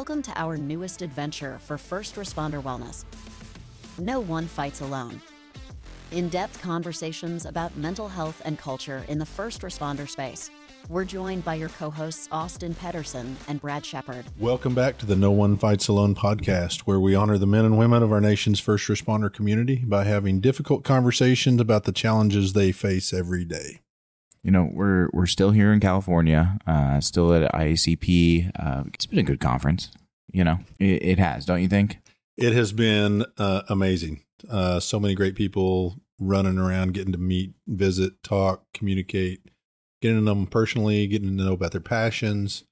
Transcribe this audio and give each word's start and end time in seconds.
Welcome 0.00 0.22
to 0.22 0.40
our 0.40 0.56
newest 0.56 1.02
adventure 1.02 1.58
for 1.58 1.76
first 1.76 2.14
responder 2.14 2.62
wellness. 2.62 3.04
No 3.98 4.18
one 4.18 4.46
fights 4.46 4.80
alone. 4.80 5.20
In 6.10 6.30
depth 6.30 6.62
conversations 6.62 7.44
about 7.44 7.76
mental 7.76 8.08
health 8.08 8.40
and 8.46 8.58
culture 8.58 9.04
in 9.08 9.18
the 9.18 9.26
first 9.26 9.60
responder 9.60 10.08
space. 10.08 10.50
We're 10.88 11.04
joined 11.04 11.44
by 11.44 11.56
your 11.56 11.68
co 11.68 11.90
hosts, 11.90 12.30
Austin 12.32 12.74
Pedersen 12.74 13.36
and 13.46 13.60
Brad 13.60 13.84
Shepard. 13.84 14.24
Welcome 14.38 14.74
back 14.74 14.96
to 15.00 15.06
the 15.06 15.16
No 15.16 15.32
One 15.32 15.58
Fights 15.58 15.88
Alone 15.88 16.14
podcast, 16.14 16.80
where 16.86 16.98
we 16.98 17.14
honor 17.14 17.36
the 17.36 17.46
men 17.46 17.66
and 17.66 17.76
women 17.76 18.02
of 18.02 18.10
our 18.10 18.22
nation's 18.22 18.58
first 18.58 18.88
responder 18.88 19.30
community 19.30 19.84
by 19.84 20.04
having 20.04 20.40
difficult 20.40 20.82
conversations 20.82 21.60
about 21.60 21.84
the 21.84 21.92
challenges 21.92 22.54
they 22.54 22.72
face 22.72 23.12
every 23.12 23.44
day. 23.44 23.82
You 24.42 24.50
know, 24.50 24.70
we're 24.72 25.08
we're 25.12 25.26
still 25.26 25.50
here 25.50 25.72
in 25.72 25.80
California, 25.80 26.58
uh, 26.66 27.00
still 27.00 27.32
at 27.34 27.52
IACP. 27.52 28.50
Uh, 28.58 28.84
it's 28.94 29.06
been 29.06 29.18
a 29.18 29.24
good 29.24 29.40
conference. 29.40 29.90
You 30.32 30.44
know, 30.44 30.60
it, 30.78 31.02
it 31.02 31.18
has, 31.18 31.44
don't 31.44 31.60
you 31.60 31.68
think? 31.68 31.98
It 32.36 32.52
has 32.54 32.72
been 32.72 33.26
uh, 33.36 33.62
amazing. 33.68 34.22
Uh, 34.48 34.80
so 34.80 34.98
many 34.98 35.14
great 35.14 35.34
people 35.34 35.96
running 36.18 36.58
around, 36.58 36.94
getting 36.94 37.12
to 37.12 37.18
meet, 37.18 37.52
visit, 37.66 38.22
talk, 38.22 38.64
communicate 38.72 39.40
getting 40.00 40.18
to 40.18 40.22
know 40.22 40.34
them 40.34 40.46
personally, 40.46 41.06
getting 41.06 41.36
to 41.36 41.44
know 41.44 41.52
about 41.52 41.72
their 41.72 41.80
passions, 41.80 42.64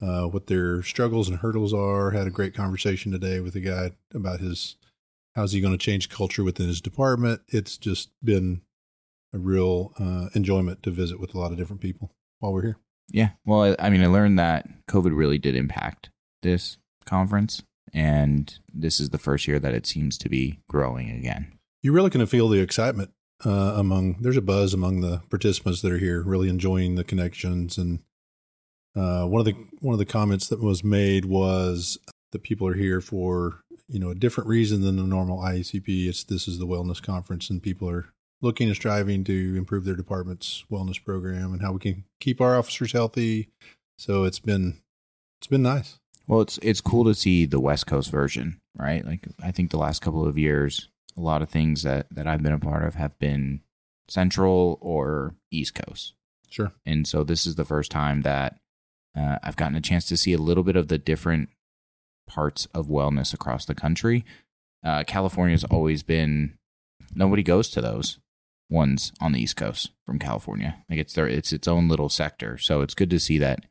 uh, 0.00 0.24
what 0.24 0.46
their 0.46 0.82
struggles 0.82 1.28
and 1.28 1.38
hurdles 1.38 1.74
are. 1.74 2.12
Had 2.12 2.26
a 2.26 2.30
great 2.30 2.54
conversation 2.54 3.12
today 3.12 3.40
with 3.40 3.54
a 3.56 3.60
guy 3.60 3.92
about 4.14 4.40
his 4.40 4.76
how's 5.34 5.52
he 5.52 5.60
going 5.60 5.76
to 5.76 5.78
change 5.78 6.08
culture 6.08 6.44
within 6.44 6.68
his 6.68 6.80
department. 6.80 7.42
It's 7.48 7.76
just 7.76 8.10
been 8.22 8.62
a 9.32 9.38
real 9.38 9.92
uh, 9.98 10.28
enjoyment 10.34 10.82
to 10.82 10.90
visit 10.90 11.20
with 11.20 11.34
a 11.34 11.38
lot 11.38 11.52
of 11.52 11.58
different 11.58 11.82
people 11.82 12.12
while 12.38 12.52
we're 12.52 12.62
here. 12.62 12.78
Yeah, 13.10 13.30
well, 13.44 13.62
I, 13.62 13.86
I 13.86 13.90
mean, 13.90 14.02
I 14.02 14.06
learned 14.06 14.38
that 14.38 14.66
COVID 14.88 15.16
really 15.16 15.38
did 15.38 15.56
impact 15.56 16.10
this 16.42 16.76
conference, 17.06 17.62
and 17.92 18.58
this 18.72 19.00
is 19.00 19.10
the 19.10 19.18
first 19.18 19.48
year 19.48 19.58
that 19.58 19.74
it 19.74 19.86
seems 19.86 20.18
to 20.18 20.28
be 20.28 20.60
growing 20.68 21.10
again. 21.10 21.58
You're 21.82 21.94
really 21.94 22.10
going 22.10 22.24
to 22.24 22.30
feel 22.30 22.48
the 22.48 22.60
excitement 22.60 23.10
uh, 23.44 23.74
among 23.76 24.16
there's 24.20 24.36
a 24.36 24.42
buzz 24.42 24.74
among 24.74 25.00
the 25.00 25.22
participants 25.30 25.80
that 25.82 25.92
are 25.92 25.98
here, 25.98 26.22
really 26.22 26.48
enjoying 26.48 26.96
the 26.96 27.04
connections. 27.04 27.78
And 27.78 28.00
uh, 28.96 29.24
one 29.26 29.40
of 29.40 29.46
the 29.46 29.54
one 29.80 29.92
of 29.92 29.98
the 29.98 30.04
comments 30.04 30.48
that 30.48 30.60
was 30.60 30.82
made 30.82 31.24
was 31.24 31.98
that 32.32 32.42
people 32.42 32.66
are 32.66 32.74
here 32.74 33.00
for 33.00 33.60
you 33.88 33.98
know 33.98 34.10
a 34.10 34.14
different 34.14 34.48
reason 34.48 34.82
than 34.82 34.96
the 34.96 35.04
normal 35.04 35.38
IACP. 35.38 36.08
It's 36.08 36.24
this 36.24 36.48
is 36.48 36.58
the 36.58 36.66
wellness 36.66 37.02
conference, 37.02 37.48
and 37.48 37.62
people 37.62 37.88
are 37.88 38.12
looking 38.40 38.68
and 38.68 38.76
striving 38.76 39.24
to 39.24 39.54
improve 39.56 39.84
their 39.84 39.96
department's 39.96 40.64
wellness 40.70 41.02
program 41.02 41.52
and 41.52 41.62
how 41.62 41.72
we 41.72 41.80
can 41.80 42.04
keep 42.20 42.40
our 42.40 42.56
officers 42.56 42.92
healthy. 42.92 43.48
So 43.98 44.24
it's 44.24 44.38
been 44.38 44.80
it's 45.40 45.48
been 45.48 45.62
nice. 45.62 45.98
Well, 46.26 46.40
it's 46.40 46.58
it's 46.62 46.80
cool 46.80 47.04
to 47.04 47.14
see 47.14 47.46
the 47.46 47.60
West 47.60 47.86
Coast 47.86 48.10
version, 48.10 48.60
right? 48.76 49.04
Like 49.04 49.26
I 49.42 49.50
think 49.50 49.70
the 49.70 49.78
last 49.78 50.02
couple 50.02 50.26
of 50.26 50.38
years 50.38 50.88
a 51.16 51.20
lot 51.20 51.42
of 51.42 51.50
things 51.50 51.82
that 51.82 52.06
that 52.10 52.26
I've 52.26 52.42
been 52.42 52.52
a 52.52 52.58
part 52.58 52.84
of 52.84 52.94
have 52.94 53.18
been 53.18 53.60
Central 54.08 54.78
or 54.80 55.34
East 55.50 55.74
Coast. 55.74 56.14
Sure. 56.50 56.72
And 56.86 57.06
so 57.06 57.24
this 57.24 57.46
is 57.46 57.56
the 57.56 57.64
first 57.64 57.90
time 57.90 58.22
that 58.22 58.58
uh, 59.16 59.38
I've 59.42 59.56
gotten 59.56 59.76
a 59.76 59.82
chance 59.82 60.06
to 60.06 60.16
see 60.16 60.32
a 60.32 60.38
little 60.38 60.62
bit 60.62 60.76
of 60.76 60.88
the 60.88 60.96
different 60.96 61.50
parts 62.26 62.66
of 62.74 62.86
wellness 62.86 63.34
across 63.34 63.64
the 63.64 63.74
country. 63.74 64.24
Uh, 64.84 65.02
California's 65.04 65.64
always 65.64 66.02
been 66.02 66.56
nobody 67.14 67.42
goes 67.42 67.68
to 67.70 67.80
those 67.80 68.18
ones 68.70 69.12
on 69.20 69.32
the 69.32 69.40
East 69.40 69.56
Coast 69.56 69.90
from 70.04 70.18
California. 70.18 70.76
Like 70.88 70.98
it's 70.98 71.14
their 71.14 71.26
it's 71.26 71.52
its 71.52 71.68
own 71.68 71.88
little 71.88 72.08
sector. 72.08 72.58
So 72.58 72.82
it's 72.82 72.94
good 72.94 73.10
to 73.10 73.20
see 73.20 73.38
that 73.38 73.64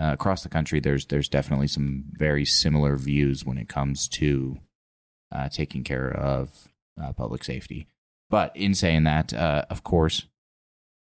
uh, 0.00 0.12
across 0.12 0.42
the 0.42 0.48
country 0.48 0.80
there's 0.80 1.06
there's 1.06 1.28
definitely 1.28 1.68
some 1.68 2.04
very 2.12 2.44
similar 2.44 2.96
views 2.96 3.44
when 3.44 3.58
it 3.58 3.68
comes 3.68 4.08
to 4.08 4.58
uh, 5.32 5.48
taking 5.48 5.84
care 5.84 6.10
of 6.10 6.68
uh, 7.00 7.12
public 7.12 7.44
safety. 7.44 7.86
But 8.30 8.54
in 8.54 8.74
saying 8.74 9.04
that, 9.04 9.32
uh, 9.32 9.64
of 9.70 9.84
course, 9.84 10.26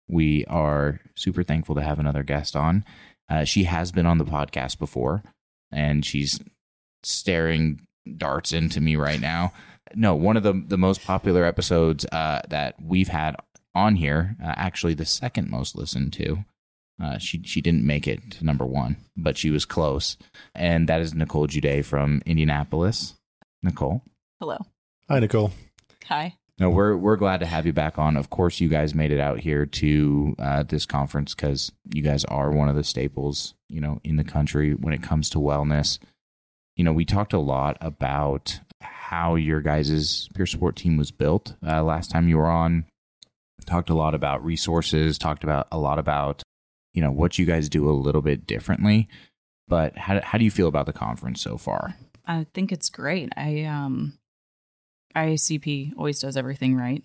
we 0.08 0.44
are 0.46 1.00
super 1.14 1.42
thankful 1.42 1.74
to 1.76 1.82
have 1.82 1.98
another 1.98 2.22
guest 2.22 2.56
on. 2.56 2.84
Uh, 3.28 3.44
she 3.44 3.64
has 3.64 3.92
been 3.92 4.06
on 4.06 4.18
the 4.18 4.24
podcast 4.24 4.78
before, 4.78 5.22
and 5.72 6.04
she's 6.04 6.40
staring 7.02 7.80
darts 8.16 8.52
into 8.52 8.80
me 8.80 8.96
right 8.96 9.20
now. 9.20 9.52
No, 9.94 10.14
one 10.14 10.36
of 10.36 10.42
the 10.42 10.62
the 10.66 10.78
most 10.78 11.04
popular 11.04 11.44
episodes 11.44 12.06
uh, 12.12 12.40
that 12.48 12.76
we've 12.82 13.08
had 13.08 13.36
on 13.74 13.96
here, 13.96 14.36
uh, 14.42 14.54
actually 14.56 14.94
the 14.94 15.04
second 15.04 15.50
most 15.50 15.76
listened 15.76 16.12
to. 16.14 16.44
Uh, 17.02 17.18
she 17.18 17.42
she 17.42 17.60
didn't 17.60 17.86
make 17.86 18.06
it 18.06 18.30
to 18.30 18.44
number 18.44 18.64
one, 18.64 18.96
but 19.16 19.36
she 19.36 19.50
was 19.50 19.64
close, 19.64 20.16
and 20.54 20.88
that 20.88 21.00
is 21.00 21.12
Nicole 21.12 21.46
Jude 21.46 21.84
from 21.84 22.22
Indianapolis. 22.24 23.14
Nicole, 23.62 24.02
hello. 24.38 24.58
Hi, 25.08 25.18
Nicole. 25.18 25.52
Hi. 26.06 26.36
No, 26.60 26.70
we're 26.70 26.96
we're 26.96 27.16
glad 27.16 27.40
to 27.40 27.46
have 27.46 27.66
you 27.66 27.72
back 27.72 27.98
on. 27.98 28.16
Of 28.16 28.30
course, 28.30 28.60
you 28.60 28.68
guys 28.68 28.94
made 28.94 29.10
it 29.10 29.18
out 29.18 29.40
here 29.40 29.66
to 29.66 30.36
uh, 30.38 30.62
this 30.62 30.86
conference 30.86 31.34
because 31.34 31.72
you 31.92 32.00
guys 32.00 32.24
are 32.26 32.52
one 32.52 32.68
of 32.68 32.76
the 32.76 32.84
staples, 32.84 33.54
you 33.68 33.80
know, 33.80 34.00
in 34.04 34.14
the 34.16 34.24
country 34.24 34.72
when 34.72 34.94
it 34.94 35.02
comes 35.02 35.28
to 35.30 35.38
wellness. 35.38 35.98
You 36.76 36.84
know, 36.84 36.92
we 36.92 37.04
talked 37.04 37.32
a 37.32 37.38
lot 37.38 37.76
about 37.80 38.60
how 39.14 39.36
your 39.36 39.60
guys' 39.60 40.28
peer 40.34 40.46
support 40.46 40.74
team 40.74 40.96
was 40.96 41.12
built 41.12 41.54
uh, 41.64 41.82
last 41.82 42.10
time 42.10 42.28
you 42.28 42.36
were 42.36 42.50
on. 42.50 42.84
Talked 43.64 43.88
a 43.88 43.94
lot 43.94 44.14
about 44.14 44.44
resources. 44.44 45.18
Talked 45.18 45.44
about 45.44 45.68
a 45.70 45.78
lot 45.78 45.98
about 45.98 46.42
you 46.92 47.00
know 47.00 47.12
what 47.12 47.38
you 47.38 47.46
guys 47.46 47.68
do 47.68 47.88
a 47.88 47.92
little 47.92 48.22
bit 48.22 48.46
differently. 48.46 49.08
But 49.68 49.96
how 49.96 50.20
how 50.20 50.36
do 50.36 50.44
you 50.44 50.50
feel 50.50 50.68
about 50.68 50.86
the 50.86 50.92
conference 50.92 51.40
so 51.40 51.56
far? 51.56 51.96
I 52.26 52.46
think 52.52 52.72
it's 52.72 52.90
great. 52.90 53.30
I 53.36 53.62
um 53.62 54.18
IACP 55.16 55.96
always 55.96 56.20
does 56.20 56.36
everything 56.36 56.76
right. 56.76 57.02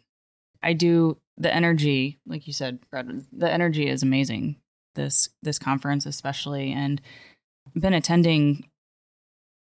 I 0.64 0.74
do 0.74 1.18
the 1.38 1.54
energy, 1.54 2.18
like 2.26 2.48
you 2.48 2.54
said, 2.54 2.80
Brad, 2.90 3.26
the 3.32 3.50
energy 3.50 3.88
is 3.88 4.04
amazing. 4.04 4.58
This 4.96 5.30
this 5.44 5.60
conference 5.60 6.06
especially 6.06 6.74
and 6.74 7.00
been 7.76 7.94
attending 7.94 8.68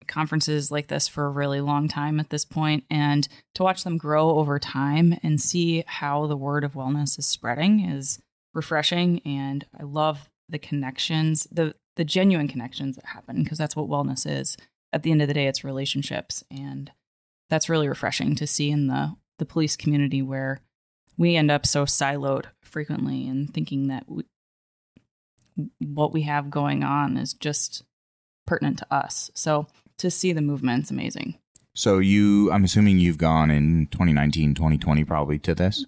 conferences 0.08 0.70
like 0.70 0.88
this 0.88 1.06
for 1.06 1.26
a 1.26 1.30
really 1.30 1.60
long 1.60 1.88
time 1.88 2.18
at 2.18 2.30
this 2.30 2.44
point 2.44 2.84
and 2.90 3.28
to 3.54 3.62
watch 3.62 3.84
them 3.84 3.98
grow 3.98 4.30
over 4.30 4.58
time 4.58 5.18
and 5.22 5.40
see 5.40 5.84
how 5.86 6.26
the 6.26 6.36
word 6.36 6.64
of 6.64 6.72
wellness 6.72 7.18
is 7.18 7.26
spreading 7.26 7.80
is 7.80 8.18
refreshing 8.54 9.20
and 9.24 9.66
I 9.78 9.84
love 9.84 10.28
the 10.48 10.58
connections, 10.58 11.46
the 11.52 11.74
the 11.96 12.04
genuine 12.04 12.48
connections 12.48 12.94
that 12.96 13.06
happen 13.06 13.42
because 13.42 13.58
that's 13.58 13.74
what 13.74 13.88
wellness 13.88 14.24
is. 14.28 14.56
At 14.92 15.02
the 15.02 15.10
end 15.10 15.20
of 15.20 15.28
the 15.28 15.34
day 15.34 15.46
it's 15.46 15.64
relationships 15.64 16.42
and 16.50 16.90
that's 17.50 17.68
really 17.68 17.88
refreshing 17.88 18.34
to 18.36 18.46
see 18.46 18.70
in 18.70 18.86
the 18.86 19.14
the 19.38 19.46
police 19.46 19.76
community 19.76 20.22
where 20.22 20.60
we 21.16 21.36
end 21.36 21.50
up 21.50 21.66
so 21.66 21.84
siloed 21.84 22.46
frequently 22.62 23.28
and 23.28 23.52
thinking 23.52 23.88
that 23.88 24.04
we, 24.08 24.24
what 25.80 26.12
we 26.12 26.22
have 26.22 26.50
going 26.50 26.84
on 26.84 27.16
is 27.16 27.34
just 27.34 27.82
pertinent 28.46 28.78
to 28.78 28.94
us. 28.94 29.30
So 29.34 29.66
to 29.98 30.10
see 30.10 30.32
the 30.32 30.42
movement's 30.42 30.90
amazing. 30.90 31.38
So 31.74 31.98
you 31.98 32.50
I'm 32.50 32.64
assuming 32.64 32.98
you've 32.98 33.18
gone 33.18 33.50
in 33.50 33.86
2019, 33.92 34.54
2020 34.54 35.04
probably 35.04 35.38
to 35.40 35.54
this. 35.54 35.86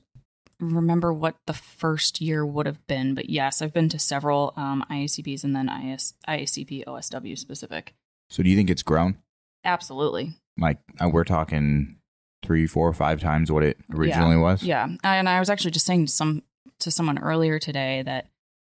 Remember 0.60 1.12
what 1.12 1.37
the 1.47 1.54
first 1.54 2.20
year 2.20 2.44
would 2.44 2.66
have 2.66 2.87
been, 2.87 3.15
but 3.15 3.31
yes, 3.31 3.62
I've 3.62 3.72
been 3.72 3.88
to 3.88 3.99
several 3.99 4.53
um, 4.56 4.84
IACPs 4.91 5.43
and 5.43 5.56
then 5.56 5.70
IS, 5.70 6.12
IACP 6.28 6.84
OSW 6.84 7.38
specific. 7.38 7.94
So 8.28 8.43
do 8.43 8.50
you 8.50 8.56
think 8.56 8.69
it's 8.69 8.82
grown? 8.82 9.16
Absolutely. 9.65 10.34
Like 10.59 10.78
uh, 11.03 11.09
we're 11.09 11.25
talking 11.25 11.97
three, 12.43 12.67
four, 12.67 12.93
five 12.93 13.20
times 13.20 13.50
what 13.50 13.62
it 13.62 13.79
originally 13.93 14.37
yeah. 14.37 14.43
was. 14.43 14.62
Yeah, 14.62 14.88
and 15.02 15.29
I 15.29 15.40
was 15.40 15.50
actually 15.50 15.73
just 15.73 15.87
saying 15.87 16.06
to 16.06 16.12
some 16.12 16.43
to 16.81 16.90
someone 16.90 17.19
earlier 17.19 17.58
today 17.58 18.02
that 18.02 18.29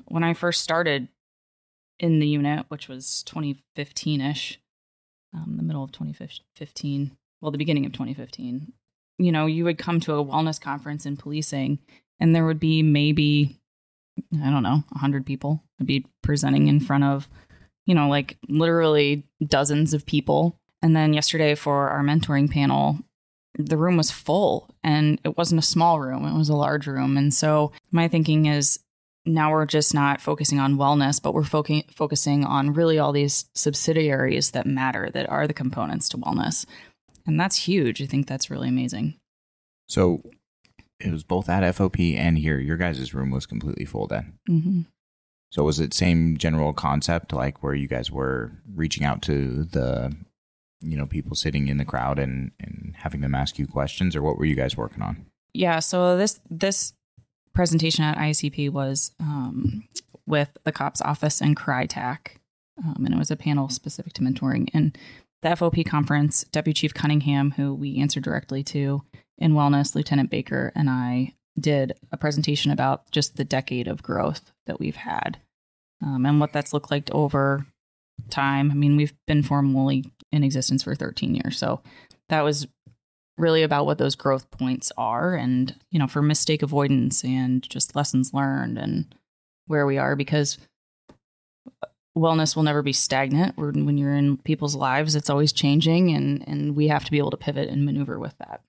when 0.07 0.25
I 0.25 0.35
first 0.35 0.63
started 0.63 1.09
in 1.99 2.19
the 2.19 2.27
unit, 2.27 2.67
which 2.69 2.89
was 2.89 3.23
2015 3.25 4.21
ish, 4.21 4.59
um, 5.35 5.55
the 5.57 5.63
middle 5.63 5.85
of 5.85 5.93
2015, 5.93 7.17
well, 7.41 7.51
the 7.51 7.59
beginning 7.59 7.87
of 7.87 7.93
2015, 7.93 8.73
you 9.19 9.33
know, 9.33 9.47
you 9.47 9.65
would 9.65 9.79
come 9.79 10.01
to 10.01 10.15
a 10.15 10.25
wellness 10.25 10.61
conference 10.61 11.07
in 11.07 11.17
policing, 11.17 11.79
and 12.21 12.35
there 12.35 12.45
would 12.45 12.61
be 12.61 12.83
maybe 12.83 13.59
I 14.43 14.51
don't 14.51 14.63
know, 14.63 14.85
100 14.91 15.25
people 15.25 15.63
would 15.79 15.87
be 15.87 16.07
presenting 16.23 16.69
in 16.69 16.81
front 16.81 17.05
of, 17.05 17.29
you 17.87 17.95
know, 17.95 18.09
like 18.09 18.37
literally 18.49 19.25
dozens 19.47 19.95
of 19.95 20.05
people 20.05 20.59
and 20.83 20.97
then 20.97 21.13
yesterday 21.13 21.55
for 21.55 21.89
our 21.89 22.03
mentoring 22.03 22.51
panel, 22.51 22.99
the 23.57 23.77
room 23.77 23.97
was 23.97 24.11
full 24.11 24.75
and 24.83 25.21
it 25.25 25.37
wasn't 25.39 25.61
a 25.61 25.67
small 25.67 26.01
room, 26.01 26.27
it 26.27 26.37
was 26.37 26.49
a 26.49 26.57
large 26.57 26.87
room. 26.87 27.17
And 27.17 27.33
so 27.33 27.73
my 27.93 28.09
thinking 28.09 28.47
is 28.47 28.81
now 29.25 29.53
we're 29.53 29.67
just 29.67 29.95
not 29.95 30.21
focusing 30.21 30.59
on 30.59 30.77
wellness, 30.77 31.23
but 31.23 31.35
we're 31.35 31.45
fo- 31.45 31.65
focusing 31.95 32.45
on 32.45 32.73
really 32.73 32.99
all 32.99 33.13
these 33.13 33.47
subsidiaries 33.55 34.51
that 34.51 34.67
matter, 34.67 35.11
that 35.13 35.29
are 35.29 35.47
the 35.47 35.53
components 35.53 36.09
to 36.11 36.19
wellness. 36.19 36.67
And 37.27 37.39
that's 37.39 37.57
huge. 37.57 38.03
I 38.03 38.07
think 38.07 38.27
that's 38.27 38.51
really 38.51 38.69
amazing. 38.69 39.15
So 39.89 40.23
it 40.99 41.13
was 41.13 41.23
both 41.23 41.49
at 41.49 41.63
FOP 41.75 42.17
and 42.17 42.39
here. 42.39 42.59
Your 42.59 42.77
guys' 42.77 43.15
room 43.15 43.31
was 43.31 43.47
completely 43.47 43.85
full 43.85 44.07
then. 44.07 44.39
Mm-hmm. 44.49 44.81
So 45.51 45.65
was 45.65 45.79
it 45.79 45.93
same 45.93 46.39
general 46.39 46.73
concept, 46.73 47.33
like 47.33 47.63
where 47.63 47.75
you 47.75 47.87
guys 47.87 48.11
were 48.11 48.53
reaching 48.75 49.05
out 49.05 49.21
to 49.23 49.65
the, 49.65 50.17
you 50.81 50.97
know, 50.97 51.07
people 51.07 51.37
sitting 51.37 51.69
in 51.69 51.77
the 51.77 51.85
crowd 51.85 52.19
and 52.19 52.53
and 52.59 52.95
having 52.97 53.21
them 53.21 53.35
ask 53.35 53.59
you 53.59 53.67
questions, 53.67 54.17
or 54.17 54.23
what 54.23 54.39
were 54.39 54.47
you 54.47 54.55
guys 54.55 54.77
working 54.77 55.03
on? 55.03 55.27
Yeah. 55.53 55.81
So 55.81 56.17
this 56.17 56.41
this 56.49 56.95
presentation 57.55 58.05
at 58.05 58.17
IACP 58.17 58.71
was 58.71 59.13
um, 59.21 59.85
with 60.27 60.51
the 60.65 60.73
cops 60.73 61.01
office 61.01 61.41
and 61.41 61.57
CRITAC, 61.57 62.37
um, 62.85 63.05
and 63.05 63.15
it 63.15 63.19
was 63.19 63.31
a 63.31 63.37
panel 63.37 63.69
specific 63.69 64.13
to 64.15 64.23
mentoring. 64.23 64.69
And 64.73 64.97
the 65.43 65.51
FOP 65.51 65.85
conference, 65.85 66.45
Deputy 66.45 66.81
Chief 66.81 66.95
Cunningham, 66.95 67.53
who 67.53 67.75
we 67.75 67.99
answered 67.99 68.23
directly 68.23 68.63
to 68.65 69.03
in 69.39 69.53
wellness, 69.53 69.95
Lieutenant 69.95 70.31
Baker, 70.31 70.73
and 70.75 70.89
I 70.89 71.35
did 71.59 71.93
a 72.11 72.17
presentation 72.17 72.71
about 72.71 73.11
just 73.11 73.37
the 73.37 73.45
decade 73.45 73.89
of 73.89 74.03
growth 74.03 74.53
that 74.67 74.81
we've 74.81 74.97
had 74.97 75.39
um, 76.03 76.27
and 76.27 76.41
what 76.41 76.53
that's 76.53 76.73
looked 76.73 76.91
like 76.91 77.11
over 77.13 77.67
time. 78.31 78.71
I 78.71 78.75
mean, 78.75 78.97
we've 78.97 79.15
been 79.27 79.43
formally 79.43 80.05
in 80.31 80.45
existence 80.45 80.83
for 80.83 80.95
13 80.95 81.35
years. 81.35 81.59
So 81.59 81.83
that 82.29 82.43
was 82.43 82.67
really 83.39 83.63
about 83.63 83.87
what 83.87 83.99
those 83.99 84.15
growth 84.15 84.51
points 84.51 84.93
are 84.97 85.35
and, 85.35 85.75
you 85.91 85.99
know, 85.99 86.07
for 86.07 86.23
mistake 86.23 86.63
avoidance 86.63 87.25
and 87.25 87.63
just 87.69 87.97
lessons 87.97 88.35
learned 88.35 88.79
and 88.79 89.15
where 89.67 89.87
we 89.87 89.99
are 89.99 90.17
because 90.17 90.59
wellness 92.17 92.55
will 92.55 92.63
never 92.63 92.83
be 92.83 92.93
stagnant. 92.93 93.57
When 93.57 93.97
you're 93.97 94.15
in 94.15 94.37
people's 94.39 94.77
lives, 94.77 95.17
it's 95.17 95.31
always 95.31 95.53
changing 95.53 96.15
and, 96.15 96.47
and 96.47 96.77
we 96.77 96.89
have 96.89 97.05
to 97.05 97.11
be 97.11 97.19
able 97.19 97.31
to 97.31 97.37
pivot 97.37 97.69
and 97.69 97.85
maneuver 97.85 98.19
with 98.19 98.37
that. 98.39 98.61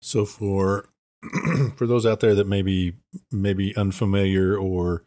So 0.00 0.24
for 0.24 0.88
for 1.76 1.86
those 1.86 2.06
out 2.06 2.20
there 2.20 2.34
that 2.34 2.46
may 2.46 2.62
maybe 2.62 2.96
maybe 3.32 3.76
unfamiliar 3.76 4.56
or 4.56 5.04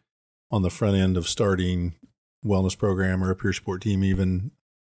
on 0.50 0.62
the 0.62 0.70
front 0.70 0.96
end 0.96 1.16
of 1.16 1.26
starting 1.26 1.94
wellness 2.44 2.76
program 2.76 3.24
or 3.24 3.30
a 3.30 3.36
peer 3.36 3.52
support 3.52 3.80
team 3.80 4.04
even 4.04 4.50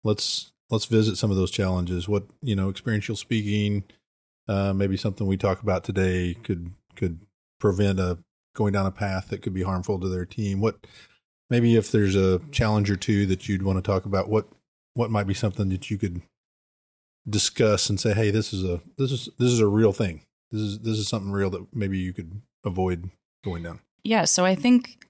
let's 0.02 0.52
let's 0.74 0.84
visit 0.84 1.16
some 1.16 1.30
of 1.30 1.36
those 1.36 1.50
challenges. 1.50 2.08
What 2.08 2.24
you 2.42 2.54
know 2.54 2.68
experiential 2.68 3.16
speaking 3.16 3.84
uh, 4.48 4.72
maybe 4.72 4.96
something 4.96 5.26
we 5.26 5.36
talk 5.36 5.62
about 5.62 5.84
today 5.84 6.34
could 6.42 6.72
could 6.96 7.20
prevent 7.60 7.98
a 7.98 8.18
going 8.54 8.72
down 8.72 8.86
a 8.86 8.90
path 8.90 9.28
that 9.28 9.42
could 9.42 9.54
be 9.54 9.62
harmful 9.62 9.98
to 9.98 10.08
their 10.08 10.26
team. 10.26 10.60
What 10.60 10.86
maybe 11.50 11.76
if 11.76 11.90
there's 11.90 12.14
a 12.14 12.40
challenge 12.50 12.90
or 12.90 12.96
two 12.96 13.26
that 13.26 13.48
you'd 13.48 13.62
want 13.62 13.78
to 13.78 13.82
talk 13.82 14.04
about 14.04 14.28
what 14.28 14.48
what 14.94 15.10
might 15.10 15.26
be 15.26 15.34
something 15.34 15.68
that 15.70 15.90
you 15.90 15.98
could 15.98 16.22
discuss 17.28 17.88
and 17.88 17.98
say 17.98 18.12
hey 18.12 18.30
this 18.30 18.52
is 18.52 18.62
a 18.64 18.80
this 18.98 19.10
is 19.10 19.28
this 19.38 19.50
is 19.50 19.60
a 19.60 19.66
real 19.66 19.92
thing. 19.92 20.22
This 20.50 20.60
is 20.60 20.80
this 20.80 20.98
is 20.98 21.08
something 21.08 21.32
real 21.32 21.50
that 21.50 21.66
maybe 21.74 21.98
you 21.98 22.12
could 22.12 22.42
avoid 22.64 23.10
going 23.44 23.62
down. 23.62 23.80
Yeah, 24.02 24.24
so 24.24 24.44
I 24.44 24.54
think 24.54 25.06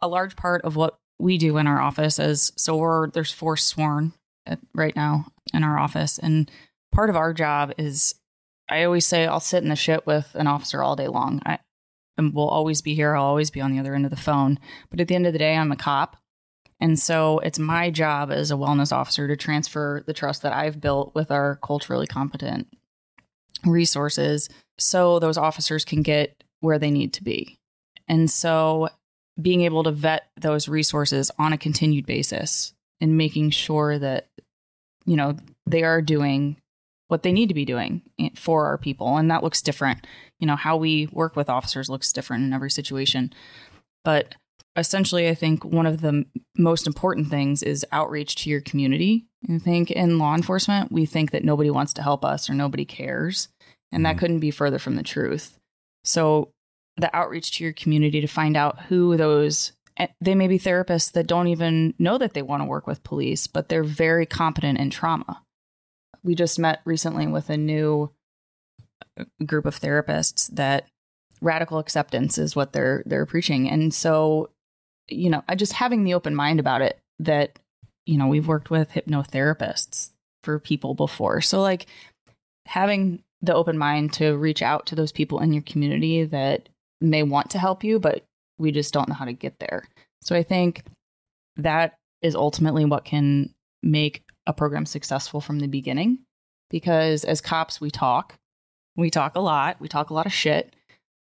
a 0.00 0.08
large 0.08 0.36
part 0.36 0.62
of 0.62 0.74
what 0.74 0.96
we 1.18 1.36
do 1.36 1.58
in 1.58 1.66
our 1.66 1.80
office 1.80 2.18
is 2.18 2.52
so 2.56 2.76
we're 2.76 3.10
there's 3.10 3.32
four 3.32 3.56
sworn 3.56 4.12
at, 4.48 4.58
right 4.74 4.96
now 4.96 5.26
in 5.52 5.64
our 5.64 5.78
office, 5.78 6.18
and 6.18 6.50
part 6.92 7.10
of 7.10 7.16
our 7.16 7.32
job 7.32 7.72
is 7.78 8.14
I 8.68 8.84
always 8.84 9.06
say 9.06 9.26
I'll 9.26 9.40
sit 9.40 9.62
in 9.62 9.68
the 9.68 9.76
shit 9.76 10.06
with 10.06 10.34
an 10.34 10.46
officer 10.46 10.82
all 10.82 10.96
day 10.96 11.08
long. 11.08 11.40
I 11.46 11.58
and 12.18 12.34
will 12.34 12.48
always 12.48 12.82
be 12.82 12.94
here. 12.94 13.14
I'll 13.14 13.24
always 13.24 13.50
be 13.50 13.60
on 13.60 13.72
the 13.72 13.78
other 13.78 13.94
end 13.94 14.04
of 14.04 14.10
the 14.10 14.16
phone. 14.16 14.58
But 14.90 15.00
at 15.00 15.08
the 15.08 15.14
end 15.14 15.26
of 15.26 15.32
the 15.32 15.38
day, 15.38 15.56
I'm 15.56 15.72
a 15.72 15.76
cop. 15.76 16.16
And 16.80 16.98
so 16.98 17.38
it's 17.38 17.58
my 17.58 17.90
job 17.90 18.30
as 18.30 18.50
a 18.50 18.54
wellness 18.54 18.92
officer 18.92 19.26
to 19.28 19.36
transfer 19.36 20.02
the 20.06 20.12
trust 20.12 20.42
that 20.42 20.52
I've 20.52 20.80
built 20.80 21.14
with 21.14 21.30
our 21.30 21.56
culturally 21.56 22.06
competent 22.06 22.68
resources 23.64 24.48
so 24.78 25.18
those 25.18 25.38
officers 25.38 25.84
can 25.84 26.02
get 26.02 26.42
where 26.60 26.78
they 26.78 26.90
need 26.90 27.12
to 27.14 27.24
be. 27.24 27.58
And 28.06 28.30
so 28.30 28.88
being 29.40 29.62
able 29.62 29.84
to 29.84 29.92
vet 29.92 30.28
those 30.36 30.68
resources 30.68 31.30
on 31.38 31.52
a 31.52 31.58
continued 31.58 32.06
basis 32.06 32.74
and 33.00 33.16
making 33.16 33.50
sure 33.50 33.98
that 33.98 34.28
you 35.04 35.16
know 35.16 35.36
they 35.66 35.82
are 35.82 36.02
doing 36.02 36.56
what 37.08 37.22
they 37.22 37.32
need 37.32 37.48
to 37.48 37.54
be 37.54 37.64
doing 37.64 38.02
for 38.34 38.66
our 38.66 38.76
people. 38.76 39.16
And 39.16 39.30
that 39.30 39.42
looks 39.42 39.62
different. 39.62 40.06
You 40.40 40.46
know 40.46 40.56
how 40.56 40.76
we 40.76 41.08
work 41.12 41.36
with 41.36 41.48
officers 41.48 41.88
looks 41.88 42.12
different 42.12 42.44
in 42.44 42.52
every 42.52 42.70
situation. 42.70 43.32
But 44.04 44.34
essentially 44.76 45.28
i 45.28 45.34
think 45.34 45.64
one 45.64 45.86
of 45.86 46.02
the 46.02 46.24
most 46.56 46.86
important 46.86 47.28
things 47.28 47.64
is 47.64 47.84
outreach 47.90 48.36
to 48.36 48.50
your 48.50 48.60
community 48.60 49.26
i 49.50 49.58
think. 49.58 49.90
In 49.90 50.18
law 50.18 50.36
enforcement 50.36 50.92
we 50.92 51.04
think 51.04 51.32
that 51.32 51.42
nobody 51.42 51.70
wants 51.70 51.92
to 51.94 52.02
help 52.02 52.24
us 52.24 52.48
or 52.48 52.54
nobody 52.54 52.84
cares. 52.84 53.48
And 53.90 54.04
that 54.04 54.10
mm-hmm. 54.10 54.18
couldn't 54.18 54.40
be 54.40 54.50
further 54.50 54.78
from 54.78 54.96
the 54.96 55.02
truth. 55.02 55.58
So 56.04 56.50
the 56.96 57.14
outreach 57.16 57.52
to 57.52 57.64
your 57.64 57.72
community 57.72 58.20
to 58.20 58.26
find 58.26 58.56
out 58.56 58.80
who 58.82 59.16
those 59.16 59.72
they 60.20 60.34
may 60.34 60.48
be 60.48 60.58
therapists 60.58 61.12
that 61.12 61.26
don't 61.26 61.48
even 61.48 61.94
know 61.98 62.18
that 62.18 62.34
they 62.34 62.42
want 62.42 62.62
to 62.62 62.68
work 62.68 62.86
with 62.86 63.02
police 63.04 63.46
but 63.46 63.68
they're 63.68 63.84
very 63.84 64.26
competent 64.26 64.78
in 64.78 64.90
trauma 64.90 65.42
we 66.22 66.34
just 66.34 66.58
met 66.58 66.80
recently 66.84 67.26
with 67.26 67.50
a 67.50 67.56
new 67.56 68.10
uh, 69.18 69.24
group 69.44 69.66
of 69.66 69.78
therapists 69.78 70.48
that 70.54 70.86
radical 71.40 71.78
acceptance 71.78 72.38
is 72.38 72.56
what 72.56 72.72
they're 72.72 73.02
they're 73.06 73.26
preaching 73.26 73.68
and 73.68 73.94
so 73.94 74.50
you 75.08 75.30
know, 75.30 75.42
I 75.48 75.54
just 75.54 75.72
having 75.72 76.04
the 76.04 76.14
open 76.14 76.34
mind 76.34 76.60
about 76.60 76.82
it 76.82 76.98
that, 77.20 77.58
you 78.06 78.18
know, 78.18 78.26
we've 78.26 78.46
worked 78.46 78.70
with 78.70 78.90
hypnotherapists 78.90 80.10
for 80.42 80.58
people 80.58 80.94
before. 80.94 81.40
So, 81.40 81.60
like, 81.60 81.86
having 82.66 83.22
the 83.40 83.54
open 83.54 83.78
mind 83.78 84.12
to 84.14 84.36
reach 84.36 84.62
out 84.62 84.86
to 84.86 84.94
those 84.94 85.12
people 85.12 85.40
in 85.40 85.52
your 85.52 85.62
community 85.62 86.24
that 86.24 86.68
may 87.00 87.22
want 87.22 87.50
to 87.50 87.58
help 87.58 87.84
you, 87.84 87.98
but 87.98 88.24
we 88.58 88.72
just 88.72 88.92
don't 88.92 89.08
know 89.08 89.14
how 89.14 89.24
to 89.24 89.32
get 89.32 89.58
there. 89.58 89.84
So, 90.22 90.34
I 90.36 90.42
think 90.42 90.84
that 91.56 91.94
is 92.22 92.34
ultimately 92.34 92.84
what 92.84 93.04
can 93.04 93.54
make 93.82 94.24
a 94.46 94.52
program 94.52 94.86
successful 94.86 95.40
from 95.40 95.60
the 95.60 95.68
beginning. 95.68 96.18
Because 96.70 97.24
as 97.24 97.40
cops, 97.40 97.80
we 97.80 97.90
talk, 97.90 98.34
we 98.96 99.10
talk 99.10 99.36
a 99.36 99.40
lot, 99.40 99.80
we 99.80 99.88
talk 99.88 100.10
a 100.10 100.14
lot 100.14 100.26
of 100.26 100.32
shit. 100.32 100.74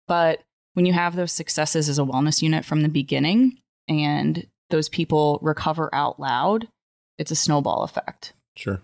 But 0.07 0.42
when 0.74 0.86
you 0.86 0.94
have 0.94 1.16
those 1.16 1.31
successes 1.31 1.89
as 1.89 2.00
a 2.00 2.04
wellness 2.04 2.42
unit 2.42 2.66
from 2.66 2.81
the 2.81 2.89
beginning, 2.89 3.60
and 3.88 4.45
those 4.69 4.89
people 4.89 5.39
recover 5.42 5.94
out 5.94 6.19
loud, 6.19 6.68
it's 7.18 7.31
a 7.31 7.36
snowball 7.36 7.84
effect. 7.84 8.34
Sure. 8.56 8.81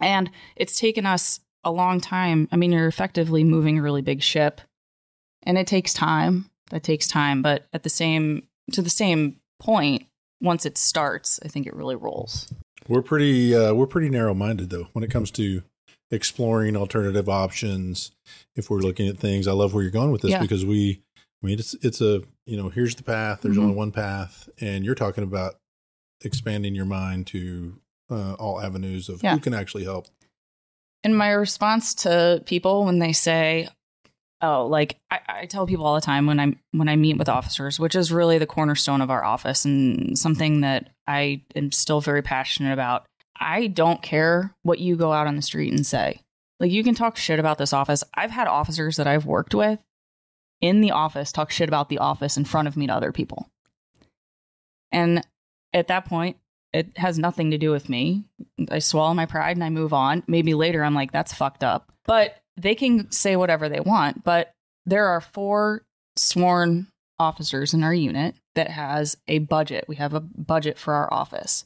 And 0.00 0.30
it's 0.56 0.78
taken 0.78 1.06
us 1.06 1.40
a 1.64 1.70
long 1.70 2.00
time. 2.00 2.48
I 2.50 2.56
mean, 2.56 2.72
you're 2.72 2.88
effectively 2.88 3.44
moving 3.44 3.78
a 3.78 3.82
really 3.82 4.02
big 4.02 4.22
ship, 4.22 4.60
and 5.44 5.56
it 5.56 5.66
takes 5.66 5.94
time. 5.94 6.50
That 6.72 6.82
takes 6.82 7.06
time, 7.06 7.42
but 7.42 7.66
at 7.72 7.84
the 7.84 7.90
same 7.90 8.48
to 8.72 8.82
the 8.82 8.90
same 8.90 9.36
point, 9.60 10.06
once 10.40 10.66
it 10.66 10.76
starts, 10.76 11.38
I 11.44 11.48
think 11.48 11.66
it 11.66 11.76
really 11.76 11.96
rolls. 11.96 12.52
We're 12.88 13.02
pretty 13.02 13.54
uh, 13.54 13.74
we're 13.74 13.86
pretty 13.86 14.08
narrow 14.08 14.34
minded 14.34 14.70
though 14.70 14.88
when 14.92 15.04
it 15.04 15.10
comes 15.10 15.30
to 15.32 15.62
exploring 16.10 16.76
alternative 16.76 17.28
options. 17.28 18.10
If 18.56 18.70
we're 18.70 18.80
looking 18.80 19.06
at 19.08 19.18
things, 19.18 19.46
I 19.46 19.52
love 19.52 19.72
where 19.72 19.82
you're 19.82 19.92
going 19.92 20.10
with 20.10 20.22
this 20.22 20.32
yeah. 20.32 20.40
because 20.40 20.64
we 20.64 21.02
I 21.42 21.46
mean, 21.46 21.58
it's 21.58 21.74
it's 21.82 22.00
a 22.00 22.22
you 22.46 22.56
know 22.56 22.68
here's 22.68 22.94
the 22.94 23.02
path. 23.02 23.42
There's 23.42 23.56
mm-hmm. 23.56 23.64
only 23.64 23.76
one 23.76 23.92
path, 23.92 24.48
and 24.60 24.84
you're 24.84 24.94
talking 24.94 25.24
about 25.24 25.56
expanding 26.24 26.74
your 26.74 26.84
mind 26.84 27.26
to 27.28 27.80
uh, 28.10 28.34
all 28.34 28.60
avenues 28.60 29.08
of 29.08 29.22
yeah. 29.22 29.34
who 29.34 29.40
can 29.40 29.54
actually 29.54 29.84
help. 29.84 30.06
And 31.04 31.18
my 31.18 31.30
response 31.30 31.94
to 31.96 32.42
people 32.46 32.84
when 32.84 33.00
they 33.00 33.12
say, 33.12 33.68
"Oh, 34.42 34.66
like 34.66 34.98
I, 35.10 35.20
I 35.28 35.46
tell 35.46 35.66
people 35.66 35.86
all 35.86 35.94
the 35.94 36.00
time 36.00 36.26
when 36.26 36.40
i'm 36.40 36.58
when 36.72 36.88
I 36.88 36.96
meet 36.96 37.16
with 37.16 37.28
officers, 37.28 37.78
which 37.78 37.94
is 37.94 38.12
really 38.12 38.38
the 38.38 38.46
cornerstone 38.46 39.00
of 39.00 39.10
our 39.10 39.24
office 39.24 39.64
and 39.64 40.18
something 40.18 40.60
that 40.60 40.90
I 41.06 41.42
am 41.54 41.72
still 41.72 42.00
very 42.00 42.22
passionate 42.22 42.72
about. 42.72 43.06
I 43.38 43.68
don't 43.68 44.02
care 44.02 44.54
what 44.62 44.78
you 44.78 44.96
go 44.96 45.12
out 45.12 45.26
on 45.26 45.36
the 45.36 45.42
street 45.42 45.72
and 45.72 45.86
say. 45.86 46.20
Like 46.60 46.70
you 46.70 46.84
can 46.84 46.94
talk 46.94 47.16
shit 47.16 47.40
about 47.40 47.58
this 47.58 47.72
office. 47.72 48.04
I've 48.14 48.30
had 48.30 48.46
officers 48.46 48.96
that 48.96 49.06
I've 49.06 49.26
worked 49.26 49.54
with 49.54 49.80
in 50.60 50.80
the 50.80 50.92
office 50.92 51.32
talk 51.32 51.50
shit 51.50 51.68
about 51.68 51.88
the 51.88 51.98
office 51.98 52.36
in 52.36 52.44
front 52.44 52.68
of 52.68 52.76
me 52.76 52.86
to 52.86 52.94
other 52.94 53.12
people. 53.12 53.48
And 54.92 55.26
at 55.72 55.88
that 55.88 56.04
point, 56.04 56.36
it 56.72 56.96
has 56.96 57.18
nothing 57.18 57.50
to 57.50 57.58
do 57.58 57.70
with 57.70 57.88
me. 57.88 58.24
I 58.70 58.78
swallow 58.78 59.12
my 59.12 59.26
pride 59.26 59.56
and 59.56 59.64
I 59.64 59.70
move 59.70 59.92
on. 59.92 60.22
Maybe 60.26 60.54
later 60.54 60.84
I'm 60.84 60.94
like, 60.94 61.12
that's 61.12 61.34
fucked 61.34 61.64
up. 61.64 61.92
But 62.06 62.36
they 62.56 62.74
can 62.74 63.10
say 63.10 63.36
whatever 63.36 63.68
they 63.68 63.80
want. 63.80 64.24
But 64.24 64.52
there 64.86 65.06
are 65.06 65.20
four 65.20 65.82
sworn 66.16 66.88
officers 67.18 67.72
in 67.72 67.82
our 67.82 67.94
unit 67.94 68.34
that 68.54 68.68
has 68.68 69.16
a 69.28 69.38
budget. 69.38 69.84
We 69.88 69.96
have 69.96 70.14
a 70.14 70.20
budget 70.20 70.78
for 70.78 70.94
our 70.94 71.12
office. 71.12 71.64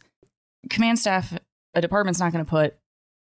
Command 0.70 0.98
staff, 0.98 1.36
a 1.74 1.80
department's 1.80 2.20
not 2.20 2.32
going 2.32 2.44
to 2.44 2.48
put 2.48 2.76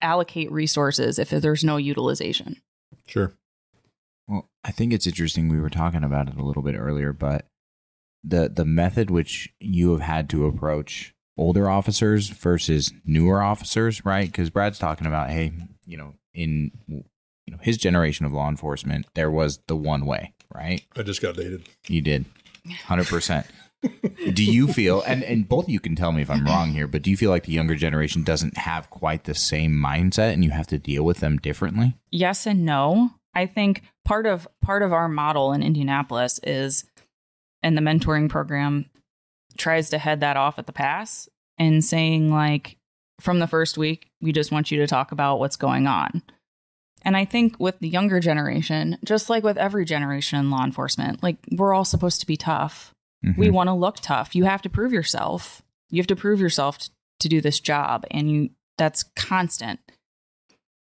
allocate 0.01 0.51
resources 0.51 1.19
if 1.19 1.29
there's 1.29 1.63
no 1.63 1.77
utilization. 1.77 2.61
Sure. 3.07 3.33
Well, 4.27 4.49
I 4.63 4.71
think 4.71 4.93
it's 4.93 5.07
interesting. 5.07 5.47
We 5.47 5.59
were 5.59 5.69
talking 5.69 6.03
about 6.03 6.27
it 6.27 6.37
a 6.37 6.43
little 6.43 6.63
bit 6.63 6.75
earlier, 6.75 7.13
but 7.13 7.45
the 8.23 8.49
the 8.49 8.65
method 8.65 9.09
which 9.09 9.53
you 9.59 9.91
have 9.91 10.01
had 10.01 10.29
to 10.31 10.45
approach 10.45 11.13
older 11.37 11.69
officers 11.69 12.29
versus 12.29 12.91
newer 13.05 13.41
officers, 13.41 14.03
right? 14.03 14.27
Because 14.27 14.49
Brad's 14.49 14.79
talking 14.79 15.07
about, 15.07 15.29
hey, 15.29 15.53
you 15.85 15.97
know, 15.97 16.15
in 16.33 16.71
you 17.47 17.53
know 17.53 17.59
his 17.61 17.77
generation 17.77 18.25
of 18.25 18.33
law 18.33 18.49
enforcement, 18.49 19.07
there 19.15 19.31
was 19.31 19.59
the 19.67 19.75
one 19.75 20.05
way, 20.05 20.33
right? 20.53 20.83
I 20.95 21.01
just 21.01 21.21
got 21.21 21.35
dated. 21.35 21.67
You 21.87 22.01
did, 22.01 22.25
hundred 22.85 23.07
percent. 23.07 23.47
do 24.33 24.43
you 24.43 24.67
feel 24.67 25.01
and 25.01 25.23
and 25.23 25.47
both 25.47 25.65
of 25.65 25.69
you 25.69 25.79
can 25.79 25.95
tell 25.95 26.11
me 26.11 26.21
if 26.21 26.29
I'm 26.29 26.45
wrong 26.45 26.71
here, 26.71 26.87
but 26.87 27.01
do 27.01 27.09
you 27.09 27.17
feel 27.17 27.29
like 27.29 27.45
the 27.45 27.53
younger 27.53 27.75
generation 27.75 28.23
doesn't 28.23 28.57
have 28.57 28.89
quite 28.89 29.23
the 29.23 29.35
same 29.35 29.71
mindset 29.71 30.33
and 30.33 30.43
you 30.43 30.49
have 30.51 30.67
to 30.67 30.77
deal 30.77 31.03
with 31.03 31.19
them 31.19 31.37
differently? 31.37 31.95
yes 32.11 32.45
and 32.45 32.65
no. 32.65 33.11
I 33.33 33.45
think 33.45 33.83
part 34.03 34.25
of 34.25 34.47
part 34.61 34.81
of 34.81 34.93
our 34.93 35.07
model 35.07 35.53
in 35.53 35.61
Indianapolis 35.61 36.39
is 36.43 36.85
and 37.61 37.77
the 37.77 37.81
mentoring 37.81 38.29
program 38.29 38.89
tries 39.57 39.91
to 39.91 39.99
head 39.99 40.21
that 40.21 40.37
off 40.37 40.57
at 40.57 40.65
the 40.65 40.73
pass 40.73 41.29
and 41.59 41.85
saying 41.85 42.31
like 42.31 42.77
from 43.19 43.39
the 43.39 43.47
first 43.47 43.77
week 43.77 44.09
we 44.21 44.31
just 44.31 44.51
want 44.51 44.71
you 44.71 44.79
to 44.79 44.87
talk 44.87 45.11
about 45.11 45.39
what's 45.39 45.55
going 45.55 45.85
on. 45.85 46.23
And 47.03 47.15
I 47.15 47.25
think 47.25 47.59
with 47.59 47.79
the 47.79 47.87
younger 47.89 48.19
generation, 48.19 48.97
just 49.05 49.29
like 49.29 49.43
with 49.43 49.57
every 49.57 49.85
generation 49.85 50.39
in 50.39 50.49
law 50.49 50.63
enforcement, 50.63 51.23
like 51.23 51.37
we're 51.51 51.73
all 51.73 51.85
supposed 51.85 52.19
to 52.21 52.27
be 52.27 52.37
tough. 52.37 52.93
We 53.37 53.47
Mhm. 53.47 53.53
want 53.53 53.67
to 53.67 53.73
look 53.73 53.97
tough. 54.01 54.35
You 54.35 54.43
have 54.45 54.61
to 54.63 54.69
prove 54.69 54.91
yourself. 54.93 55.61
You 55.89 55.99
have 56.01 56.07
to 56.07 56.15
prove 56.15 56.39
yourself 56.39 56.77
t- 56.79 56.89
to 57.21 57.29
do 57.29 57.41
this 57.41 57.59
job 57.59 58.05
and 58.11 58.29
you 58.29 58.49
that's 58.77 59.03
constant. 59.15 59.79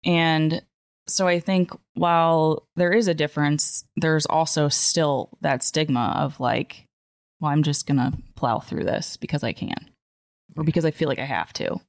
And 0.04 0.62
so 1.08 1.28
I 1.28 1.40
think 1.40 1.72
while 1.94 2.68
there 2.76 2.92
is 2.92 3.08
a 3.08 3.14
difference, 3.14 3.86
there's 3.96 4.26
also 4.26 4.68
still 4.68 5.30
that 5.42 5.64
stigma 5.64 6.14
of 6.18 6.40
like, 6.40 6.86
well, 7.40 7.52
I'm 7.52 7.64
just 7.64 7.88
going 7.88 7.98
to 7.98 8.12
plow 8.36 8.60
through 8.60 8.84
this 8.84 9.16
because 9.18 9.44
I 9.44 9.54
can 9.54 9.90
or 10.58 10.64
because 10.64 10.84
I 10.86 10.92
feel 10.92 11.08
like 11.08 11.20
I 11.20 11.26
have 11.26 11.54
to. 11.54 11.80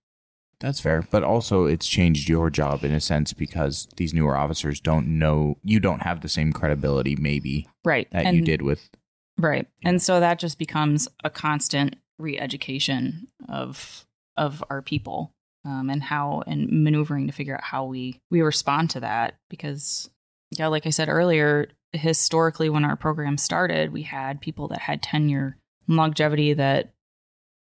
That's 0.61 0.81
fair, 0.81 1.07
but 1.11 1.23
also 1.23 1.67
it's 1.67 1.87
changed 1.87 2.29
your 2.29 2.50
job 2.50 2.85
in 2.85 2.93
a 2.93 3.00
sense 3.00 3.33
because 3.33 3.88
these 3.97 4.12
newer 4.12 4.37
officers 4.37 4.81
don't 4.81 5.07
know 5.19 5.59
you 5.62 5.79
don't 5.81 6.03
have 6.03 6.21
the 6.21 6.29
same 6.29 6.53
credibility 6.53 7.17
maybe 7.17 7.69
Right. 7.85 8.09
that 8.11 8.27
and, 8.27 8.37
you 8.37 8.43
did 8.43 8.62
with 8.62 8.91
Right. 9.38 9.69
And 9.85 10.03
so 10.03 10.19
that 10.19 10.41
just 10.41 10.59
becomes 10.59 11.09
a 11.23 11.31
constant 11.31 11.97
re-education 12.19 13.29
of 13.49 14.05
of 14.37 14.62
our 14.69 14.83
people 14.83 15.33
um, 15.65 15.91
and 15.91 16.03
how 16.03 16.43
and 16.47 16.85
maneuvering 16.85 17.27
to 17.29 17.33
figure 17.33 17.55
out 17.55 17.62
how 17.62 17.85
we 17.85 18.19
we 18.31 18.41
respond 18.43 18.91
to 18.91 19.00
that 19.00 19.35
because 19.49 20.11
yeah, 20.50 20.67
like 20.67 20.87
I 20.87 20.91
said 20.91 21.09
earlier, 21.09 21.69
historically 21.93 22.71
when 22.71 22.85
our 22.85 22.97
program 22.97 23.38
started, 23.38 23.93
we 23.93 24.03
had 24.03 24.41
people 24.41 24.69
that 24.69 24.81
had 24.81 25.03
tenure 25.03 25.57
and 25.87 25.97
longevity 25.97 26.55
that 26.55 26.93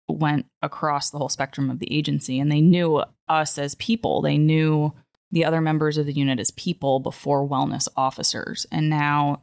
went 0.09 0.47
across 0.63 1.11
the 1.11 1.19
whole 1.19 1.29
spectrum 1.29 1.71
of 1.71 1.79
the 1.79 1.93
agency 1.97 2.39
and 2.39 2.51
they 2.51 2.61
knew 2.61 3.03
us 3.29 3.59
as 3.59 3.75
people. 3.75 4.23
They 4.23 4.39
knew 4.39 4.93
the 5.33 5.45
other 5.45 5.61
members 5.61 5.99
of 5.99 6.07
the 6.07 6.13
unit 6.13 6.39
as 6.39 6.51
people 6.53 7.01
before 7.01 7.49
wellness 7.49 7.89
officers. 7.97 8.67
And 8.71 8.89
now 8.89 9.43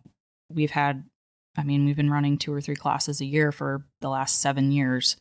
we've 0.50 0.72
had 0.72 1.04
I 1.56 1.64
mean, 1.64 1.86
we've 1.86 1.96
been 1.96 2.10
running 2.10 2.40
two 2.40 2.52
or 2.52 2.62
three 2.62 2.76
classes 2.76 3.22
a 3.22 3.26
year 3.26 3.52
for 3.52 3.86
the 4.02 4.10
last 4.10 4.42
seven 4.42 4.72
years. 4.72 5.18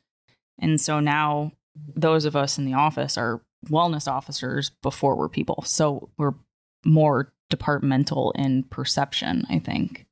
And 0.59 0.81
so 0.81 0.99
now 0.99 1.53
those 1.95 2.25
of 2.25 2.37
us 2.37 2.57
in 2.57 2.65
the 2.65 2.75
office 2.75 3.19
are 3.19 3.43
wellness 3.69 4.11
officers 4.11 4.71
before 4.83 5.15
we're 5.15 5.29
people. 5.29 5.63
So 5.67 6.09
we're 6.17 6.35
more 6.85 7.33
departmental 7.51 8.33
in 8.33 8.65
perception, 8.65 9.47
I 9.51 9.59
think. 9.59 10.07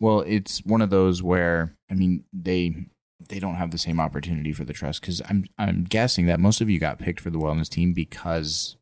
Well, 0.00 0.20
it's 0.20 0.64
one 0.64 0.82
of 0.82 0.90
those 0.90 1.22
where 1.22 1.74
I 1.90 1.94
mean 1.94 2.24
they 2.32 2.86
they 3.28 3.38
don't 3.38 3.56
have 3.56 3.70
the 3.70 3.78
same 3.78 4.00
opportunity 4.00 4.52
for 4.52 4.64
the 4.64 4.72
trust 4.72 5.00
because 5.00 5.22
I'm 5.28 5.46
I'm 5.58 5.84
guessing 5.84 6.26
that 6.26 6.40
most 6.40 6.60
of 6.60 6.70
you 6.70 6.78
got 6.78 6.98
picked 6.98 7.20
for 7.20 7.30
the 7.30 7.38
wellness 7.38 7.68
team 7.68 7.92
because 7.92 8.76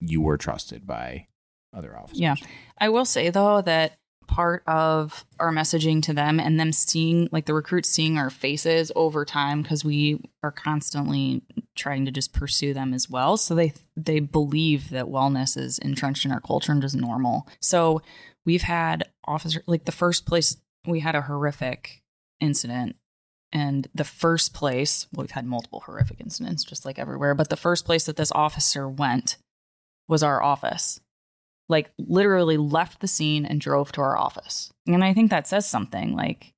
you 0.00 0.20
were 0.20 0.36
trusted 0.36 0.86
by 0.86 1.26
other 1.74 1.96
officers. 1.96 2.20
Yeah. 2.20 2.34
I 2.78 2.88
will 2.88 3.04
say 3.04 3.30
though 3.30 3.62
that 3.62 3.98
part 4.26 4.62
of 4.66 5.24
our 5.38 5.52
messaging 5.52 6.02
to 6.02 6.12
them 6.12 6.40
and 6.40 6.58
them 6.58 6.72
seeing 6.72 7.28
like 7.30 7.46
the 7.46 7.54
recruits 7.54 7.90
seeing 7.90 8.18
our 8.18 8.30
faces 8.30 8.90
over 8.96 9.24
time 9.24 9.62
because 9.62 9.84
we 9.84 10.20
are 10.42 10.50
constantly 10.50 11.42
trying 11.76 12.04
to 12.04 12.10
just 12.10 12.32
pursue 12.32 12.72
them 12.72 12.94
as 12.94 13.10
well 13.10 13.36
so 13.36 13.54
they 13.54 13.72
they 13.96 14.20
believe 14.20 14.90
that 14.90 15.06
wellness 15.06 15.56
is 15.58 15.78
entrenched 15.78 16.24
in 16.24 16.32
our 16.32 16.40
culture 16.40 16.72
and 16.72 16.80
just 16.80 16.96
normal 16.96 17.46
so 17.60 18.00
we've 18.46 18.62
had 18.62 19.08
officer 19.26 19.62
like 19.66 19.84
the 19.84 19.92
first 19.92 20.24
place 20.26 20.56
we 20.86 21.00
had 21.00 21.14
a 21.14 21.22
horrific 21.22 22.02
incident 22.40 22.96
and 23.54 23.88
the 23.94 24.04
first 24.04 24.52
place 24.52 25.06
well, 25.12 25.22
we've 25.22 25.30
had 25.30 25.46
multiple 25.46 25.82
horrific 25.86 26.20
incidents 26.20 26.64
just 26.64 26.84
like 26.84 26.98
everywhere 26.98 27.34
but 27.34 27.48
the 27.48 27.56
first 27.56 27.86
place 27.86 28.04
that 28.04 28.16
this 28.16 28.32
officer 28.32 28.88
went 28.88 29.38
was 30.08 30.22
our 30.22 30.42
office 30.42 31.00
like 31.68 31.90
literally 31.98 32.56
left 32.56 33.00
the 33.00 33.08
scene 33.08 33.44
and 33.46 33.60
drove 33.60 33.92
to 33.92 34.00
our 34.00 34.16
office. 34.16 34.72
And 34.86 35.02
I 35.02 35.14
think 35.14 35.30
that 35.30 35.46
says 35.46 35.68
something. 35.68 36.14
Like 36.14 36.52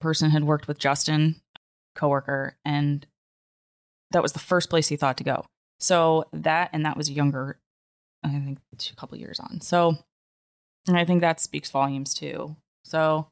person 0.00 0.30
had 0.30 0.44
worked 0.44 0.68
with 0.68 0.78
Justin, 0.78 1.36
coworker, 1.94 2.56
and 2.64 3.06
that 4.10 4.22
was 4.22 4.32
the 4.32 4.38
first 4.38 4.70
place 4.70 4.88
he 4.88 4.96
thought 4.96 5.16
to 5.18 5.24
go. 5.24 5.44
So 5.80 6.24
that 6.32 6.70
and 6.72 6.84
that 6.84 6.96
was 6.96 7.10
younger, 7.10 7.58
I 8.22 8.28
think 8.28 8.58
a 8.70 8.96
couple 8.96 9.18
years 9.18 9.40
on. 9.40 9.60
So 9.60 9.96
and 10.86 10.96
I 10.98 11.04
think 11.04 11.20
that 11.22 11.40
speaks 11.40 11.70
volumes 11.70 12.14
too. 12.14 12.56
So. 12.84 13.28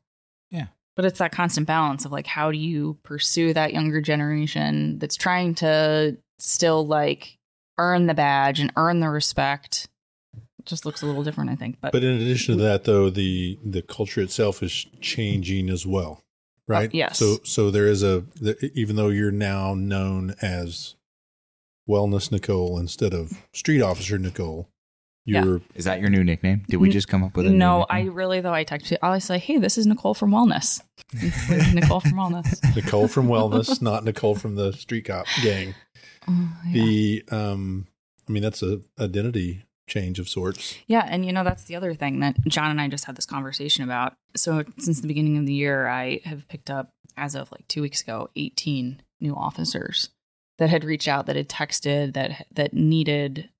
But 0.94 1.06
it's 1.06 1.18
that 1.20 1.32
constant 1.32 1.66
balance 1.66 2.04
of 2.04 2.12
like 2.12 2.26
how 2.26 2.52
do 2.52 2.58
you 2.58 2.98
pursue 3.02 3.54
that 3.54 3.72
younger 3.72 4.00
generation 4.00 4.98
that's 4.98 5.16
trying 5.16 5.54
to 5.56 6.18
still 6.38 6.86
like 6.86 7.38
earn 7.78 8.06
the 8.06 8.14
badge 8.14 8.60
and 8.60 8.72
earn 8.76 9.00
the 9.00 9.08
respect 9.08 9.88
it 10.62 10.68
just 10.68 10.86
looks 10.86 11.02
a 11.02 11.06
little 11.06 11.24
different, 11.24 11.50
I 11.50 11.56
think. 11.56 11.78
But, 11.80 11.90
But 11.90 12.04
in 12.04 12.20
addition 12.20 12.56
to 12.56 12.62
that, 12.62 12.84
though, 12.84 13.10
the 13.10 13.58
the 13.64 13.82
culture 13.82 14.20
itself 14.20 14.62
is 14.62 14.86
changing 15.00 15.68
as 15.68 15.84
well, 15.84 16.22
right? 16.68 16.88
Uh, 16.88 16.92
yes. 16.92 17.18
So 17.18 17.38
so 17.42 17.70
there 17.70 17.86
is 17.86 18.04
a 18.04 18.20
the, 18.40 18.70
even 18.72 18.94
though 18.94 19.08
you're 19.08 19.32
now 19.32 19.74
known 19.74 20.36
as 20.40 20.94
Wellness 21.88 22.30
Nicole 22.30 22.78
instead 22.78 23.12
of 23.12 23.42
Street 23.52 23.82
Officer 23.82 24.18
Nicole, 24.18 24.68
Yeah. 25.24 25.58
Is 25.74 25.84
that 25.84 26.00
your 26.00 26.10
new 26.10 26.24
nickname? 26.24 26.64
Did 26.68 26.78
we 26.78 26.90
just 26.90 27.06
come 27.08 27.22
up 27.22 27.36
with 27.36 27.46
a 27.46 27.50
new 27.50 27.56
no, 27.56 27.86
I 27.88 28.02
really 28.02 28.40
though 28.40 28.52
I 28.52 28.64
text 28.64 28.90
you. 28.90 28.96
I 29.02 29.06
always 29.08 29.24
say, 29.24 29.38
"Hey, 29.38 29.58
this 29.58 29.78
is 29.78 29.86
Nicole 29.86 30.14
from 30.14 30.30
Wellness." 30.30 30.80
Nicole 31.74 32.00
from 32.00 32.14
Wellness. 32.14 32.76
Nicole 32.76 33.08
from 33.08 33.28
Wellness, 33.28 33.80
not 33.80 34.04
Nicole 34.04 34.34
from 34.34 34.56
the 34.56 34.72
Street 34.72 35.06
Cop 35.06 35.26
gang. 35.42 35.74
Oh, 36.28 36.52
yeah. 36.66 36.72
The 36.72 37.24
um, 37.30 37.86
I 38.28 38.32
mean 38.32 38.42
that's 38.42 38.62
a 38.62 38.80
identity 38.98 39.64
change 39.88 40.18
of 40.18 40.28
sorts. 40.28 40.76
Yeah, 40.86 41.06
and 41.08 41.24
you 41.24 41.32
know 41.32 41.44
that's 41.44 41.64
the 41.64 41.76
other 41.76 41.94
thing 41.94 42.20
that 42.20 42.36
John 42.46 42.70
and 42.70 42.80
I 42.80 42.88
just 42.88 43.04
had 43.04 43.16
this 43.16 43.26
conversation 43.26 43.84
about. 43.84 44.14
So 44.34 44.64
since 44.78 45.00
the 45.00 45.08
beginning 45.08 45.38
of 45.38 45.46
the 45.46 45.54
year, 45.54 45.86
I 45.86 46.20
have 46.24 46.48
picked 46.48 46.70
up 46.70 46.90
as 47.16 47.34
of 47.34 47.52
like 47.52 47.68
2 47.68 47.82
weeks 47.82 48.00
ago 48.00 48.30
18 48.36 49.02
new 49.20 49.36
officers 49.36 50.08
that 50.58 50.70
had 50.70 50.82
reached 50.84 51.08
out 51.08 51.26
that 51.26 51.36
had 51.36 51.48
texted 51.48 52.14
that 52.14 52.46
that 52.52 52.72
needed 52.72 53.50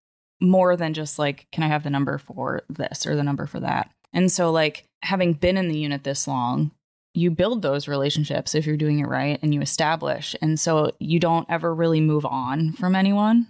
more 0.43 0.77
than 0.77 0.93
just 0.93 1.19
like 1.19 1.47
can 1.53 1.63
I 1.63 1.69
have 1.69 1.85
the 1.85 1.91
number 1.91 2.19
for 2.19 2.63
this 2.69 3.07
or 3.07 3.17
the 3.17 3.23
number 3.23 3.47
for 3.47 3.61
that. 3.61 3.91
And 4.13 4.31
so 4.31 4.51
like 4.51 4.85
having 5.03 5.33
been 5.33 5.57
in 5.57 5.69
the 5.69 5.79
unit 5.79 6.05
this 6.05 6.29
long, 6.29 6.73
you 7.15 7.31
build 7.31 7.63
those 7.63 7.89
relationships 7.89 8.55
if 8.55 8.67
you're 8.67 8.77
doing 8.77 8.99
it 8.99 9.07
right 9.07 9.39
and 9.43 9.55
you 9.55 9.61
establish. 9.61 10.35
And 10.43 10.59
so 10.59 10.93
you 10.99 11.21
don't 11.21 11.49
ever 11.49 11.75
really 11.75 12.01
move 12.01 12.27
on 12.27 12.73
from 12.73 12.95
anyone. 12.95 13.47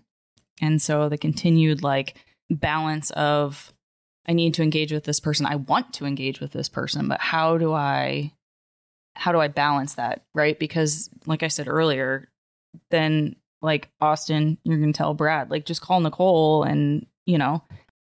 And 0.61 0.81
so 0.81 1.09
the 1.09 1.19
continued 1.19 1.83
like 1.83 2.17
balance 2.51 3.11
of 3.13 3.73
I 4.27 4.35
need 4.35 4.55
to 4.55 4.63
engage 4.63 4.93
with 4.93 5.05
this 5.05 5.19
person. 5.19 5.47
I 5.47 5.57
want 5.57 5.95
to 5.95 6.07
engage 6.07 6.41
with 6.41 6.53
this 6.53 6.69
person, 6.69 7.09
but 7.09 7.21
how 7.21 7.59
do 7.59 7.73
I 7.73 8.33
how 9.15 9.33
do 9.33 9.41
I 9.41 9.49
balance 9.49 9.95
that, 9.95 10.23
right? 10.35 10.59
Because 10.59 11.11
like 11.27 11.43
I 11.43 11.49
said 11.49 11.69
earlier, 11.69 12.29
then 12.91 13.37
like 13.63 13.89
Austin, 14.01 14.59
you're 14.65 14.79
going 14.79 14.93
to 14.93 14.97
tell 14.97 15.15
Brad, 15.15 15.51
like 15.51 15.65
just 15.65 15.81
call 15.81 16.01
Nicole 16.01 16.65
and, 16.65 17.07
you 17.27 17.39
know, 17.39 17.63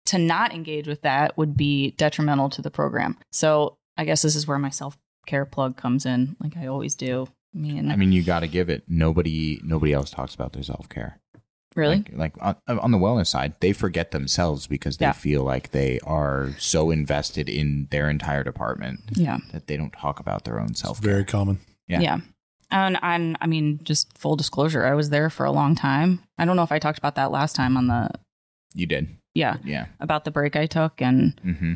to 0.06 0.18
not 0.18 0.52
engage 0.52 0.86
with 0.86 1.02
that 1.02 1.38
would 1.38 1.56
be 1.56 1.92
detrimental 1.92 2.50
to 2.50 2.60
the 2.62 2.70
program. 2.70 3.16
So, 3.32 3.78
I 3.96 4.04
guess 4.04 4.22
this 4.22 4.34
is 4.36 4.46
where 4.46 4.58
my 4.58 4.70
self-care 4.70 5.44
plug 5.46 5.76
comes 5.76 6.04
in, 6.04 6.36
like 6.42 6.56
I 6.56 6.66
always 6.66 6.94
do. 6.96 7.28
I 7.54 7.58
mean, 7.58 7.90
I 7.90 7.94
mean, 7.96 8.10
you 8.10 8.24
got 8.24 8.40
to 8.40 8.48
give 8.48 8.68
it. 8.68 8.82
Nobody, 8.88 9.60
nobody 9.62 9.92
else 9.92 10.10
talks 10.10 10.34
about 10.34 10.52
their 10.52 10.64
self 10.64 10.88
care. 10.88 11.20
really? 11.76 12.04
Like, 12.12 12.36
like 12.40 12.58
on, 12.68 12.78
on 12.80 12.90
the 12.90 12.98
wellness 12.98 13.28
side, 13.28 13.54
they 13.60 13.72
forget 13.72 14.10
themselves 14.10 14.66
because 14.66 14.96
they 14.96 15.06
Yeah. 15.06 15.12
feel 15.12 15.44
like 15.44 15.70
they 15.70 16.00
are 16.00 16.50
so 16.58 16.90
invested 16.90 17.48
in 17.48 17.86
their 17.92 18.10
entire 18.10 18.42
department 18.42 19.00
yeah. 19.14 19.38
that 19.52 19.68
they 19.68 19.76
don't 19.76 19.92
talk 19.92 20.18
about 20.18 20.44
their 20.44 20.58
own 20.60 20.74
self 20.74 21.00
care. 21.00 21.12
Very 21.12 21.24
common. 21.24 21.60
Yeah. 21.86 22.00
Yeah. 22.00 22.18
And, 22.70 22.98
and 23.02 23.36
I 23.40 23.46
mean, 23.46 23.80
just 23.84 24.16
full 24.18 24.36
disclosure, 24.36 24.84
I 24.84 24.94
was 24.94 25.10
there 25.10 25.30
for 25.30 25.44
a 25.46 25.52
long 25.52 25.74
time. 25.74 26.20
I 26.38 26.44
don't 26.44 26.56
know 26.56 26.62
if 26.62 26.72
I 26.72 26.78
talked 26.78 26.98
about 26.98 27.14
that 27.16 27.30
last 27.30 27.54
time 27.54 27.76
on 27.76 27.86
the, 27.86 28.10
You 28.74 28.86
did, 28.86 29.08
yeah, 29.34 29.56
yeah. 29.64 29.86
about 30.00 30.24
the 30.24 30.30
break 30.30 30.56
I 30.56 30.66
took. 30.66 31.00
And 31.00 31.38
hmm 31.42 31.74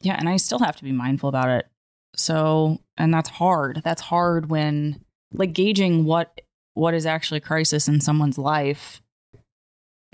yeah, 0.00 0.14
and 0.16 0.28
I 0.28 0.36
still 0.36 0.60
have 0.60 0.76
to 0.76 0.84
be 0.84 0.92
mindful 0.92 1.28
about 1.28 1.48
it. 1.50 1.66
So, 2.14 2.78
and 2.96 3.12
that's 3.12 3.28
hard. 3.28 3.80
That's 3.84 4.00
hard 4.02 4.48
when 4.48 5.04
like 5.32 5.52
gauging 5.52 6.04
what 6.04 6.40
what 6.74 6.94
is 6.94 7.04
actually 7.04 7.38
a 7.38 7.40
crisis 7.40 7.88
in 7.88 8.00
someone's 8.00 8.38
life 8.38 9.02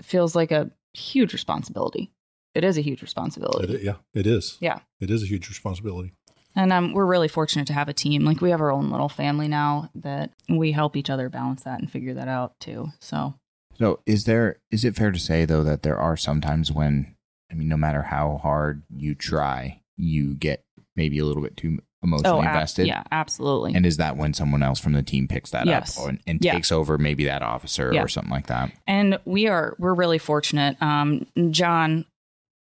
feels 0.01 0.35
like 0.35 0.51
a 0.51 0.71
huge 0.93 1.33
responsibility. 1.33 2.11
It 2.55 2.63
is 2.63 2.77
a 2.77 2.81
huge 2.81 3.01
responsibility. 3.01 3.75
It, 3.75 3.83
yeah, 3.83 3.95
it 4.13 4.25
is. 4.25 4.57
Yeah. 4.59 4.79
it 4.99 5.11
is 5.11 5.21
a 5.23 5.27
huge 5.27 5.49
responsibility. 5.49 6.13
And 6.55 6.71
um, 6.71 6.93
we're 6.93 7.05
really 7.05 7.27
fortunate 7.27 7.67
to 7.67 7.73
have 7.73 7.89
a 7.89 7.93
team. 7.93 8.23
Like 8.23 8.41
we 8.41 8.49
have 8.51 8.61
our 8.61 8.71
own 8.71 8.89
little 8.89 9.09
family 9.09 9.47
now 9.47 9.89
that 9.95 10.31
we 10.47 10.71
help 10.71 10.95
each 10.95 11.09
other 11.09 11.29
balance 11.29 11.63
that 11.63 11.79
and 11.79 11.91
figure 11.91 12.13
that 12.13 12.27
out 12.27 12.59
too. 12.59 12.89
So 12.99 13.35
So 13.77 13.99
is 14.05 14.23
there 14.25 14.57
is 14.71 14.85
it 14.85 14.95
fair 14.95 15.11
to 15.11 15.19
say 15.19 15.45
though 15.45 15.63
that 15.63 15.83
there 15.83 15.97
are 15.97 16.15
sometimes 16.17 16.71
when 16.71 17.15
I 17.51 17.55
mean 17.55 17.67
no 17.67 17.77
matter 17.77 18.03
how 18.03 18.37
hard 18.41 18.83
you 18.95 19.15
try, 19.15 19.81
you 19.97 20.35
get 20.35 20.63
maybe 20.95 21.19
a 21.19 21.25
little 21.25 21.43
bit 21.43 21.57
too 21.57 21.79
emotionally 22.01 22.45
ab- 22.45 22.55
invested? 22.55 22.87
yeah, 22.87 23.03
absolutely. 23.11 23.73
And 23.75 23.85
is 23.85 23.97
that 23.97 24.15
when 24.15 24.33
someone 24.33 24.63
else 24.63 24.79
from 24.79 24.93
the 24.93 25.03
team 25.03 25.27
picks 25.27 25.49
that 25.51 25.65
Yes. 25.65 25.99
up 25.99 26.07
and, 26.09 26.19
and 26.25 26.39
Yeah. 26.41 26.53
takes 26.53 26.71
over 26.71 26.97
maybe 26.97 27.25
that 27.25 27.41
officer 27.41 27.91
Yeah. 27.93 28.01
or 28.03 28.07
something 28.07 28.31
like 28.31 28.47
that? 28.47 28.71
And 28.87 29.19
we 29.25 29.47
are 29.47 29.75
we're 29.77 29.93
really 29.93 30.19
fortunate. 30.19 30.81
Um, 30.81 31.25
John 31.51 32.05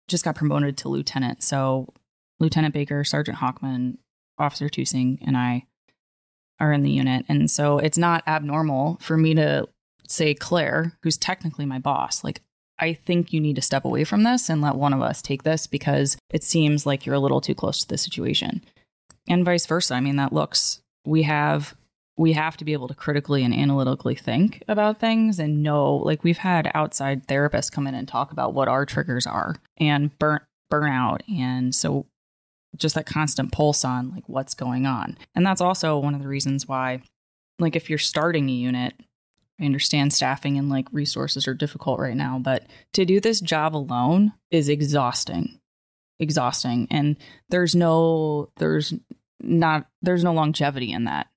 just 0.08 0.24
got 0.24 0.34
promoted 0.34 0.76
to 0.78 0.88
lieutenant, 0.88 1.42
so 1.42 1.88
Lieutenant 2.40 2.74
Baker, 2.74 3.04
Sergeant 3.04 3.38
Hawkman, 3.38 3.98
Officer 4.38 4.68
Tusing, 4.68 5.18
and 5.24 5.36
I 5.36 5.66
are 6.60 6.72
in 6.72 6.82
the 6.82 6.90
unit, 6.90 7.24
and 7.28 7.50
so 7.50 7.78
it's 7.78 7.98
not 7.98 8.22
abnormal 8.26 8.98
for 9.00 9.16
me 9.16 9.34
to 9.34 9.68
say 10.06 10.34
Claire, 10.34 10.96
who's 11.02 11.16
technically 11.16 11.66
my 11.66 11.78
boss, 11.78 12.24
like. 12.24 12.40
I 12.76 12.92
think 12.92 13.32
you 13.32 13.40
need 13.40 13.54
to 13.54 13.62
step 13.62 13.84
away 13.84 14.02
from 14.02 14.24
this 14.24 14.50
and 14.50 14.60
let 14.60 14.74
one 14.74 14.92
of 14.92 15.00
us 15.00 15.22
take 15.22 15.44
this 15.44 15.68
because 15.68 16.16
it 16.30 16.42
seems 16.42 16.84
like 16.84 17.06
you're 17.06 17.14
a 17.14 17.20
little 17.20 17.40
too 17.40 17.54
close 17.54 17.82
to 17.82 17.88
the 17.88 17.96
situation. 17.96 18.64
And 19.28 19.44
vice 19.44 19.64
versa. 19.64 19.94
I 19.94 20.00
mean, 20.00 20.16
that 20.16 20.32
looks, 20.32 20.80
we 21.06 21.22
have 21.22 21.76
we 22.16 22.32
have 22.32 22.56
to 22.56 22.64
be 22.64 22.72
able 22.72 22.88
to 22.88 22.94
critically 22.94 23.42
and 23.42 23.54
analytically 23.54 24.14
think 24.14 24.62
about 24.68 25.00
things 25.00 25.38
and 25.38 25.62
know 25.62 25.96
like 25.96 26.22
we've 26.22 26.38
had 26.38 26.70
outside 26.74 27.26
therapists 27.26 27.72
come 27.72 27.86
in 27.86 27.94
and 27.94 28.06
talk 28.06 28.30
about 28.30 28.54
what 28.54 28.68
our 28.68 28.86
triggers 28.86 29.26
are 29.26 29.56
and 29.78 30.16
burn 30.18 30.40
burnout 30.72 31.20
and 31.28 31.74
so 31.74 32.06
just 32.76 32.94
that 32.94 33.06
constant 33.06 33.52
pulse 33.52 33.84
on 33.84 34.10
like 34.10 34.28
what's 34.28 34.54
going 34.54 34.86
on. 34.86 35.16
And 35.34 35.46
that's 35.46 35.60
also 35.60 35.98
one 35.98 36.14
of 36.14 36.22
the 36.22 36.28
reasons 36.28 36.66
why 36.68 37.02
like 37.58 37.76
if 37.76 37.88
you're 37.88 37.98
starting 37.98 38.48
a 38.48 38.52
unit 38.52 38.94
i 39.60 39.64
understand 39.64 40.12
staffing 40.12 40.58
and 40.58 40.68
like 40.68 40.88
resources 40.90 41.46
are 41.46 41.54
difficult 41.54 42.00
right 42.00 42.16
now 42.16 42.36
but 42.36 42.64
to 42.92 43.04
do 43.04 43.20
this 43.20 43.40
job 43.40 43.76
alone 43.76 44.32
is 44.50 44.68
exhausting 44.68 45.60
exhausting. 46.18 46.86
And 46.90 47.16
there's 47.48 47.74
no 47.74 48.50
there's 48.56 48.94
not 49.40 49.86
there's 50.02 50.24
no 50.24 50.32
longevity 50.32 50.92
in 50.92 51.04
that. 51.04 51.28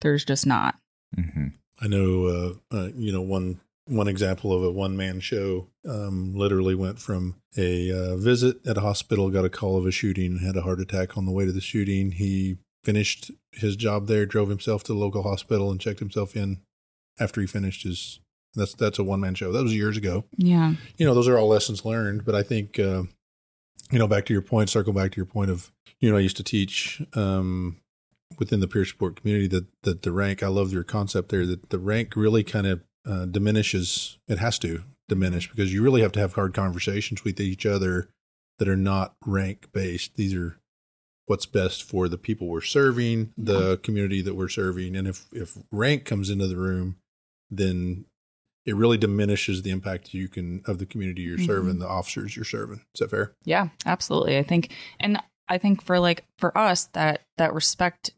There's 0.00 0.24
just 0.24 0.46
not. 0.46 0.76
Hmm 1.14 1.48
I 1.80 1.86
know, 1.86 2.26
uh, 2.72 2.76
uh, 2.76 2.88
you 2.96 3.12
know, 3.12 3.20
one 3.20 3.60
one 3.88 4.08
example 4.08 4.52
of 4.52 4.62
a 4.62 4.70
one 4.70 4.96
man 4.96 5.20
show 5.20 5.68
um, 5.88 6.34
literally 6.34 6.74
went 6.74 6.98
from 6.98 7.36
a 7.56 7.90
uh, 7.90 8.16
visit 8.16 8.64
at 8.66 8.76
a 8.76 8.82
hospital, 8.82 9.30
got 9.30 9.44
a 9.44 9.50
call 9.50 9.76
of 9.76 9.86
a 9.86 9.90
shooting, 9.90 10.38
had 10.38 10.56
a 10.56 10.62
heart 10.62 10.80
attack 10.80 11.16
on 11.16 11.26
the 11.26 11.32
way 11.32 11.46
to 11.46 11.52
the 11.52 11.60
shooting. 11.60 12.12
He 12.12 12.58
finished 12.84 13.30
his 13.52 13.76
job 13.76 14.06
there, 14.06 14.26
drove 14.26 14.48
himself 14.48 14.84
to 14.84 14.92
the 14.92 14.98
local 14.98 15.22
hospital, 15.22 15.70
and 15.70 15.80
checked 15.80 15.98
himself 15.98 16.36
in 16.36 16.60
after 17.18 17.40
he 17.40 17.46
finished 17.46 17.82
his. 17.82 18.20
That's 18.54 18.74
that's 18.74 18.98
a 18.98 19.04
one 19.04 19.20
man 19.20 19.34
show. 19.34 19.52
That 19.52 19.62
was 19.62 19.74
years 19.74 19.96
ago. 19.96 20.24
yeah 20.36 20.74
You 20.96 21.06
know, 21.06 21.14
those 21.14 21.28
are 21.28 21.38
all 21.38 21.48
lessons 21.48 21.84
learned. 21.84 22.24
But 22.24 22.34
I 22.34 22.42
think, 22.42 22.78
uh, 22.78 23.04
you 23.90 23.98
know, 23.98 24.08
back 24.08 24.26
to 24.26 24.32
your 24.32 24.42
point, 24.42 24.70
circle 24.70 24.92
back 24.92 25.12
to 25.12 25.16
your 25.16 25.26
point 25.26 25.50
of, 25.50 25.70
you 26.00 26.10
know, 26.10 26.16
I 26.16 26.20
used 26.20 26.38
to 26.38 26.44
teach 26.44 27.02
um, 27.14 27.76
within 28.38 28.60
the 28.60 28.68
peer 28.68 28.84
support 28.84 29.20
community 29.20 29.48
that 29.48 29.66
that 29.82 30.02
the 30.02 30.12
rank. 30.12 30.42
I 30.42 30.48
love 30.48 30.72
your 30.72 30.84
concept 30.84 31.28
there. 31.28 31.46
That 31.46 31.70
the 31.70 31.78
rank 31.78 32.16
really 32.16 32.42
kind 32.42 32.66
of 32.66 32.80
uh, 33.08 33.24
diminishes. 33.26 34.18
It 34.28 34.38
has 34.38 34.58
to 34.60 34.84
diminish 35.08 35.50
because 35.50 35.72
you 35.72 35.82
really 35.82 36.02
have 36.02 36.12
to 36.12 36.20
have 36.20 36.34
hard 36.34 36.54
conversations 36.54 37.24
with 37.24 37.40
each 37.40 37.64
other 37.64 38.10
that 38.58 38.68
are 38.68 38.76
not 38.76 39.14
rank 39.24 39.72
based. 39.72 40.16
These 40.16 40.34
are 40.34 40.60
what's 41.26 41.46
best 41.46 41.82
for 41.82 42.08
the 42.08 42.18
people 42.18 42.48
we're 42.48 42.60
serving, 42.60 43.32
the 43.36 43.78
community 43.78 44.20
that 44.22 44.34
we're 44.34 44.48
serving, 44.48 44.96
and 44.96 45.08
if 45.08 45.26
if 45.32 45.56
rank 45.70 46.04
comes 46.04 46.30
into 46.30 46.46
the 46.46 46.56
room, 46.56 46.96
then 47.50 48.04
it 48.66 48.76
really 48.76 48.98
diminishes 48.98 49.62
the 49.62 49.70
impact 49.70 50.12
you 50.12 50.28
can 50.28 50.62
of 50.66 50.78
the 50.78 50.86
community 50.86 51.22
you're 51.22 51.38
serving, 51.38 51.78
the 51.78 51.88
officers 51.88 52.36
you're 52.36 52.44
serving. 52.44 52.82
Is 52.94 53.00
that 53.00 53.10
fair? 53.10 53.32
Yeah, 53.44 53.68
absolutely. 53.86 54.36
I 54.36 54.42
think 54.42 54.74
and 55.00 55.18
I 55.48 55.56
think 55.56 55.82
for 55.82 55.98
like 55.98 56.24
for 56.36 56.56
us 56.56 56.84
that 56.92 57.22
that 57.38 57.54
respect 57.54 58.10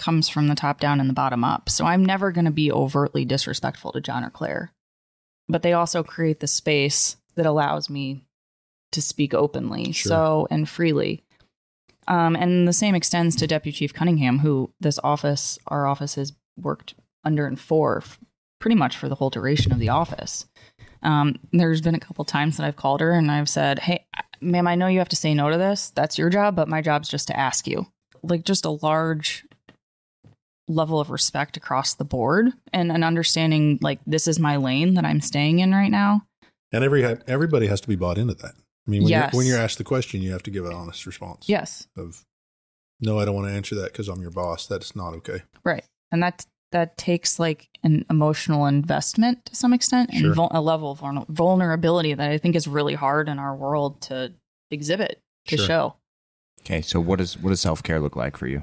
comes 0.00 0.28
from 0.28 0.48
the 0.48 0.54
top 0.56 0.80
down 0.80 0.98
and 0.98 1.08
the 1.08 1.14
bottom 1.14 1.44
up. 1.44 1.68
So 1.68 1.84
I'm 1.84 2.04
never 2.04 2.32
going 2.32 2.46
to 2.46 2.50
be 2.50 2.72
overtly 2.72 3.24
disrespectful 3.24 3.92
to 3.92 4.00
John 4.00 4.24
or 4.24 4.30
Claire. 4.30 4.72
But 5.48 5.62
they 5.62 5.72
also 5.72 6.02
create 6.02 6.40
the 6.40 6.46
space 6.48 7.16
that 7.36 7.46
allows 7.46 7.88
me 7.88 8.24
to 8.92 9.00
speak 9.00 9.32
openly 9.34 9.92
Sure. 9.92 10.10
so 10.10 10.48
and 10.50 10.68
freely. 10.68 11.22
Um, 12.08 12.34
and 12.34 12.66
the 12.66 12.72
same 12.72 12.94
extends 12.96 13.36
to 13.36 13.46
Deputy 13.46 13.76
Chief 13.76 13.94
Cunningham, 13.94 14.40
who 14.40 14.72
this 14.80 14.98
office, 15.04 15.58
our 15.68 15.86
office 15.86 16.16
has 16.16 16.32
worked 16.56 16.94
under 17.24 17.46
and 17.46 17.60
for 17.60 17.98
f- 17.98 18.18
pretty 18.58 18.74
much 18.74 18.96
for 18.96 19.08
the 19.08 19.14
whole 19.14 19.30
duration 19.30 19.70
of 19.72 19.78
the 19.78 19.90
office. 19.90 20.46
Um, 21.02 21.36
there's 21.52 21.80
been 21.80 21.94
a 21.94 22.00
couple 22.00 22.24
times 22.24 22.56
that 22.56 22.66
I've 22.66 22.76
called 22.76 23.00
her 23.00 23.12
and 23.12 23.30
I've 23.30 23.48
said, 23.48 23.78
Hey, 23.78 24.06
ma'am, 24.40 24.66
I 24.66 24.74
know 24.74 24.86
you 24.88 24.98
have 24.98 25.08
to 25.10 25.16
say 25.16 25.34
no 25.34 25.50
to 25.50 25.56
this. 25.58 25.90
That's 25.90 26.18
your 26.18 26.30
job, 26.30 26.56
but 26.56 26.68
my 26.68 26.80
job's 26.82 27.08
just 27.08 27.28
to 27.28 27.38
ask 27.38 27.66
you. 27.66 27.86
Like, 28.22 28.44
just 28.44 28.64
a 28.66 28.70
large 28.70 29.44
level 30.70 31.00
of 31.00 31.10
respect 31.10 31.56
across 31.56 31.94
the 31.94 32.04
board 32.04 32.52
and 32.72 32.90
an 32.92 33.02
understanding 33.02 33.78
like, 33.82 34.00
this 34.06 34.26
is 34.28 34.38
my 34.38 34.56
lane 34.56 34.94
that 34.94 35.04
I'm 35.04 35.20
staying 35.20 35.58
in 35.58 35.72
right 35.72 35.90
now. 35.90 36.22
And 36.72 36.84
every 36.84 37.04
everybody 37.26 37.66
has 37.66 37.80
to 37.82 37.88
be 37.88 37.96
bought 37.96 38.16
into 38.18 38.34
that. 38.34 38.52
I 38.86 38.90
mean, 38.90 39.02
when, 39.02 39.10
Yes. 39.10 39.32
you're, 39.32 39.38
when 39.38 39.46
you're 39.46 39.58
asked 39.58 39.78
the 39.78 39.84
question, 39.84 40.22
you 40.22 40.32
have 40.32 40.42
to 40.44 40.50
give 40.50 40.64
an 40.64 40.72
honest 40.72 41.04
response. 41.06 41.48
Yes. 41.48 41.88
Of, 41.96 42.24
no, 43.00 43.18
I 43.18 43.24
don't 43.24 43.34
want 43.34 43.48
to 43.48 43.52
answer 43.54 43.74
that 43.76 43.92
because 43.92 44.08
I'm 44.08 44.20
your 44.20 44.30
boss. 44.30 44.66
That's 44.66 44.94
not 44.94 45.12
okay. 45.14 45.42
Right. 45.64 45.84
And 46.12 46.22
that 46.22 46.46
that 46.72 46.96
takes 46.96 47.40
like 47.40 47.68
an 47.82 48.04
emotional 48.08 48.66
investment 48.66 49.44
to 49.46 49.56
some 49.56 49.72
extent 49.72 50.10
Sure. 50.14 50.26
and 50.28 50.36
vul- 50.36 50.52
a 50.52 50.60
level 50.60 50.92
of 50.92 51.00
vulner- 51.00 51.26
vulnerability 51.28 52.14
that 52.14 52.30
I 52.30 52.38
think 52.38 52.54
is 52.54 52.68
really 52.68 52.94
hard 52.94 53.28
in 53.28 53.40
our 53.40 53.56
world 53.56 54.00
to 54.02 54.32
exhibit, 54.70 55.20
to 55.48 55.56
Sure. 55.56 55.66
show. 55.66 55.94
Okay, 56.60 56.80
so 56.82 57.00
what 57.00 57.18
does 57.18 57.36
what 57.38 57.50
does 57.50 57.60
self 57.60 57.82
care 57.82 57.98
look 58.00 58.14
like 58.14 58.36
for 58.36 58.46
you? 58.46 58.62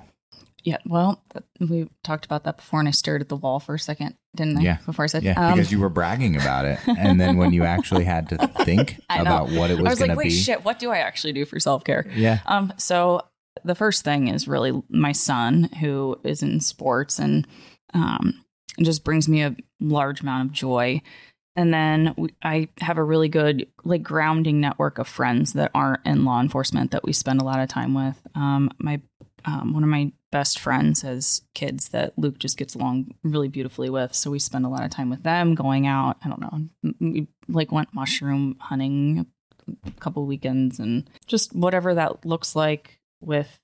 Yeah, 0.68 0.80
well, 0.86 1.24
we 1.62 1.88
talked 2.04 2.26
about 2.26 2.44
that 2.44 2.58
before, 2.58 2.82
and 2.82 2.90
I 2.90 2.92
stared 2.92 3.22
at 3.22 3.30
the 3.30 3.38
wall 3.38 3.62
for 3.62 3.76
a 3.76 3.80
second, 3.80 4.16
didn't 4.36 4.58
I? 4.58 4.62
Yeah. 4.64 4.78
Before 4.86 5.04
I 5.04 5.08
said, 5.08 5.24
Yeah, 5.24 5.42
um, 5.42 5.54
because 5.54 5.72
you 5.72 5.80
were 5.80 5.88
bragging 5.88 6.36
about 6.36 6.66
it, 6.66 6.78
and 6.86 7.22
then 7.22 7.38
when 7.38 7.54
you 7.54 7.64
actually 7.64 8.04
had 8.04 8.28
to 8.28 8.48
think 8.66 9.00
about 9.10 9.50
what 9.50 9.72
it 9.72 9.78
was, 9.78 9.86
I 9.86 9.90
was, 9.92 10.02
like, 10.02 10.18
wait, 10.18 10.26
be, 10.26 10.30
shit, 10.30 10.66
what 10.66 10.78
do 10.78 10.92
I 10.92 10.98
actually 10.98 11.32
do 11.32 11.46
for 11.46 11.58
self 11.58 11.86
care? 11.86 12.06
yeah, 12.14 12.40
Um, 12.48 12.74
so 12.76 13.22
the 13.64 13.76
first 13.76 14.04
thing 14.04 14.28
is 14.28 14.46
really 14.46 14.74
my 14.90 15.14
son, 15.14 15.70
who 15.80 16.20
is 16.26 16.44
in 16.44 16.60
sports 16.60 17.18
and 17.18 17.48
um, 17.94 18.44
just 18.82 19.06
brings 19.06 19.30
me 19.30 19.44
a 19.44 19.56
large 19.80 20.20
amount 20.20 20.50
of 20.50 20.52
joy. 20.52 21.02
And 21.56 21.74
then 21.74 22.14
we, 22.18 22.36
I 22.44 22.68
have 22.82 22.98
a 22.98 23.04
really 23.04 23.30
good 23.30 23.68
like 23.86 24.04
grounding 24.04 24.60
network 24.60 24.98
of 25.00 25.08
friends 25.08 25.54
that 25.54 25.72
aren't 25.74 26.06
in 26.06 26.26
law 26.26 26.42
enforcement 26.42 26.92
that 26.92 27.06
we 27.06 27.14
spend 27.14 27.40
a 27.40 27.46
lot 27.46 27.62
of 27.62 27.70
time 27.70 27.94
with. 27.94 28.22
Um, 28.36 28.70
my 28.80 29.00
um, 29.46 29.74
one 29.74 29.84
of 29.84 29.90
my 29.90 30.12
best 30.38 30.60
friends 30.60 31.04
as 31.04 31.42
kids 31.56 31.90
that 31.90 32.14
Luke 32.16 32.38
just 32.38 32.58
gets 32.58 32.76
along 32.76 33.10
really 33.24 33.48
beautifully 33.48 33.90
with, 33.90 34.14
so 34.14 34.30
we 34.30 34.38
spend 34.38 34.68
a 34.68 34.70
lot 34.70 34.84
of 34.84 34.92
time 34.92 35.10
with 35.10 35.24
them, 35.24 35.56
going 35.56 35.88
out. 35.88 36.18
I 36.24 36.30
don't 36.30 36.42
know, 36.42 36.94
we 37.00 37.28
like 37.48 37.72
went 37.72 37.92
mushroom 37.92 38.56
hunting 38.60 39.26
a 39.84 39.92
couple 40.00 40.28
weekends 40.28 40.78
and 40.78 41.10
just 41.26 41.56
whatever 41.56 41.96
that 41.96 42.24
looks 42.24 42.56
like 42.56 43.00
with 43.20 43.60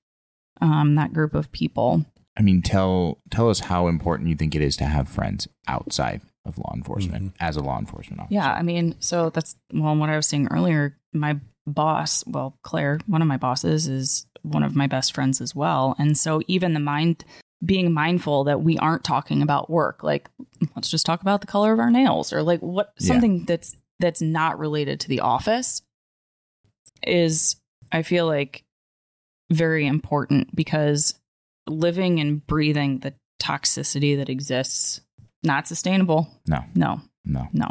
um, 0.62 0.96
that 0.96 1.14
group 1.14 1.36
of 1.36 1.52
people. 1.52 2.08
I 2.36 2.42
mean, 2.42 2.64
tell 2.64 3.20
tell 3.30 3.52
us 3.52 3.60
how 3.60 3.86
important 3.86 4.30
you 4.30 4.36
think 4.36 4.56
it 4.56 4.64
is 4.64 4.76
to 4.78 4.86
have 4.86 5.08
friends 5.08 5.48
outside 5.68 6.22
of 6.44 6.58
law 6.58 6.74
enforcement 6.76 7.36
as 7.40 7.56
a 7.56 7.62
law 7.62 7.78
enforcement 7.78 8.20
officer. 8.20 8.34
Yeah, 8.34 8.52
I 8.52 8.64
mean, 8.64 8.96
so 9.00 9.30
that's 9.30 9.56
well, 9.72 9.96
what 9.96 10.10
I 10.10 10.16
was 10.16 10.26
saying 10.26 10.48
earlier. 10.50 10.98
My 11.14 11.40
boss, 11.68 12.24
well, 12.28 12.58
Claire, 12.64 13.00
one 13.08 13.22
of 13.22 13.28
my 13.28 13.38
bosses, 13.38 13.88
is 13.88 14.26
one 14.42 14.64
of 14.64 14.76
my 14.76 14.88
best 14.88 15.14
friends 15.14 15.40
as 15.42 15.56
well, 15.56 15.96
and 15.98 16.18
so 16.18 16.42
even 16.48 16.74
the 16.74 16.80
mind 16.80 17.24
being 17.66 17.94
mindful 17.94 18.44
that 18.44 18.62
we 18.62 18.78
aren't 18.80 19.06
talking 19.06 19.42
about 19.42 19.70
work, 19.70 20.04
like 20.04 20.30
let's 20.76 20.90
just 20.90 21.06
talk 21.06 21.22
about 21.22 21.40
the 21.42 21.48
color 21.48 21.72
of 21.72 21.80
our 21.80 21.90
nails, 21.92 22.34
or 22.34 22.44
like 22.44 22.60
what 22.60 22.94
Yeah. 23.00 23.08
something 23.08 23.46
that's 23.46 23.76
that's 24.00 24.22
not 24.22 24.60
related 24.60 25.00
to 25.02 25.08
the 25.08 25.22
office, 25.22 25.82
is 27.06 27.56
I 27.92 28.02
feel 28.04 28.26
like 28.26 28.64
very 29.52 29.86
important 29.88 30.54
because 30.56 31.14
living 31.68 32.20
and 32.20 32.46
breathing 32.46 33.00
the 33.00 33.14
toxicity 33.42 34.18
that 34.18 34.30
exists 34.30 35.02
not 35.44 35.68
sustainable. 35.68 36.28
No, 36.48 36.64
No, 36.76 37.02
no, 37.26 37.48
no. 37.54 37.70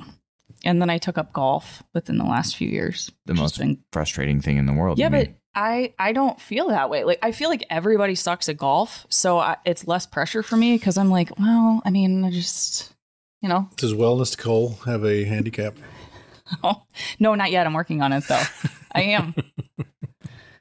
And 0.65 0.81
then 0.81 0.91
I 0.91 0.99
took 0.99 1.19
up 1.19 1.33
golf 1.33 1.83
within 1.93 2.19
the 2.19 2.25
last 2.25 2.57
few 2.57 2.69
years. 2.69 3.11
the 3.27 3.35
most 3.35 3.59
been- 3.59 3.83
frustrating 3.93 4.41
thing 4.41 4.57
in 4.59 4.67
the 4.67 4.73
world. 4.73 4.99
yeah, 4.99 5.09
to 5.09 5.17
me. 5.17 5.25
but 5.25 5.35
I 5.55 5.93
I 5.99 6.13
don't 6.13 6.41
feel 6.41 6.69
that 6.69 6.89
way. 6.89 7.05
Like 7.05 7.19
I 7.23 7.33
feel 7.33 7.49
like 7.51 7.65
everybody 7.69 8.15
sucks 8.15 8.49
at 8.49 8.57
golf, 8.57 9.07
so 9.11 9.39
I, 9.39 9.57
it's 9.65 9.87
less 9.87 10.07
pressure 10.07 10.43
for 10.43 10.57
me 10.57 10.77
because 10.79 10.97
I'm 10.97 11.11
like, 11.11 11.39
well, 11.39 11.83
I 11.85 11.91
mean, 11.91 12.25
I 12.25 12.31
just 12.31 12.95
you 13.41 13.49
know, 13.49 13.69
Does 13.77 13.93
Wellness 13.93 14.39
Cole 14.39 14.79
have 14.87 15.05
a 15.05 15.25
handicap? 15.25 15.75
oh, 16.63 16.83
no, 17.19 17.35
not 17.35 17.51
yet. 17.51 17.67
I'm 17.67 17.75
working 17.75 18.01
on 18.01 18.13
it 18.13 18.25
though. 18.29 18.43
I 18.95 19.03
am. 19.03 19.35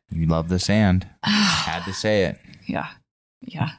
you 0.09 0.25
love 0.25 0.49
the 0.49 0.59
sand. 0.59 1.07
Had 1.23 1.85
to 1.85 1.93
say 1.93 2.23
it. 2.23 2.39
yeah, 2.67 2.87
yeah. 3.41 3.69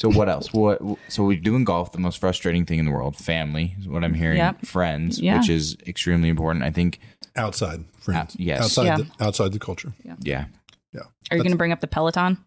So 0.00 0.08
what 0.10 0.30
else? 0.30 0.50
What? 0.54 0.80
So 1.08 1.24
we're 1.24 1.38
doing 1.38 1.64
golf. 1.64 1.92
The 1.92 1.98
most 1.98 2.18
frustrating 2.20 2.64
thing 2.64 2.78
in 2.78 2.86
the 2.86 2.90
world. 2.90 3.16
Family 3.16 3.76
is 3.78 3.86
what 3.86 4.02
I'm 4.02 4.14
hearing. 4.14 4.38
Yep. 4.38 4.64
Friends, 4.64 5.20
Yeah. 5.20 5.38
which 5.38 5.50
is 5.50 5.76
extremely 5.86 6.28
important. 6.30 6.64
I 6.64 6.70
think. 6.70 6.98
outside 7.36 7.84
friends. 7.98 8.34
Uh, 8.34 8.38
yes. 8.38 8.60
outside 8.62 8.84
Yeah. 8.86 8.96
the, 8.96 9.24
outside 9.24 9.52
the 9.52 9.58
culture. 9.58 9.92
Yeah. 10.02 10.16
Yeah. 10.20 10.44
yeah. 10.94 11.00
Are 11.30 11.36
you 11.36 11.42
going 11.42 11.52
to 11.52 11.58
bring 11.58 11.70
up 11.72 11.80
the 11.80 11.86
Peloton? 11.86 12.38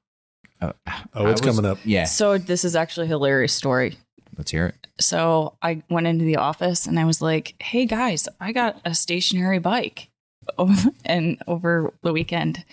Uh, 0.59 0.73
Oh, 1.13 1.27
it's 1.27 1.41
was- 1.41 1.55
coming 1.55 1.69
up. 1.69 1.77
Yeah. 1.85 2.05
So 2.05 2.37
this 2.39 2.65
is 2.65 2.75
actually 2.75 3.05
a 3.05 3.09
hilarious 3.09 3.53
story. 3.53 3.97
Let's 4.37 4.49
hear 4.51 4.65
it. 4.67 4.87
So 4.99 5.55
I 5.61 5.83
went 5.91 6.07
into 6.07 6.25
the 6.25 6.37
office 6.37 6.87
and 6.87 6.99
I 6.99 7.05
was 7.05 7.21
like, 7.21 7.53
"Hey 7.61 7.85
guys, 7.85 8.27
I 8.39 8.51
got 8.51 8.81
a 8.83 8.95
stationary 8.95 9.59
bike," 9.59 10.09
and 11.05 11.37
over 11.47 11.93
the 12.01 12.11
weekend, 12.13 12.65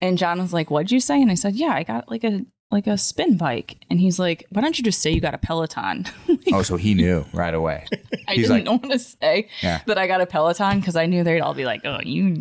and 0.00 0.16
John 0.18 0.40
was 0.40 0.52
like, 0.54 0.70
"What'd 0.70 0.90
you 0.90 1.00
say?" 1.00 1.20
And 1.20 1.30
I 1.30 1.34
said, 1.34 1.54
"Yeah, 1.54 1.72
I 1.74 1.82
got 1.82 2.10
like 2.10 2.24
a 2.24 2.44
like 2.72 2.86
a 2.86 2.96
spin 2.98 3.36
bike," 3.36 3.76
and 3.90 4.00
he's 4.00 4.18
like, 4.18 4.46
"Why 4.50 4.62
don't 4.62 4.76
you 4.78 4.82
just 4.84 5.00
say 5.02 5.10
you 5.10 5.20
got 5.20 5.34
a 5.34 5.38
Peloton?" 5.38 6.06
Oh, 6.52 6.62
so 6.62 6.76
he 6.76 6.94
knew 6.94 7.24
right 7.32 7.54
away. 7.54 7.86
I 8.28 8.34
He's 8.34 8.48
didn't 8.48 8.66
like- 8.66 8.82
want 8.82 8.92
to 8.92 8.98
say 8.98 9.48
Yeah. 9.62 9.80
that 9.86 9.96
I 9.98 10.06
got 10.06 10.20
a 10.20 10.26
Peloton 10.26 10.80
because 10.80 10.96
I 10.96 11.06
knew 11.06 11.22
they'd 11.24 11.40
all 11.40 11.54
be 11.54 11.64
like, 11.64 11.82
"Oh, 11.84 11.98
you, 12.02 12.34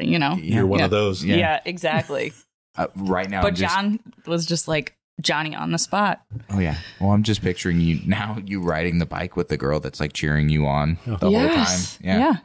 you 0.00 0.18
know." 0.18 0.34
You're 0.36 0.66
one 0.66 0.78
Yeah. 0.78 0.84
of 0.84 0.90
those. 0.90 1.24
Yeah. 1.24 1.36
Yeah, 1.36 1.60
exactly. 1.64 2.32
Uh, 2.76 2.86
right 2.94 3.28
now, 3.28 3.42
but 3.42 3.48
I'm 3.48 3.54
just, 3.56 3.74
John 3.74 3.98
was 4.24 4.46
just 4.46 4.68
like 4.68 4.94
Johnny 5.20 5.52
on 5.52 5.72
the 5.72 5.78
spot. 5.78 6.20
Oh 6.50 6.60
yeah. 6.60 6.76
Well, 7.00 7.10
I'm 7.10 7.24
just 7.24 7.42
picturing 7.42 7.80
you 7.80 7.98
now. 8.06 8.38
You 8.46 8.60
riding 8.62 8.98
the 8.98 9.06
bike 9.06 9.34
with 9.34 9.48
the 9.48 9.56
girl 9.56 9.80
that's 9.80 9.98
like 9.98 10.12
cheering 10.12 10.48
you 10.48 10.64
on 10.64 10.96
the 11.04 11.16
whole 11.16 11.32
time. 11.48 11.78
Yeah. 12.00 12.18
yeah. 12.18 12.36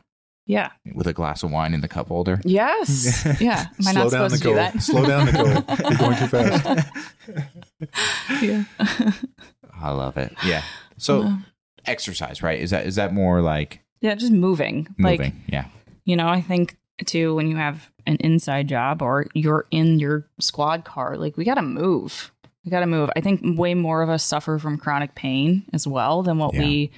Yeah. 0.46 0.72
With 0.94 1.08
a 1.08 1.14
glass 1.14 1.44
of 1.44 1.52
wine 1.52 1.74
in 1.74 1.82
the 1.82 1.88
cup 1.88 2.08
holder. 2.08 2.42
Yes. 2.44 3.26
Yeah. 3.40 3.68
Am 3.80 3.88
I 3.88 3.92
Slow 3.92 4.04
not 4.04 4.12
down, 4.12 4.30
supposed 4.30 4.44
to 4.44 4.50
do 4.50 4.56
that? 4.56 4.82
Slow 4.82 5.06
down, 5.06 5.26
Nicole. 5.26 5.48
You're 5.48 5.98
going 5.98 6.18
too 6.18 6.28
fast. 6.28 6.92
yeah. 8.42 8.64
I 9.82 9.92
love 9.92 10.18
it. 10.18 10.34
Yeah. 10.46 10.64
So 10.98 11.24
uh-huh. 11.24 11.38
exercise, 11.86 12.44
right? 12.44 12.60
Is 12.60 12.70
that 12.70 12.86
is 12.86 12.96
that 12.96 13.14
more 13.14 13.42
like 13.42 13.82
yeah, 14.02 14.16
just 14.16 14.32
moving. 14.32 14.88
moving? 14.98 15.20
Like, 15.20 15.34
yeah. 15.48 15.66
you 16.06 16.16
know, 16.16 16.28
I 16.28 16.42
think 16.42 16.78
too 17.06 17.36
when 17.36 17.48
you 17.48 17.56
have 17.56 17.92
an 18.06 18.18
inside 18.18 18.68
job 18.68 19.02
or 19.02 19.28
you're 19.34 19.66
in 19.72 20.00
your 20.00 20.28
squad 20.40 20.86
car, 20.86 21.18
like 21.18 21.38
we 21.38 21.46
got 21.46 21.56
to 21.56 21.62
move. 21.62 22.32
We 22.66 22.72
got 22.72 22.82
to 22.82 22.86
move. 22.86 23.10
I 23.16 23.22
think 23.22 23.42
way 23.58 23.74
more 23.74 24.02
of 24.02 24.10
us 24.10 24.24
suffer 24.24 24.58
from 24.58 24.78
chronic 24.78 25.16
pain 25.16 25.66
as 25.74 25.86
well 25.88 26.24
than 26.24 26.38
what 26.38 26.54
Yeah. 26.54 26.62
we 26.62 26.92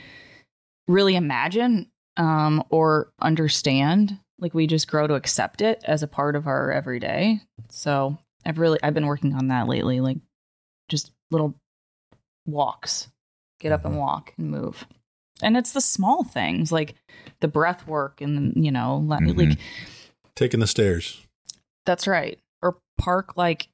really 0.88 1.16
imagine 1.16 1.90
um, 2.18 2.64
or 2.70 3.12
understand. 3.22 4.20
Like 4.40 4.54
we 4.54 4.68
just 4.68 4.88
grow 4.88 5.08
to 5.08 5.14
accept 5.14 5.62
it 5.62 5.82
as 5.86 6.04
a 6.04 6.08
part 6.08 6.36
of 6.36 6.48
our 6.48 6.72
everyday. 6.72 7.42
So 7.70 8.18
I've 8.46 8.60
really 8.60 8.80
I've 8.84 8.94
been 8.94 9.08
working 9.08 9.34
on 9.34 9.48
that 9.48 9.68
lately, 9.68 10.02
like 10.02 10.18
just 10.90 11.12
little 11.32 11.56
walks. 12.46 13.10
Get 13.60 13.72
up 13.72 13.86
and 13.86 13.94
mm-hmm. 13.94 14.02
walk 14.02 14.34
and 14.38 14.52
move. 14.52 14.86
And 15.42 15.58
it's 15.58 15.72
the 15.72 15.82
small 15.82 16.24
things 16.24 16.72
like 16.72 16.96
the 17.40 17.48
breath 17.48 17.88
work 17.88 18.22
and 18.22 18.54
you 18.64 18.72
know, 18.72 19.04
like 19.08 19.22
mm-hmm. 19.22 19.60
Taking 20.36 20.60
the 20.60 20.68
stairs. 20.68 21.26
that's 21.86 22.08
right. 22.08 22.38
Or 22.62 22.78
park 22.98 23.38
like 23.38 23.70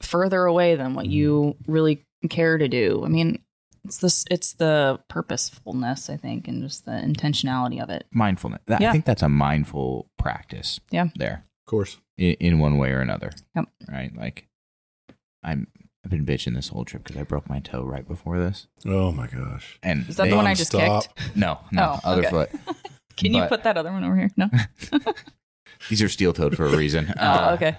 further 0.00 0.44
away 0.44 0.76
than 0.76 0.94
what 0.94 1.04
mm-hmm. 1.04 1.12
you 1.12 1.56
really 1.66 2.02
care 2.30 2.58
to 2.58 2.68
do. 2.68 3.02
I 3.04 3.08
mean, 3.08 3.42
it's 3.86 3.98
this 3.98 4.24
it's 4.30 4.52
the 4.54 5.00
purposefulness, 5.08 6.10
I 6.10 6.16
think, 6.16 6.48
and 6.48 6.62
just 6.62 6.84
the 6.84 6.92
intentionality 6.92 7.82
of 7.82 7.88
it. 7.90 8.04
Mindfulness. 8.12 8.60
That, 8.66 8.82
I 8.82 8.92
think 8.92 9.04
that's 9.04 9.22
a 9.22 9.28
mindful 9.28 10.08
practice. 10.18 10.80
Yeah. 10.90 11.08
There. 11.16 11.44
Of 11.66 11.70
course. 11.70 11.98
In, 12.18 12.34
in 12.40 12.58
one 12.58 12.78
way 12.78 12.90
or 12.92 13.00
another. 13.00 13.30
Yep. 13.54 13.66
Right. 13.88 14.16
Like 14.16 14.46
I'm. 15.42 15.66
I've 16.04 16.10
been 16.10 16.24
bitching 16.24 16.54
this 16.54 16.68
whole 16.68 16.84
trip 16.84 17.02
because 17.02 17.16
I 17.20 17.24
broke 17.24 17.48
my 17.48 17.58
toe 17.58 17.82
right 17.82 18.06
before 18.06 18.38
this. 18.38 18.68
Oh 18.84 19.10
my 19.10 19.26
gosh. 19.26 19.76
And 19.82 20.08
Is 20.08 20.16
that 20.18 20.24
they- 20.24 20.30
the 20.30 20.36
one 20.36 20.46
I 20.46 20.54
just 20.54 20.70
Nonstop. 20.70 21.08
kicked? 21.16 21.36
No, 21.36 21.58
no, 21.72 21.98
Oh, 22.04 22.10
other 22.12 22.20
okay. 22.20 22.30
foot. 22.30 22.50
Can 23.16 23.34
you 23.34 23.44
put 23.46 23.64
that 23.64 23.76
other 23.76 23.90
one 23.90 24.04
over 24.04 24.14
here? 24.16 24.30
No. 24.36 24.48
These 25.88 26.02
are 26.02 26.08
steel 26.08 26.32
toed 26.32 26.56
for 26.56 26.64
a 26.66 26.76
reason. 26.76 27.12
oh, 27.18 27.22
Uh, 27.26 27.50
okay. 27.54 27.76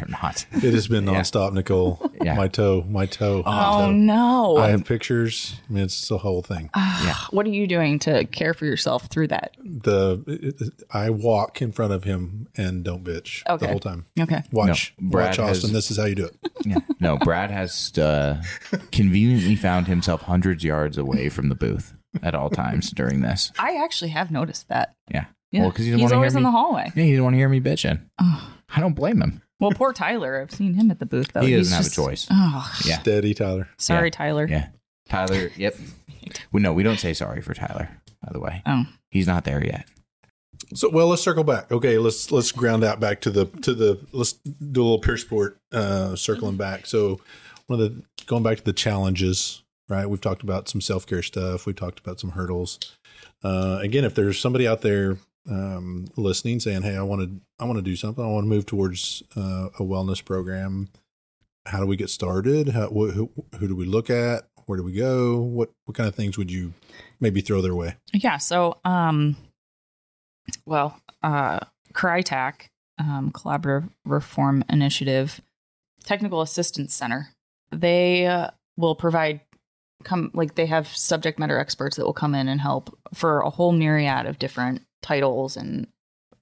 They're 0.00 0.18
not. 0.22 0.46
It 0.52 0.74
has 0.74 0.88
been 0.88 1.04
Yeah. 1.06 1.20
nonstop, 1.20 1.52
Nicole. 1.52 2.10
Yeah. 2.22 2.34
My 2.34 2.48
toe, 2.48 2.84
my 2.88 3.06
toe. 3.06 3.42
my 3.44 3.64
Oh 3.66 3.86
toe. 3.86 3.92
no. 3.92 4.56
I 4.56 4.68
have 4.70 4.84
pictures. 4.84 5.54
I 5.68 5.72
mean, 5.72 5.84
it's 5.84 6.08
the 6.08 6.18
whole 6.18 6.42
thing. 6.42 6.70
Yeah. 6.74 7.14
What 7.30 7.46
are 7.46 7.50
you 7.50 7.66
doing 7.66 7.98
to 8.00 8.24
care 8.26 8.54
for 8.54 8.64
yourself 8.66 9.06
through 9.06 9.28
that? 9.28 9.56
The 9.64 10.22
it- 10.26 10.60
it- 10.60 10.82
I 10.90 11.10
walk 11.10 11.60
in 11.62 11.72
front 11.72 11.92
of 11.92 12.04
him 12.04 12.48
and 12.56 12.82
don't 12.84 13.04
bitch 13.04 13.42
Okay. 13.48 13.66
the 13.66 13.70
whole 13.70 13.80
time. 13.80 14.06
Okay. 14.18 14.42
Watch, 14.52 14.94
No, 14.98 15.10
Brad 15.10 15.28
watch 15.30 15.38
Austin. 15.38 15.70
has- 15.70 15.72
This 15.72 15.90
is 15.90 15.96
how 15.98 16.04
you 16.06 16.14
do 16.14 16.24
it. 16.26 16.36
Yeah. 16.64 16.78
No, 16.98 17.16
Brad 17.18 17.50
has 17.50 17.96
uh, 17.98 18.42
conveniently 18.92 19.56
found 19.56 19.86
himself 19.86 20.22
hundreds 20.22 20.64
yards 20.64 20.98
away 20.98 21.28
from 21.28 21.48
the 21.48 21.54
booth 21.54 21.94
at 22.22 22.34
all 22.34 22.50
times 22.50 22.90
during 22.90 23.20
this. 23.20 23.52
I 23.58 23.76
actually 23.82 24.10
have 24.10 24.30
noticed 24.30 24.68
that. 24.68 24.94
Yeah. 25.10 25.26
Yeah. 25.52 25.62
Well, 25.62 25.70
because 25.70 25.84
he 25.86 25.90
didn't 25.90 26.02
He's 26.02 26.12
always 26.12 26.32
hear 26.32 26.38
in 26.38 26.44
me. 26.44 26.48
the 26.48 26.52
hallway. 26.52 26.92
Yeah, 26.94 27.02
he 27.04 27.10
didn't 27.10 27.24
want 27.24 27.34
to 27.34 27.38
hear 27.38 27.48
me 27.48 27.60
bitching. 27.60 28.00
Oh. 28.20 28.52
I 28.74 28.80
don't 28.80 28.94
blame 28.94 29.20
him. 29.20 29.42
Well, 29.60 29.70
poor 29.72 29.92
Tyler. 29.92 30.40
I've 30.40 30.50
seen 30.50 30.74
him 30.74 30.90
at 30.90 30.98
the 30.98 31.06
booth 31.06 31.32
though. 31.32 31.42
He 31.42 31.54
doesn't 31.54 31.76
have 31.76 31.86
a 31.86 31.90
choice. 31.90 32.26
Oh, 32.30 32.72
Yeah. 32.84 32.98
Steady, 33.00 33.34
Tyler. 33.34 33.68
sorry, 33.78 34.06
Yeah. 34.08 34.10
Tyler. 34.10 34.46
Yeah. 34.48 34.66
Tyler. 35.08 35.50
Yep. 35.56 35.76
We 36.52 36.60
no, 36.60 36.72
we 36.72 36.82
don't 36.82 36.98
say 36.98 37.12
sorry 37.14 37.40
for 37.42 37.54
Tyler. 37.54 37.88
By 38.22 38.32
the 38.32 38.40
way, 38.40 38.62
Oh, 38.66 38.84
he's 39.10 39.26
not 39.26 39.44
there 39.44 39.64
yet. 39.64 39.86
So, 40.74 40.88
well, 40.90 41.08
let's 41.08 41.22
circle 41.22 41.42
back. 41.44 41.72
Okay, 41.72 41.96
let's 41.98 42.30
let's 42.30 42.52
ground 42.52 42.84
out 42.84 43.00
back 43.00 43.20
to 43.22 43.30
the 43.30 43.46
to 43.46 43.72
the 43.74 43.98
let's 44.12 44.32
do 44.34 44.82
a 44.82 44.84
little 44.84 44.98
peer 44.98 45.16
support 45.16 45.58
uh, 45.72 46.14
circling 46.16 46.56
back. 46.56 46.86
So, 46.86 47.18
one 47.66 47.80
of 47.80 47.94
the 47.94 48.02
going 48.26 48.42
back 48.42 48.58
to 48.58 48.64
the 48.64 48.72
challenges, 48.74 49.62
right? 49.88 50.08
We've 50.08 50.20
talked 50.20 50.42
about 50.42 50.68
some 50.68 50.80
self 50.82 51.06
care 51.06 51.22
stuff. 51.22 51.64
We 51.66 51.72
talked 51.72 51.98
about 51.98 52.20
some 52.20 52.30
hurdles. 52.32 52.78
Uh, 53.42 53.78
again, 53.80 54.04
if 54.04 54.14
there's 54.14 54.38
somebody 54.38 54.68
out 54.68 54.82
there 54.82 55.16
um, 55.48 56.06
listening 56.16 56.60
saying, 56.60 56.82
"Hey, 56.82 56.96
I 56.96 57.02
want 57.02 57.22
to 57.22 57.40
I 57.58 57.64
want 57.64 57.78
to 57.78 57.82
do 57.82 57.96
something. 57.96 58.24
I 58.24 58.28
want 58.28 58.44
to 58.44 58.48
move 58.48 58.66
towards 58.66 59.22
uh, 59.36 59.68
a 59.78 59.82
wellness 59.82 60.24
program," 60.24 60.88
how 61.66 61.80
do 61.80 61.86
we 61.86 61.96
get 61.96 62.10
started? 62.10 62.70
How, 62.70 62.88
wh- 62.88 63.12
who, 63.12 63.30
who 63.58 63.68
do 63.68 63.76
we 63.76 63.86
look 63.86 64.10
at? 64.10 64.48
Where 64.66 64.76
do 64.76 64.84
we 64.84 64.92
go? 64.92 65.38
What 65.38 65.70
what 65.84 65.96
kind 65.96 66.08
of 66.08 66.14
things 66.14 66.38
would 66.38 66.50
you 66.50 66.74
maybe 67.20 67.40
throw 67.40 67.60
their 67.62 67.74
way? 67.74 67.96
yeah. 68.12 68.36
So, 68.36 68.78
um, 68.84 69.36
well, 70.64 71.00
uh, 71.22 71.60
CRITAC, 71.92 72.68
um, 72.98 73.32
Collaborative 73.32 73.90
Reform 74.04 74.64
Initiative, 74.68 75.40
Technical 76.04 76.40
Assistance 76.40 76.94
Center, 76.94 77.28
they 77.72 78.26
uh, 78.26 78.50
will 78.76 78.94
provide 78.94 79.40
come 80.04 80.30
like 80.34 80.54
they 80.54 80.66
have 80.66 80.88
subject 80.88 81.38
matter 81.38 81.58
experts 81.58 81.96
that 81.96 82.06
will 82.06 82.12
come 82.12 82.34
in 82.34 82.48
and 82.48 82.60
help 82.60 82.96
for 83.12 83.40
a 83.40 83.50
whole 83.50 83.72
myriad 83.72 84.26
of 84.26 84.38
different 84.38 84.82
titles 85.02 85.56
and 85.56 85.86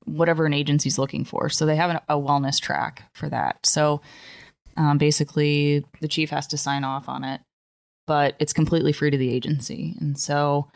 whatever 0.04 0.46
an 0.46 0.54
agency's 0.54 0.98
looking 0.98 1.24
for. 1.24 1.48
So 1.48 1.66
they 1.66 1.76
have 1.76 1.90
an, 1.90 2.00
a 2.08 2.16
wellness 2.16 2.60
track 2.60 3.10
for 3.14 3.28
that. 3.28 3.64
So 3.64 4.00
um, 4.76 4.98
basically, 4.98 5.84
the 6.00 6.08
chief 6.08 6.30
has 6.30 6.46
to 6.48 6.56
sign 6.56 6.84
off 6.84 7.08
on 7.08 7.24
it, 7.24 7.40
but 8.06 8.34
it's 8.38 8.52
completely 8.52 8.92
free 8.92 9.10
to 9.10 9.18
the 9.18 9.32
agency. 9.32 9.94
And 10.00 10.18
so 10.18 10.68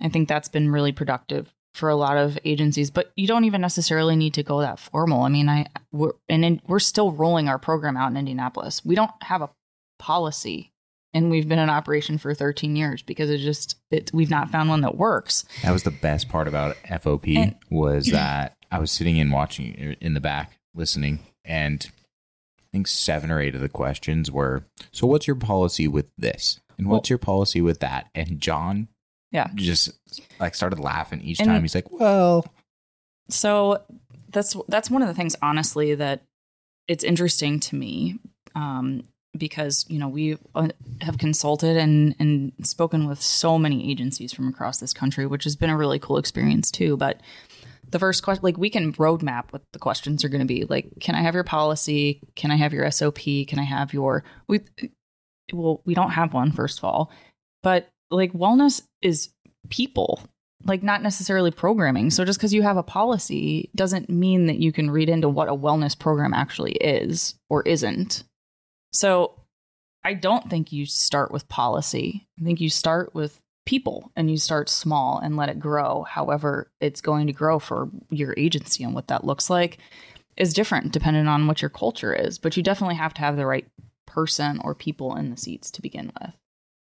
I 0.00 0.08
think 0.08 0.28
that's 0.28 0.48
been 0.48 0.70
really 0.70 0.92
productive 0.92 1.52
for 1.74 1.88
a 1.88 1.96
lot 1.96 2.16
of 2.16 2.38
agencies. 2.44 2.90
But 2.90 3.12
you 3.16 3.26
don't 3.26 3.44
even 3.44 3.60
necessarily 3.60 4.16
need 4.16 4.34
to 4.34 4.42
go 4.42 4.60
that 4.60 4.78
formal. 4.78 5.22
I 5.22 5.28
mean, 5.28 5.48
I 5.48 5.66
we're 5.92 6.12
and 6.28 6.44
in, 6.44 6.60
we're 6.66 6.78
still 6.78 7.12
rolling 7.12 7.48
our 7.48 7.58
program 7.58 7.96
out 7.96 8.10
in 8.10 8.16
Indianapolis. 8.16 8.84
We 8.84 8.94
don't 8.94 9.10
have 9.22 9.42
a 9.42 9.50
policy. 9.98 10.72
And 11.18 11.30
we've 11.30 11.48
been 11.48 11.58
in 11.58 11.68
operation 11.68 12.16
for 12.16 12.32
13 12.32 12.76
years 12.76 13.02
because 13.02 13.28
it 13.28 13.38
just 13.38 13.76
it, 13.90 14.10
we've 14.14 14.30
not 14.30 14.50
found 14.50 14.68
one 14.68 14.82
that 14.82 14.96
works. 14.96 15.44
That 15.62 15.72
was 15.72 15.82
the 15.82 15.90
best 15.90 16.28
part 16.28 16.46
about 16.46 16.76
FOP 16.88 17.36
And- 17.36 17.56
was 17.70 18.06
that 18.06 18.56
I 18.70 18.78
was 18.78 18.92
sitting 18.92 19.16
in 19.16 19.30
watching 19.30 19.74
in 20.00 20.14
the 20.14 20.20
back 20.20 20.58
listening 20.74 21.18
and 21.44 21.90
I 22.60 22.64
think 22.70 22.86
seven 22.86 23.30
or 23.30 23.40
eight 23.40 23.54
of 23.56 23.60
the 23.60 23.68
questions 23.68 24.30
were 24.30 24.64
so 24.92 25.06
what's 25.06 25.26
your 25.26 25.34
policy 25.36 25.88
with 25.88 26.06
this 26.16 26.60
and 26.78 26.86
what's 26.88 27.08
your 27.10 27.18
policy 27.18 27.60
with 27.60 27.80
that 27.80 28.08
and 28.14 28.40
John 28.40 28.86
Yeah. 29.32 29.48
just 29.54 29.90
like 30.38 30.54
started 30.54 30.78
laughing 30.78 31.20
each 31.22 31.40
And- 31.40 31.48
time 31.48 31.62
he's 31.62 31.74
like 31.74 31.90
well 31.90 32.44
So 33.28 33.82
that's 34.30 34.54
that's 34.68 34.90
one 34.90 35.02
of 35.02 35.08
the 35.08 35.14
things, 35.14 35.34
honestly, 35.42 35.94
that 35.96 36.22
it's 36.86 37.02
interesting 37.02 37.58
to 37.60 37.74
me 37.76 38.18
um, 38.54 39.02
because 39.36 39.84
you 39.88 39.98
know 39.98 40.08
we 40.08 40.36
uh, 40.54 40.68
have 41.00 41.18
consulted 41.18 41.76
and 41.76 42.14
and 42.18 42.52
spoken 42.62 43.06
with 43.06 43.20
so 43.20 43.58
many 43.58 43.90
agencies 43.90 44.32
from 44.32 44.48
across 44.48 44.78
this 44.78 44.92
country, 44.92 45.26
which 45.26 45.44
has 45.44 45.56
been 45.56 45.70
a 45.70 45.76
really 45.76 45.98
cool 45.98 46.18
experience 46.18 46.70
too. 46.70 46.96
But 46.96 47.20
the 47.90 47.98
first 47.98 48.22
question, 48.22 48.42
like 48.42 48.58
we 48.58 48.70
can 48.70 48.92
roadmap 48.94 49.44
what 49.50 49.62
the 49.72 49.78
questions 49.78 50.24
are 50.24 50.28
going 50.28 50.40
to 50.40 50.46
be. 50.46 50.64
Like, 50.64 50.90
can 51.00 51.14
I 51.14 51.22
have 51.22 51.34
your 51.34 51.44
policy? 51.44 52.20
Can 52.36 52.50
I 52.50 52.56
have 52.56 52.72
your 52.72 52.90
SOP? 52.90 53.18
Can 53.46 53.58
I 53.58 53.64
have 53.64 53.92
your 53.92 54.24
we? 54.46 54.60
Well, 55.52 55.82
we 55.84 55.94
don't 55.94 56.10
have 56.10 56.34
one 56.34 56.52
first 56.52 56.78
of 56.78 56.84
all, 56.84 57.10
but 57.62 57.88
like 58.10 58.32
wellness 58.32 58.82
is 59.02 59.30
people 59.70 60.20
like 60.64 60.82
not 60.82 61.02
necessarily 61.02 61.50
programming. 61.50 62.10
So 62.10 62.24
just 62.24 62.38
because 62.38 62.52
you 62.52 62.62
have 62.62 62.76
a 62.76 62.82
policy 62.82 63.70
doesn't 63.74 64.10
mean 64.10 64.46
that 64.46 64.58
you 64.58 64.72
can 64.72 64.90
read 64.90 65.08
into 65.08 65.28
what 65.28 65.48
a 65.48 65.54
wellness 65.54 65.98
program 65.98 66.34
actually 66.34 66.72
is 66.72 67.36
or 67.48 67.62
isn't. 67.62 68.24
So 68.92 69.34
I 70.04 70.14
don't 70.14 70.48
think 70.48 70.72
you 70.72 70.86
start 70.86 71.30
with 71.32 71.48
policy. 71.48 72.26
I 72.40 72.44
think 72.44 72.60
you 72.60 72.70
start 72.70 73.14
with 73.14 73.40
people 73.66 74.10
and 74.16 74.30
you 74.30 74.38
start 74.38 74.68
small 74.68 75.18
and 75.18 75.36
let 75.36 75.48
it 75.50 75.58
grow. 75.60 76.04
However, 76.04 76.70
it's 76.80 77.00
going 77.00 77.26
to 77.26 77.32
grow 77.32 77.58
for 77.58 77.90
your 78.10 78.34
agency 78.38 78.82
and 78.82 78.94
what 78.94 79.08
that 79.08 79.24
looks 79.24 79.50
like 79.50 79.78
is 80.36 80.54
different 80.54 80.92
depending 80.92 81.26
on 81.28 81.46
what 81.46 81.60
your 81.60 81.68
culture 81.68 82.14
is. 82.14 82.38
But 82.38 82.56
you 82.56 82.62
definitely 82.62 82.94
have 82.96 83.12
to 83.14 83.20
have 83.20 83.36
the 83.36 83.44
right 83.46 83.66
person 84.06 84.60
or 84.64 84.74
people 84.74 85.14
in 85.16 85.30
the 85.30 85.36
seats 85.36 85.70
to 85.72 85.82
begin 85.82 86.10
with. 86.20 86.32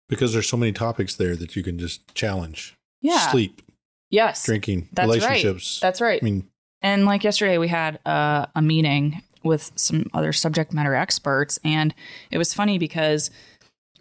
Because 0.08 0.32
there's 0.34 0.48
so 0.48 0.58
many 0.58 0.72
topics 0.72 1.16
there 1.16 1.36
that 1.36 1.56
you 1.56 1.64
can 1.64 1.78
just 1.78 2.14
challenge. 2.16 2.76
Yeah. 3.02 3.32
Sleep, 3.32 3.62
Yes. 4.10 4.46
drinking, 4.46 4.90
That's 4.94 5.08
right. 5.10 5.16
relationships. 5.16 5.80
That's 5.80 6.00
right. 6.02 6.22
I 6.22 6.26
mean, 6.26 6.48
And 6.82 7.06
like 7.06 7.24
yesterday, 7.24 7.58
we 7.58 7.68
had 7.68 8.00
uh, 8.06 8.46
a 8.56 8.62
meeting 8.62 9.22
with 9.44 9.72
some 9.76 10.06
other 10.14 10.34
subject 10.34 10.74
matter 10.74 10.96
experts, 10.96 11.60
and 11.64 11.94
it 12.30 12.38
was 12.38 12.54
funny 12.54 12.78
because 12.78 13.32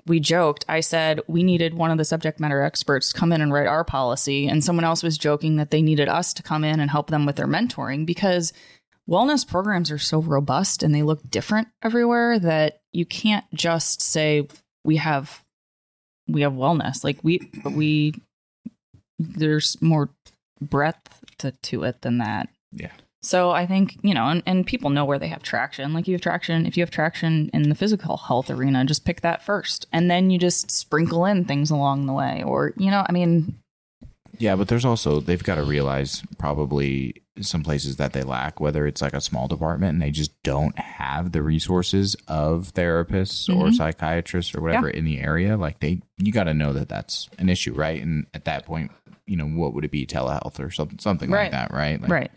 we 0.07 0.21
joked. 0.21 0.65
I 0.69 0.81
said 0.81 1.21
we 1.27 1.43
needed 1.43 1.75
one 1.75 1.91
of 1.91 1.99
the 1.99 2.05
subject 2.05 2.41
matter 2.41 2.63
experts 2.63 3.13
to 3.13 3.19
come 3.19 3.33
in 3.33 3.41
and 3.41 3.53
write 3.53 3.67
our 3.67 3.85
policy, 3.85 4.49
and 4.49 4.65
someone 4.65 4.85
else 4.85 5.03
was 5.03 5.19
joking 5.19 5.57
that 5.57 5.71
they 5.71 5.83
needed 5.83 6.09
us 6.09 6.33
to 6.35 6.43
come 6.43 6.65
in 6.65 6.81
and 6.81 6.91
help 6.91 7.09
them 7.11 7.27
with 7.27 7.37
their 7.37 7.47
mentoring 7.47 8.07
because 8.07 8.53
wellness 9.09 9.47
programs 9.47 9.91
are 9.91 9.99
so 9.99 10.21
robust 10.21 10.83
and 10.83 10.95
they 10.95 11.03
look 11.03 11.21
different 11.29 11.69
everywhere 11.83 12.39
that 12.39 12.81
you 12.93 13.05
can't 13.05 13.45
just 13.53 14.01
say 14.01 14.47
we 14.85 14.97
have 14.97 15.43
we 16.29 16.43
have 16.43 16.53
wellness 16.53 17.03
like 17.03 17.19
we 17.25 17.51
we 17.65 18.15
there's 19.19 19.81
more 19.83 20.11
breadth 20.61 21.25
to, 21.39 21.51
to 21.63 21.83
it 21.83 22.01
than 22.03 22.19
that 22.19 22.49
Yeah. 22.73 22.93
So 23.23 23.51
I 23.51 23.67
think, 23.67 23.99
you 24.03 24.15
know, 24.15 24.27
and, 24.29 24.43
and 24.47 24.67
people 24.67 24.91
know 24.91 25.05
where 25.05 25.19
they 25.19 25.29
have 25.29 25.43
traction. 25.43 25.93
Like 25.93 26.09
you 26.09 26.15
have 26.15 26.21
traction, 26.23 26.65
if 26.67 26.77
you 26.77 26.83
have 26.83 26.91
traction 26.91 27.51
in 27.53 27.69
the 27.69 27.75
physical 27.75 28.17
health 28.17 28.51
arena, 28.51 28.85
just 28.85 29.05
pick 29.05 29.21
that 29.21 29.43
first. 29.45 29.87
And 29.93 30.11
then 30.11 30.31
you 30.31 30.39
just 30.39 30.71
sprinkle 30.71 31.25
in 31.27 31.45
things 31.45 31.71
along 31.71 32.07
the 32.07 32.13
way. 32.15 32.43
Or, 32.45 32.73
you 32.77 32.91
know, 32.91 33.05
I 33.09 33.13
mean, 33.13 33.57
Yeah, 34.39 34.57
but 34.57 34.69
there's 34.69 34.87
also 34.87 35.21
they've 35.21 35.43
got 35.45 35.57
to 35.57 35.65
realize 35.65 36.23
probably 36.39 37.23
some 37.43 37.63
places 37.63 37.97
that 37.97 38.13
they 38.15 38.23
lack, 38.23 38.59
whether 38.61 38.87
it's 38.87 39.03
like 39.03 39.13
a 39.15 39.21
small 39.21 39.49
department 39.49 39.93
and 39.95 40.03
they 40.03 40.11
just 40.11 40.43
don't 40.43 40.79
have 40.79 41.33
the 41.33 41.43
resources 41.43 42.17
of 42.29 42.73
therapists 42.75 43.49
or 43.55 43.69
Mhm. 43.69 43.75
psychiatrists 43.75 44.55
or 44.55 44.61
whatever 44.63 44.89
in 44.89 45.05
the 45.05 45.21
area. 45.21 45.57
Like 45.59 45.81
they, 45.81 46.01
you 46.19 46.33
got 46.33 46.45
to 46.45 46.55
know 46.55 46.73
that 46.73 46.89
that's 46.89 47.29
an 47.39 47.49
issue, 47.51 47.75
right? 47.75 48.01
And 48.03 48.27
at 48.35 48.45
that 48.47 48.65
point, 48.67 48.91
you 49.27 49.37
know, 49.37 49.47
what 49.47 49.75
would 49.75 49.85
it 49.85 49.91
be, 49.91 50.07
telehealth 50.07 50.59
or 50.59 50.71
something, 50.71 50.99
something 50.99 51.31
Right. 51.31 51.45
like 51.45 51.53
that, 51.53 51.73
right? 51.73 52.01
Like, 52.01 52.11
right. 52.11 52.31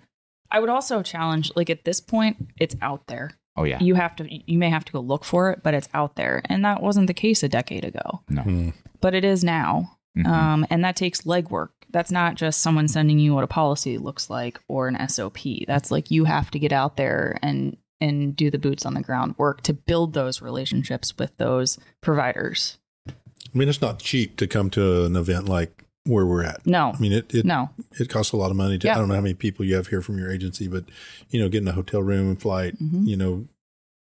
I 0.54 0.60
would 0.60 0.70
also 0.70 1.02
challenge, 1.02 1.52
like 1.56 1.70
at 1.70 1.84
this 1.84 2.00
point, 2.00 2.38
it's 2.58 2.76
out 2.82 3.08
there. 3.08 3.32
Oh 3.56 3.66
yeah, 3.66 3.80
You 3.82 3.96
have 3.96 4.16
to, 4.16 4.28
you 4.30 4.58
may 4.58 4.70
have 4.70 4.86
to 4.86 4.92
go 4.92 5.00
look 5.00 5.26
for 5.26 5.52
it, 5.52 5.62
but 5.62 5.74
it's 5.74 5.90
out 5.94 6.16
there. 6.16 6.42
And 6.46 6.64
that 6.66 6.82
wasn't 6.82 7.08
the 7.08 7.14
case 7.14 7.44
a 7.44 7.50
decade 7.50 7.86
ago, 7.86 8.22
no, 8.30 8.42
hmm. 8.42 8.70
but 9.02 9.14
it 9.14 9.24
is 9.26 9.44
now. 9.44 9.98
Mhm. 10.18 10.28
Um, 10.28 10.66
and 10.70 10.84
that 10.84 10.96
takes 10.96 11.22
legwork. 11.22 11.70
That's 11.90 12.12
not 12.12 12.36
just 12.36 12.62
someone 12.62 12.88
sending 12.88 13.20
you 13.20 13.34
what 13.36 13.44
a 13.44 13.48
policy 13.48 13.98
looks 13.98 14.30
like 14.30 14.60
or 14.68 14.88
an 14.88 15.08
SOP. 15.08 15.66
That's 15.68 15.92
like 15.92 16.10
you 16.10 16.24
have 16.26 16.50
to 16.52 16.60
get 16.60 16.72
out 16.72 16.98
there 16.98 17.38
and 17.42 17.78
and 18.02 18.36
do 18.36 18.52
the 18.52 18.60
boots 18.60 18.86
on 18.86 18.96
the 18.96 19.02
ground 19.02 19.36
work 19.38 19.62
to 19.62 19.74
build 19.74 20.14
those 20.14 20.42
relationships 20.42 21.18
with 21.18 21.36
those 21.38 21.80
providers. 22.02 22.78
I 23.08 23.58
mean, 23.58 23.70
it's 23.70 23.82
not 23.82 24.00
cheap 24.00 24.36
to 24.38 24.48
come 24.48 24.70
to 24.72 25.06
an 25.06 25.16
event 25.16 25.48
like 25.48 25.83
where 26.06 26.26
we're 26.26 26.44
at. 26.44 26.66
No, 26.68 26.92
I 26.96 27.00
mean, 27.00 27.14
it 27.14 27.34
it, 27.34 27.46
no, 27.46 27.70
it 28.00 28.10
costs 28.10 28.34
a 28.34 28.38
lot 28.38 28.52
of 28.52 28.58
money. 28.58 28.78
To, 28.78 28.88
Yeah. 28.88 28.96
I 28.96 28.98
don't 29.00 29.08
know 29.08 29.16
how 29.16 29.22
many 29.22 29.34
people 29.36 29.66
you 29.66 29.76
have 29.76 29.88
here 29.88 30.02
from 30.02 30.18
your 30.18 30.32
agency, 30.32 30.68
but 30.68 30.86
you 31.30 31.40
know, 31.40 31.50
getting 31.50 31.68
a 31.68 31.74
hotel 31.74 32.02
room 32.04 32.30
and 32.30 32.42
flight, 32.42 32.78
Mhm. 32.82 33.08
you 33.08 33.16
know, 33.18 33.48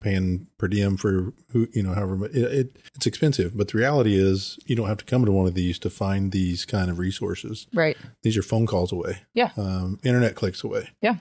paying 0.01 0.47
per 0.57 0.69
diem 0.69 0.95
for 0.95 1.33
who, 1.51 1.67
you 1.73 1.83
know, 1.83 1.93
however 1.93 2.25
it, 2.27 2.35
it 2.35 2.77
it's 2.95 3.05
expensive. 3.05 3.57
But 3.57 3.67
the 3.67 3.77
reality 3.77 4.15
is, 4.15 4.57
you 4.65 4.75
don't 4.75 4.87
have 4.87 4.97
to 4.99 5.05
come 5.05 5.25
to 5.25 5.31
one 5.33 5.45
of 5.45 5.55
these 5.55 5.77
to 5.79 5.89
find 5.89 6.31
these 6.31 6.63
kind 6.65 6.89
of 6.89 6.99
resources. 6.99 7.67
right. 7.73 7.97
These 8.23 8.37
are 8.37 8.41
phone 8.41 8.65
calls 8.65 8.91
away. 8.93 9.23
Yeah. 9.33 9.51
um, 9.57 9.99
internet 10.03 10.35
clicks 10.35 10.63
away. 10.63 10.89
Yeah. 11.01 11.17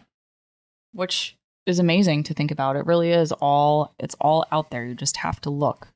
Which 0.92 1.36
is 1.66 1.78
amazing 1.78 2.22
to 2.24 2.34
think 2.34 2.50
about. 2.50 2.76
It 2.76 2.86
really 2.86 3.10
is 3.10 3.32
all 3.32 3.94
it's 3.98 4.14
all 4.20 4.46
out 4.52 4.70
there. 4.70 4.86
You 4.86 4.94
just 4.94 5.18
have 5.18 5.40
to 5.42 5.50
look. 5.50 5.88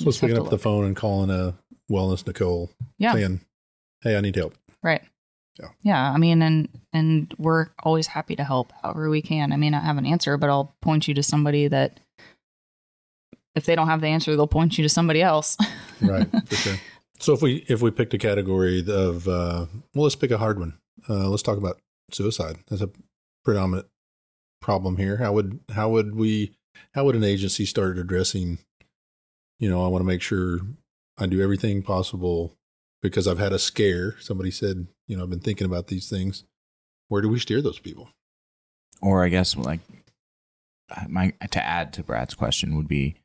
You 0.00 0.10
So 0.10 0.26
picking 0.26 0.42
up 0.42 0.50
the 0.50 0.58
phone 0.58 0.84
and 0.84 0.96
calling 0.96 1.30
a 1.30 1.54
wellness 1.90 2.26
Nicole, 2.26 2.70
Yeah. 2.98 3.12
saying, 3.12 3.40
"Hey, 4.04 4.16
I 4.16 4.20
need 4.20 4.36
help." 4.36 4.54
Right. 4.82 5.02
Yeah. 5.58 5.68
Yeah. 5.82 6.12
I 6.12 6.16
mean, 6.18 6.42
and 6.42 6.68
and 6.92 7.34
we're 7.38 7.68
always 7.82 8.06
happy 8.06 8.36
to 8.36 8.44
help 8.44 8.72
however 8.82 9.10
we 9.10 9.22
can. 9.22 9.52
I 9.52 9.56
may 9.56 9.70
not 9.70 9.82
have 9.82 9.98
an 9.98 10.06
answer, 10.06 10.36
but 10.36 10.50
I'll 10.50 10.76
point 10.80 11.08
you 11.08 11.14
to 11.14 11.22
somebody 11.22 11.66
that 11.66 11.98
if 13.56 13.64
they 13.66 13.74
don't 13.74 13.88
have 13.88 14.00
the 14.00 14.08
answer, 14.08 14.36
they'll 14.36 14.46
point 14.46 14.78
you 14.78 14.82
to 14.82 14.88
somebody 14.88 15.22
else. 15.22 15.56
right 16.00 16.28
for 16.46 16.54
sure 16.54 16.76
so 17.20 17.32
if 17.32 17.42
we 17.42 17.64
if 17.68 17.80
we 17.80 17.90
picked 17.90 18.14
a 18.14 18.18
category 18.18 18.84
of 18.86 19.28
uh 19.28 19.66
well 19.94 20.04
let's 20.04 20.16
pick 20.16 20.30
a 20.30 20.38
hard 20.38 20.58
one 20.58 20.78
uh 21.08 21.28
let's 21.28 21.42
talk 21.42 21.58
about 21.58 21.80
suicide 22.12 22.56
that's 22.68 22.82
a 22.82 22.90
predominant 23.44 23.86
problem 24.60 24.96
here 24.96 25.18
how 25.18 25.32
would 25.32 25.60
how 25.74 25.88
would 25.88 26.14
we 26.14 26.54
how 26.94 27.04
would 27.04 27.16
an 27.16 27.24
agency 27.24 27.64
start 27.64 27.98
addressing 27.98 28.58
you 29.58 29.68
know 29.68 29.84
i 29.84 29.88
want 29.88 30.00
to 30.00 30.06
make 30.06 30.22
sure 30.22 30.60
i 31.18 31.26
do 31.26 31.42
everything 31.42 31.82
possible 31.82 32.56
because 33.04 33.28
i've 33.28 33.38
had 33.38 33.52
a 33.52 33.58
scare 33.58 34.16
somebody 34.18 34.50
said 34.50 34.88
you 35.06 35.16
know 35.16 35.22
i've 35.22 35.30
been 35.30 35.38
thinking 35.38 35.66
about 35.66 35.86
these 35.86 36.08
things 36.08 36.44
where 37.08 37.22
do 37.22 37.28
we 37.28 37.38
steer 37.38 37.62
those 37.62 37.78
people 37.78 38.08
or 39.04 39.24
I 39.24 39.28
guess 39.28 39.56
like 39.56 39.80
my 41.08 41.34
to 41.50 41.64
add 41.64 41.92
to 41.94 42.02
Brad's 42.02 42.34
question 42.34 42.76
would 42.76 42.88
be, 42.88 43.16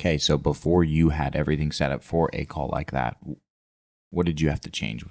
okay, 0.00 0.18
so 0.18 0.36
before 0.38 0.84
you 0.84 1.10
had 1.10 1.36
everything 1.36 1.72
set 1.72 1.90
up 1.90 2.02
for 2.02 2.30
a 2.32 2.44
call 2.44 2.68
like 2.68 2.90
that, 2.90 3.16
what 4.10 4.26
did 4.26 4.40
you 4.40 4.50
have 4.50 4.60
to 4.62 4.70
change? 4.70 5.04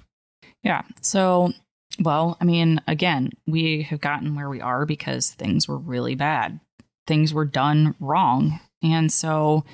Yeah. 0.62 0.82
So, 1.00 1.52
well, 1.98 2.36
I 2.40 2.44
mean, 2.44 2.80
again, 2.86 3.30
we 3.46 3.82
have 3.82 4.00
gotten 4.00 4.34
where 4.34 4.48
we 4.48 4.60
are 4.60 4.86
because 4.86 5.30
things 5.30 5.66
were 5.66 5.78
really 5.78 6.14
bad. 6.14 6.60
Things 7.06 7.34
were 7.34 7.44
done 7.44 7.96
wrong. 7.98 8.60
And 8.82 9.12
so, 9.12 9.64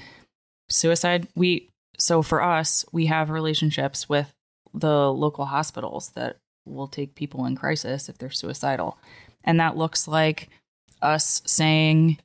suicide, 0.70 1.28
we, 1.34 1.68
so 1.98 2.22
for 2.22 2.42
us, 2.42 2.86
we 2.90 3.06
have 3.06 3.28
relationships 3.28 4.08
with 4.08 4.32
the 4.74 5.12
local 5.12 5.46
hospitals 5.46 6.10
that 6.10 6.38
will 6.64 6.88
take 6.88 7.14
people 7.14 7.44
in 7.46 7.56
crisis 7.56 8.08
if 8.08 8.18
they're 8.18 8.30
suicidal. 8.30 8.98
And 9.44 9.60
that 9.60 9.76
looks 9.76 10.06
like 10.06 10.48
us 11.00 11.40
saying, 11.46 12.18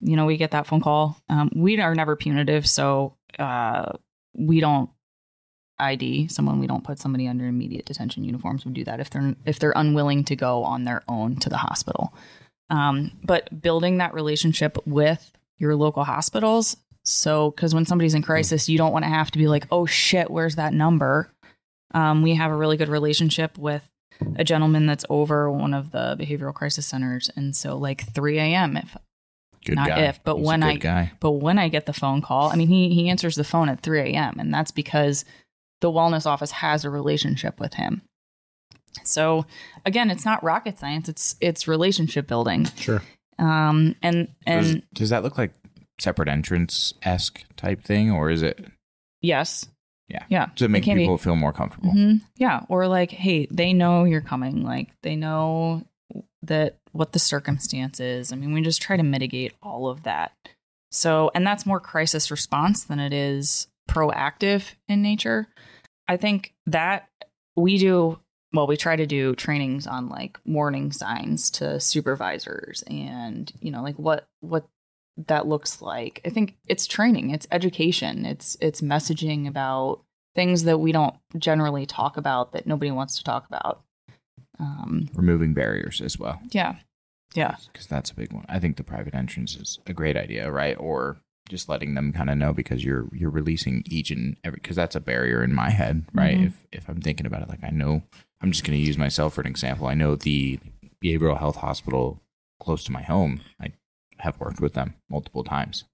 you 0.00 0.16
know, 0.16 0.26
we 0.26 0.36
get 0.36 0.50
that 0.52 0.66
phone 0.66 0.80
call. 0.80 1.16
Um, 1.28 1.50
we 1.54 1.80
are 1.80 1.94
never 1.94 2.16
punitive. 2.16 2.66
So, 2.66 3.14
uh, 3.38 3.92
we 4.36 4.60
don't 4.60 4.90
ID 5.78 6.28
someone. 6.28 6.60
We 6.60 6.66
don't 6.66 6.84
put 6.84 6.98
somebody 6.98 7.26
under 7.26 7.46
immediate 7.46 7.86
detention 7.86 8.24
uniforms. 8.24 8.64
We 8.64 8.72
do 8.72 8.84
that 8.84 9.00
if 9.00 9.10
they're 9.10 9.34
if 9.44 9.58
they're 9.58 9.72
unwilling 9.74 10.24
to 10.24 10.36
go 10.36 10.64
on 10.64 10.84
their 10.84 11.02
own 11.08 11.36
to 11.36 11.48
the 11.48 11.56
hospital. 11.56 12.14
Um, 12.70 13.12
but 13.22 13.62
building 13.62 13.98
that 13.98 14.14
relationship 14.14 14.78
with 14.86 15.32
your 15.58 15.76
local 15.76 16.04
hospitals. 16.04 16.76
So, 17.06 17.50
because 17.50 17.74
when 17.74 17.84
somebody's 17.84 18.14
in 18.14 18.22
crisis, 18.22 18.68
you 18.68 18.78
don't 18.78 18.92
want 18.92 19.04
to 19.04 19.10
have 19.10 19.30
to 19.32 19.38
be 19.38 19.46
like, 19.46 19.66
"Oh 19.70 19.84
shit, 19.84 20.30
where's 20.30 20.56
that 20.56 20.72
number?" 20.72 21.30
Um, 21.94 22.22
we 22.22 22.34
have 22.34 22.50
a 22.50 22.56
really 22.56 22.76
good 22.76 22.88
relationship 22.88 23.56
with 23.56 23.88
a 24.36 24.44
gentleman 24.44 24.86
that's 24.86 25.04
over 25.08 25.50
one 25.50 25.72
of 25.74 25.90
the 25.92 26.16
behavioral 26.18 26.52
crisis 26.54 26.86
centers, 26.86 27.30
and 27.36 27.54
so 27.56 27.76
like 27.78 28.12
3 28.12 28.38
a.m. 28.38 28.76
if 28.76 28.96
Good 29.64 29.76
Not 29.76 29.88
guy. 29.88 30.00
if, 30.08 30.22
but 30.24 30.36
He's 30.36 30.46
when 30.46 30.62
I- 30.62 30.76
guy. 30.76 31.12
but 31.20 31.30
when 31.32 31.58
I 31.58 31.68
get 31.68 31.86
the 31.86 31.92
phone 31.94 32.20
call, 32.20 32.50
I 32.50 32.56
mean, 32.56 32.68
he 32.68 32.90
he 32.90 33.08
answers 33.08 33.34
the 33.36 33.44
phone 33.44 33.68
at 33.70 33.80
3 33.80 34.00
a.m. 34.00 34.38
and 34.38 34.52
that's 34.52 34.70
because 34.70 35.24
the 35.80 35.90
wellness 35.90 36.26
office 36.26 36.50
has 36.50 36.84
a 36.84 36.90
relationship 36.90 37.58
with 37.60 37.74
him. 37.74 38.02
So 39.04 39.46
again, 39.84 40.10
it's 40.10 40.24
not 40.24 40.42
rocket 40.44 40.78
science; 40.78 41.08
it's 41.08 41.36
it's 41.40 41.66
relationship 41.66 42.26
building. 42.26 42.66
sure 42.76 43.02
Um, 43.38 43.96
and 44.02 44.28
Does, 44.46 44.70
and 44.72 44.82
does 44.94 45.10
that 45.10 45.22
look 45.22 45.36
like 45.38 45.52
separate 46.00 46.28
entrance 46.28 46.92
esque 47.02 47.44
type 47.56 47.82
thing, 47.82 48.10
or 48.10 48.30
is 48.30 48.42
it 48.42 48.64
yes, 49.20 49.66
Yeah. 50.08 50.24
yeah, 50.28 50.46
to 50.56 50.68
make 50.68 50.84
can 50.84 50.96
be- 50.96 51.04
people 51.04 51.18
feel 51.18 51.34
more 51.36 51.52
comfortable? 51.52 51.90
Mhm. 51.92 52.20
Yeah, 52.36 52.60
or 52.68 52.86
like, 52.88 53.10
hey, 53.10 53.46
they 53.50 53.72
know 53.72 54.04
you're 54.04 54.20
coming. 54.20 54.62
Like 54.62 54.90
they 55.02 55.16
know 55.16 55.84
that 56.42 56.76
what 56.92 57.12
the 57.12 57.18
circumstance 57.18 58.00
is. 58.00 58.32
I 58.32 58.36
mean, 58.36 58.52
we 58.52 58.60
just 58.60 58.82
try 58.82 58.96
to 58.96 59.02
mitigate 59.02 59.54
all 59.62 59.88
of 59.88 60.02
that. 60.02 60.32
So, 60.92 61.30
and 61.34 61.46
that's 61.46 61.66
more 61.66 61.80
crisis 61.80 62.30
response 62.30 62.84
than 62.84 63.00
it 63.00 63.12
is 63.12 63.66
proactive 63.88 64.72
in 64.88 65.02
nature. 65.02 65.48
I 66.06 66.16
think 66.16 66.54
that 66.66 67.08
we 67.56 67.78
do 67.78 68.18
well, 68.52 68.68
we 68.68 68.76
try 68.76 68.94
to 68.94 69.06
do 69.06 69.34
trainings 69.34 69.84
on 69.86 70.08
like 70.08 70.38
warning 70.46 70.92
signs 70.92 71.50
to 71.50 71.80
supervisors 71.80 72.84
and, 72.86 73.52
you 73.60 73.72
know, 73.72 73.82
like 73.82 73.98
what 73.98 74.28
what 74.40 74.68
that 75.16 75.46
looks 75.46 75.80
like. 75.80 76.20
I 76.24 76.30
think 76.30 76.56
it's 76.66 76.86
training, 76.86 77.30
it's 77.30 77.46
education, 77.52 78.24
it's 78.26 78.56
it's 78.60 78.80
messaging 78.80 79.46
about 79.48 80.00
things 80.34 80.64
that 80.64 80.78
we 80.78 80.90
don't 80.92 81.14
generally 81.38 81.86
talk 81.86 82.16
about 82.16 82.52
that 82.52 82.66
nobody 82.66 82.90
wants 82.90 83.16
to 83.18 83.24
talk 83.24 83.46
about. 83.46 83.82
Um, 84.58 85.08
Removing 85.14 85.54
barriers 85.54 86.00
as 86.00 86.18
well, 86.18 86.40
yeah, 86.50 86.76
yeah, 87.34 87.56
because 87.72 87.86
that's 87.86 88.10
a 88.10 88.14
big 88.14 88.32
one. 88.32 88.44
I 88.48 88.58
think 88.58 88.76
the 88.76 88.84
private 88.84 89.14
entrance 89.14 89.56
is 89.56 89.78
a 89.86 89.92
great 89.92 90.16
idea, 90.16 90.50
right? 90.50 90.76
Or 90.78 91.16
just 91.48 91.68
letting 91.68 91.94
them 91.94 92.12
kind 92.12 92.30
of 92.30 92.38
know 92.38 92.52
because 92.52 92.84
you're 92.84 93.08
you're 93.12 93.30
releasing 93.30 93.82
each 93.86 94.10
and 94.10 94.36
every 94.44 94.60
because 94.62 94.76
that's 94.76 94.94
a 94.94 95.00
barrier 95.00 95.42
in 95.42 95.52
my 95.52 95.70
head, 95.70 96.04
right? 96.14 96.38
Mhm. 96.38 96.46
If 96.46 96.66
if 96.72 96.88
I'm 96.88 97.00
thinking 97.00 97.26
about 97.26 97.42
it, 97.42 97.48
like 97.48 97.64
I 97.64 97.70
know 97.70 98.02
I'm 98.40 98.52
just 98.52 98.64
going 98.64 98.78
to 98.78 98.84
use 98.86 98.96
myself 98.98 99.34
for 99.34 99.40
an 99.40 99.46
example. 99.46 99.86
I 99.86 99.94
know 99.94 100.14
the 100.16 100.58
behavioral 101.02 101.38
health 101.38 101.56
hospital 101.56 102.20
close 102.60 102.84
to 102.84 102.92
my 102.92 103.02
home. 103.02 103.40
I 103.60 103.72
have 104.24 104.38
worked 104.40 104.60
with 104.60 104.74
them 104.74 104.94
multiple 105.08 105.44
times, 105.44 105.84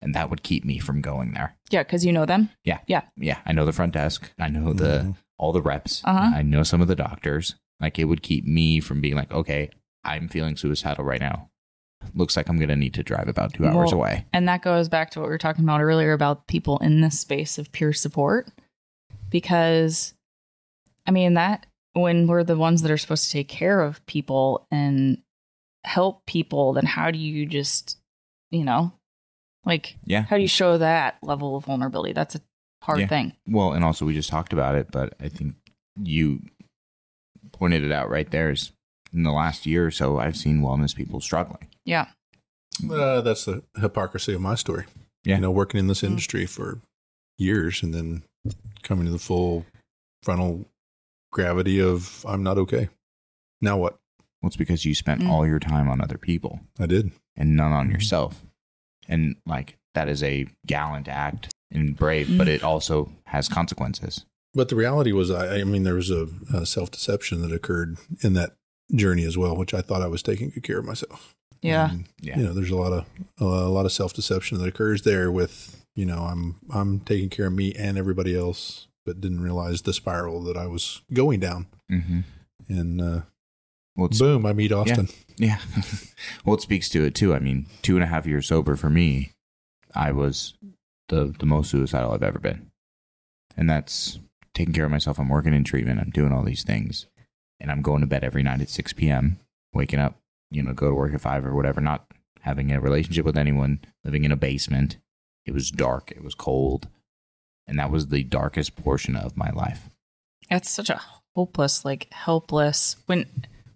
and 0.00 0.14
that 0.14 0.30
would 0.30 0.42
keep 0.42 0.64
me 0.64 0.78
from 0.78 1.00
going 1.00 1.32
there. 1.32 1.56
Yeah, 1.70 1.82
because 1.82 2.04
you 2.06 2.12
know 2.12 2.24
them. 2.26 2.50
Yeah, 2.64 2.78
Yeah. 2.86 3.02
Yeah. 3.16 3.38
I 3.44 3.52
know 3.52 3.64
the 3.66 3.72
front 3.72 3.92
desk. 3.94 4.30
I 4.38 4.48
know 4.48 4.72
the 4.72 5.00
Mhm. 5.04 5.16
all 5.38 5.52
the 5.52 5.60
reps. 5.62 6.02
Uh-huh. 6.04 6.36
I 6.36 6.42
know 6.42 6.62
some 6.62 6.80
of 6.80 6.88
the 6.88 6.94
doctors. 6.96 7.56
Like 7.80 7.98
it 7.98 8.04
would 8.04 8.22
keep 8.22 8.44
me 8.46 8.80
from 8.80 9.00
being 9.00 9.14
like, 9.16 9.32
okay, 9.32 9.70
I'm 10.04 10.28
feeling 10.28 10.56
suicidal 10.56 11.04
right 11.04 11.20
now. 11.20 11.50
Looks 12.14 12.36
like 12.36 12.48
I'm 12.48 12.56
going 12.58 12.68
to 12.70 12.76
need 12.76 12.94
to 12.94 13.02
drive 13.02 13.28
about 13.28 13.54
two 13.54 13.66
hours 13.66 13.92
Well, 13.92 13.94
away. 14.00 14.24
And 14.32 14.48
that 14.48 14.62
goes 14.62 14.88
back 14.88 15.10
to 15.10 15.20
what 15.20 15.26
we 15.26 15.30
were 15.34 15.38
talking 15.38 15.64
about 15.64 15.80
earlier 15.80 16.12
about 16.12 16.46
people 16.46 16.78
in 16.78 17.00
this 17.00 17.18
space 17.20 17.58
of 17.58 17.70
peer 17.72 17.92
support. 17.92 18.48
Because, 19.30 20.14
I 21.06 21.10
mean, 21.10 21.34
that 21.34 21.66
when 21.92 22.26
we're 22.26 22.44
the 22.44 22.56
ones 22.56 22.82
that 22.82 22.90
are 22.90 22.96
supposed 22.98 23.24
to 23.26 23.30
take 23.32 23.48
care 23.48 23.80
of 23.80 24.04
people 24.06 24.66
and 24.70 25.18
help 25.88 26.24
people, 26.26 26.72
then 26.74 26.86
how 26.86 27.10
do 27.10 27.18
you 27.18 27.46
just, 27.46 27.96
you 28.50 28.64
know, 28.64 28.92
like, 29.64 29.96
Yeah. 30.04 30.22
how 30.22 30.36
do 30.36 30.42
you 30.42 30.48
show 30.48 30.78
that 30.78 31.18
level 31.22 31.56
of 31.56 31.64
vulnerability? 31.64 32.12
That's 32.12 32.34
a 32.36 32.40
hard 32.82 33.00
Yeah. 33.00 33.06
thing. 33.08 33.36
Well, 33.46 33.72
and 33.72 33.84
also 33.84 34.04
we 34.06 34.14
just 34.14 34.28
talked 34.30 34.52
about 34.52 34.74
it, 34.74 34.90
but 34.90 35.14
I 35.20 35.28
think 35.28 35.56
you 36.00 36.42
pointed 37.52 37.82
it 37.82 37.92
out 37.92 38.08
right 38.10 38.30
there. 38.30 38.50
Is 38.50 38.72
in 39.12 39.22
the 39.22 39.32
last 39.32 39.66
year 39.66 39.86
or 39.86 39.90
so, 39.90 40.18
I've 40.18 40.36
seen 40.36 40.60
wellness 40.60 40.94
people 40.94 41.20
struggling. 41.20 41.66
Yeah. 41.84 42.08
Uh, 42.88 43.20
that's 43.22 43.46
the 43.46 43.64
hypocrisy 43.80 44.34
of 44.34 44.40
my 44.40 44.54
story. 44.54 44.84
Yeah. 45.24 45.36
You 45.36 45.40
know, 45.42 45.50
working 45.50 45.80
in 45.80 45.86
this 45.88 46.02
Mm. 46.02 46.08
industry 46.10 46.46
for 46.46 46.80
years 47.38 47.82
and 47.82 47.94
then 47.94 48.22
coming 48.82 49.06
to 49.06 49.10
the 49.10 49.18
full 49.18 49.64
frontal 50.22 50.66
gravity 51.32 51.80
of 51.80 52.24
I'm 52.28 52.42
not 52.42 52.58
okay. 52.58 52.88
Now 53.60 53.76
what? 53.78 53.98
Well, 54.42 54.48
it's 54.48 54.56
because 54.56 54.84
you 54.84 54.94
spent 54.94 55.20
Mm. 55.22 55.28
all 55.28 55.46
your 55.46 55.58
time 55.58 55.88
on 55.88 56.00
other 56.00 56.18
people 56.18 56.60
I 56.78 56.86
did. 56.86 57.10
and 57.36 57.56
none 57.56 57.72
on 57.72 57.88
Mhm. 57.88 57.92
yourself. 57.92 58.44
And 59.08 59.36
like 59.46 59.76
that 59.94 60.08
is 60.08 60.22
a 60.22 60.46
gallant 60.66 61.08
act 61.08 61.48
and 61.70 61.96
brave, 61.96 62.36
but 62.38 62.46
Mm. 62.46 62.50
it 62.50 62.62
also 62.62 63.12
has 63.26 63.48
consequences. 63.48 64.24
But 64.54 64.68
the 64.68 64.76
reality 64.76 65.12
was, 65.12 65.30
I, 65.30 65.60
I 65.60 65.64
mean, 65.64 65.82
there 65.82 65.94
was 65.94 66.10
a, 66.10 66.28
a 66.52 66.64
self 66.66 66.90
deception 66.90 67.42
that 67.42 67.52
occurred 67.52 67.96
in 68.22 68.32
that 68.34 68.54
journey 68.94 69.24
as 69.24 69.36
well, 69.36 69.56
which 69.56 69.74
I 69.74 69.80
thought 69.82 70.02
I 70.02 70.06
was 70.08 70.22
taking 70.22 70.50
good 70.50 70.62
care 70.62 70.78
of 70.78 70.84
myself. 70.84 71.34
Yeah. 71.60 71.90
And, 71.90 72.04
Yeah. 72.20 72.38
You 72.38 72.44
know, 72.44 72.52
there's 72.54 72.70
a 72.70 72.76
lot 72.76 72.92
of 72.92 73.04
a 73.38 73.44
lot 73.44 73.86
of 73.86 73.92
self 73.92 74.14
deception 74.14 74.58
that 74.58 74.68
occurs 74.68 75.02
there 75.02 75.30
with 75.32 75.84
you 75.94 76.06
know 76.06 76.20
I'm 76.22 76.56
I'm 76.70 77.00
taking 77.00 77.28
care 77.28 77.46
of 77.46 77.52
me 77.52 77.74
and 77.74 77.98
everybody 77.98 78.36
else, 78.36 78.86
but 79.04 79.20
didn't 79.20 79.40
realize 79.40 79.82
the 79.82 79.92
spiral 79.92 80.42
that 80.44 80.56
I 80.56 80.66
was 80.66 81.02
going 81.12 81.40
down. 81.40 81.66
Mm-hmm. 81.90 82.20
And 82.68 83.00
uh, 83.00 83.20
Well, 83.98 84.06
it's, 84.06 84.20
boom, 84.20 84.46
I 84.46 84.52
meet 84.52 84.70
Austin. 84.70 85.08
Yeah. 85.38 85.58
well, 86.44 86.54
it 86.54 86.60
speaks 86.60 86.88
to 86.90 87.04
it 87.04 87.16
too. 87.16 87.34
I 87.34 87.40
mean, 87.40 87.66
two 87.82 87.96
and 87.96 88.04
a 88.04 88.06
half 88.06 88.26
years 88.26 88.46
sober 88.46 88.76
for 88.76 88.88
me, 88.88 89.32
I 89.92 90.12
was 90.12 90.54
the 91.08 91.34
the 91.36 91.46
most 91.46 91.70
suicidal 91.70 92.12
I've 92.12 92.22
ever 92.22 92.38
been, 92.38 92.70
and 93.56 93.68
that's 93.68 94.20
taking 94.54 94.72
care 94.72 94.84
of 94.84 94.92
myself. 94.92 95.18
I'm 95.18 95.28
working 95.28 95.52
in 95.52 95.64
treatment. 95.64 95.98
I'm 95.98 96.10
doing 96.10 96.32
all 96.32 96.44
these 96.44 96.62
things, 96.62 97.06
and 97.58 97.72
I'm 97.72 97.82
going 97.82 98.00
to 98.00 98.06
bed 98.06 98.22
every 98.22 98.44
night 98.44 98.60
at 98.60 98.68
six 98.68 98.92
p.m. 98.92 99.40
Waking 99.74 99.98
up, 99.98 100.14
you 100.52 100.62
know, 100.62 100.72
go 100.72 100.90
to 100.90 100.94
work 100.94 101.12
at 101.12 101.20
five 101.20 101.44
or 101.44 101.52
whatever. 101.52 101.80
Not 101.80 102.06
having 102.42 102.70
a 102.70 102.80
relationship 102.80 103.24
with 103.24 103.36
anyone. 103.36 103.80
Living 104.04 104.22
in 104.22 104.30
a 104.30 104.36
basement. 104.36 104.96
It 105.44 105.54
was 105.54 105.72
dark. 105.72 106.12
It 106.12 106.22
was 106.22 106.36
cold, 106.36 106.86
and 107.66 107.76
that 107.80 107.90
was 107.90 108.08
the 108.08 108.22
darkest 108.22 108.76
portion 108.76 109.16
of 109.16 109.36
my 109.36 109.50
life. 109.50 109.90
That's 110.48 110.70
such 110.70 110.88
a 110.88 111.00
hopeless, 111.34 111.84
like 111.84 112.06
helpless 112.12 112.94
when 113.06 113.26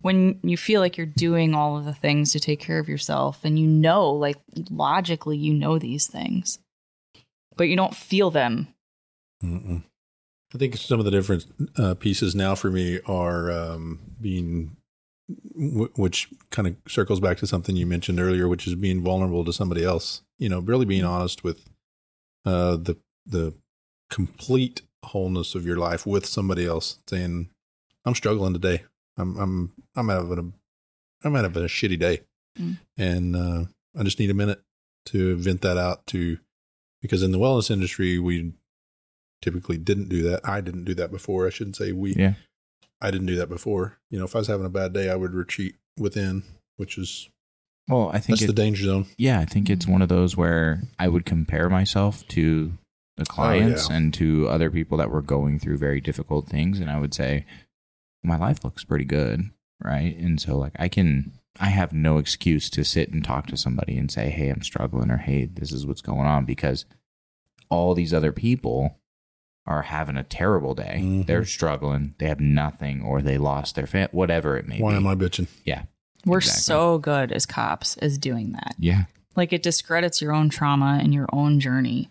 when 0.03 0.39
you 0.43 0.57
feel 0.57 0.81
like 0.81 0.97
you're 0.97 1.07
doing 1.07 1.55
all 1.55 1.79
of 1.79 1.85
the 1.85 1.95
things 1.95 2.33
to 2.33 2.41
take 2.41 2.61
care 2.61 2.79
of 2.79 2.89
yourself 2.89 3.41
and 3.45 3.59
you 3.59 3.67
know, 3.67 4.11
like 4.11 4.37
logically 4.71 5.37
you 5.37 5.55
know 5.55 5.79
these 5.79 6.07
things. 6.07 6.59
But 7.57 7.69
you 7.69 7.77
don't 7.77 7.95
feel 7.95 8.31
them. 8.31 8.69
Mm-mm. 9.43 9.83
I 10.55 10.59
think 10.59 10.77
some 10.77 10.99
of 10.99 11.05
the 11.05 11.11
different 11.11 11.47
uh, 11.77 11.95
pieces 11.95 12.35
now 12.35 12.55
for 12.55 12.71
me 12.71 13.01
are 13.07 13.51
um, 13.51 14.01
being, 14.21 14.77
w- 15.55 15.93
which 15.97 16.29
kind 16.51 16.69
of 16.69 16.77
circles 16.89 17.21
back 17.21 17.39
to 17.39 17.47
something 17.47 17.77
you 17.77 17.87
mentioned 17.87 18.21
earlier, 18.21 18.49
which 18.49 18.67
is 18.67 18.75
being 18.75 19.03
vulnerable 19.03 19.45
to 19.45 19.53
somebody 19.53 19.85
else. 19.85 20.23
You 20.39 20.49
know, 20.49 20.61
really 20.61 20.85
being 20.85 21.05
honest 21.05 21.45
with 21.45 21.69
uh, 22.45 22.77
the 22.77 22.97
the 23.25 23.55
complete 24.11 24.83
wholeness 25.05 25.55
of 25.55 25.65
your 25.65 25.77
life 25.77 26.07
with 26.07 26.27
somebody 26.27 26.67
else, 26.67 26.99
saying, 27.09 27.49
"I'm 28.05 28.15
struggling 28.15 28.53
today. 28.53 28.83
I'm 29.17 29.37
I'm 29.37 29.73
I'm 29.95 30.09
having 30.09 30.39
a 30.39 31.27
I'm 31.27 31.35
having 31.35 31.65
a 31.65 31.67
shitty 31.67 31.99
day, 31.99 32.21
Mm. 32.59 32.77
and 32.99 33.37
uh, 33.37 33.65
I 33.99 34.03
just 34.03 34.19
need 34.19 34.31
a 34.31 34.35
minute 34.35 34.63
to 35.07 35.37
vent 35.37 35.63
that 35.63 35.79
out 35.79 36.07
to." 36.09 36.39
Because 37.01 37.23
in 37.23 37.33
the 37.33 37.39
wellness 37.39 37.71
industry, 37.71 38.19
we 38.19 38.53
typically 39.41 39.77
didn't 39.77 40.09
do 40.09 40.23
that. 40.23 40.41
I 40.49 40.61
didn't 40.61 40.85
do 40.85 40.95
that 40.95 41.11
before. 41.11 41.47
I 41.47 41.51
shouldn't 41.51 41.77
say 41.77 41.93
we. 41.93 42.15
Yeah. 42.15 42.35
I 43.01 43.11
didn't 43.11 43.27
do 43.27 43.37
that 43.37 43.49
before. 43.49 43.99
You 44.11 44.19
know, 44.19 44.25
if 44.25 44.37
I 44.37 44.39
was 44.39 44.47
having 44.47 44.65
a 44.67 44.71
bad 44.71 44.93
day, 44.93 45.11
I 45.11 45.17
would 45.17 45.35
retreat 45.35 45.75
within, 45.99 46.45
which 46.77 46.97
is 46.97 47.29
Well, 47.89 48.11
I 48.11 48.21
think 48.21 48.39
that's 48.39 48.43
it, 48.43 48.47
the 48.47 48.53
danger 48.53 48.85
zone. 48.85 49.07
Yeah, 49.19 49.41
I 49.41 49.45
think 49.45 49.69
it's 49.69 49.89
one 49.89 50.03
of 50.03 50.09
those 50.09 50.37
where 50.37 50.83
I 50.99 51.09
would 51.09 51.27
compare 51.27 51.69
myself 51.69 52.27
to 52.29 52.73
the 53.17 53.27
clients 53.27 53.91
yeah. 53.91 53.97
and 53.97 54.15
to 54.15 54.49
other 54.49 54.71
people 54.71 54.99
that 54.99 55.11
were 55.11 55.23
going 55.23 55.59
through 55.59 55.79
very 55.79 56.01
difficult 56.01 56.49
things. 56.49 56.79
And 56.79 56.89
I 56.89 57.01
would 57.01 57.13
say, 57.13 57.45
my 58.23 58.37
life 58.37 58.65
looks 58.65 58.85
pretty 58.85 59.05
good. 59.05 59.51
Right. 59.85 60.17
And 60.17 60.41
so, 60.41 60.57
like, 60.57 60.75
I 60.79 60.89
can, 60.89 61.33
I 61.59 61.67
have 61.71 61.93
no 61.93 62.19
excuse 62.19 62.71
to 62.71 62.85
sit 62.85 63.13
and 63.13 63.25
talk 63.25 63.47
to 63.49 63.57
somebody 63.57 63.99
and 63.99 64.11
say, 64.11 64.31
hey, 64.31 64.49
I'm 64.49 64.63
struggling 64.63 65.11
or 65.11 65.17
hey, 65.17 65.47
this 65.47 65.73
is 65.73 65.85
what's 65.87 66.03
going 66.03 66.27
on 66.29 66.45
because 66.45 66.85
all 67.69 67.95
these 67.95 68.15
other 68.15 68.31
people 68.33 68.99
are 69.67 69.83
having 69.83 70.17
a 70.17 70.23
terrible 70.23 70.75
day. 70.75 71.01
Mhm. 71.03 71.27
They're 71.27 71.45
struggling. 71.45 72.15
They 72.19 72.27
have 72.29 72.41
nothing 72.41 73.03
or 73.03 73.23
they 73.23 73.39
lost 73.39 73.75
their 73.75 73.87
family, 73.87 74.11
whatever 74.13 74.57
it 74.57 74.67
may 74.69 74.79
Why 74.79 74.91
be. 74.91 74.95
Why 74.95 74.97
am 74.97 75.07
I 75.09 75.15
bitching? 75.17 75.49
Yeah, 75.65 75.85
we're 76.27 76.39
Exactly. 76.39 76.61
so 76.63 76.99
good 76.99 77.33
as 77.33 77.47
cops 77.47 77.97
as 77.99 78.19
doing 78.19 78.53
that. 78.53 78.75
Yeah. 78.79 79.05
Like 79.35 79.53
it 79.53 79.63
discredits 79.63 80.21
your 80.21 80.33
own 80.33 80.49
trauma 80.49 80.99
and 81.03 81.13
your 81.15 81.27
own 81.33 81.59
journey. 81.61 82.11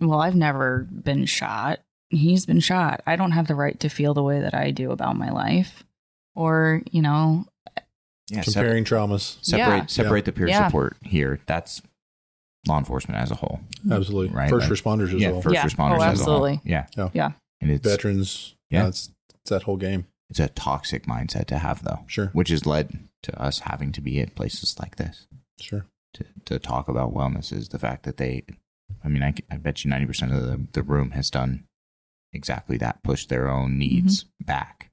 Well, 0.00 0.20
I've 0.20 0.36
never 0.36 0.86
been 0.90 1.24
shot. 1.26 1.80
He's 2.10 2.46
been 2.46 2.60
shot. 2.60 3.02
I 3.06 3.16
don't 3.16 3.32
have 3.32 3.46
the 3.48 3.54
right 3.54 3.78
to 3.80 3.88
feel 3.88 4.14
the 4.14 4.22
way 4.22 4.40
that 4.40 4.54
I 4.54 4.70
do 4.70 4.90
about 4.92 5.16
my 5.16 5.30
life. 5.30 5.84
Or, 6.34 6.82
you 6.90 7.02
know, 7.02 7.46
Yeah. 8.30 8.42
sep- 8.42 8.54
Comparing 8.54 8.84
traumas. 8.84 9.38
separate 9.44 9.76
Yeah. 9.76 9.86
separate 9.86 10.24
the 10.24 10.32
peer 10.32 10.48
Yeah. 10.48 10.66
support 10.68 10.96
here. 11.02 11.40
That's 11.46 11.82
law 12.66 12.78
enforcement 12.78 13.20
as 13.20 13.30
a 13.30 13.34
whole. 13.36 13.60
Mm-hmm. 13.80 13.92
Absolutely. 13.92 14.34
Right, 14.36 14.50
First 14.50 14.68
like- 14.70 14.78
responders 14.78 15.14
as 15.14 15.20
yeah, 15.20 15.30
well. 15.32 15.42
first 15.42 15.54
Yeah. 15.54 15.64
responders 15.66 15.98
Oh, 16.00 16.02
as 16.02 16.20
a 16.20 16.24
whole. 16.24 16.46
absolutely. 16.46 16.60
Yeah. 16.64 16.86
Yeah. 16.96 17.08
Yeah. 17.14 17.32
And 17.60 17.70
it's 17.70 17.88
Veterans. 17.88 18.54
Yeah. 18.70 18.82
Yeah. 18.82 18.88
it's, 18.88 19.10
it's 19.40 19.50
that 19.50 19.62
whole 19.64 19.76
game. 19.76 20.06
it's 20.30 20.38
a 20.40 20.48
toxic 20.48 21.06
mindset 21.06 21.46
to 21.46 21.58
have 21.58 21.82
though, 21.84 22.04
Sure. 22.06 22.26
which 22.34 22.50
has 22.50 22.66
led 22.66 23.08
to 23.22 23.40
us 23.40 23.60
having 23.60 23.92
to 23.92 24.00
be 24.02 24.20
at 24.20 24.34
places 24.34 24.78
like 24.78 24.96
this 24.96 25.26
Sure. 25.58 25.86
to 26.14 26.24
to 26.44 26.58
talk 26.58 26.86
about 26.88 27.14
wellness 27.14 27.50
is 27.52 27.70
the 27.70 27.78
fact 27.78 28.02
that 28.04 28.18
they 28.18 28.44
I 29.02 29.08
mean 29.08 29.22
I, 29.22 29.32
I 29.50 29.56
bet 29.56 29.84
you 29.84 29.90
90% 29.90 30.30
of 30.36 30.42
the, 30.42 30.66
the 30.72 30.82
room 30.82 31.12
has 31.12 31.30
done 31.30 31.64
exactly 32.32 32.76
that, 32.78 33.02
push 33.02 33.26
their 33.26 33.48
own 33.48 33.78
needs 33.78 34.24
back 34.44 34.90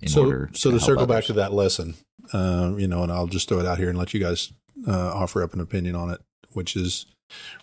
in 0.00 0.08
so, 0.08 0.24
order 0.24 0.50
so 0.52 0.70
to 0.70 0.76
to 0.76 0.80
help 0.80 0.86
circle 0.86 1.06
back 1.06 1.24
to 1.24 1.32
that 1.34 1.52
lesson, 1.52 1.94
uh, 2.32 2.72
you 2.76 2.86
know, 2.86 3.02
and 3.02 3.12
I'll 3.12 3.26
just 3.26 3.48
throw 3.48 3.60
it 3.60 3.66
out 3.66 3.78
here 3.78 3.88
and 3.88 3.98
let 3.98 4.12
you 4.14 4.20
guys 4.20 4.52
uh, 4.86 5.12
offer 5.14 5.42
up 5.42 5.54
an 5.54 5.60
opinion 5.60 5.94
on 5.94 6.10
it, 6.10 6.20
which 6.52 6.76
is 6.76 7.06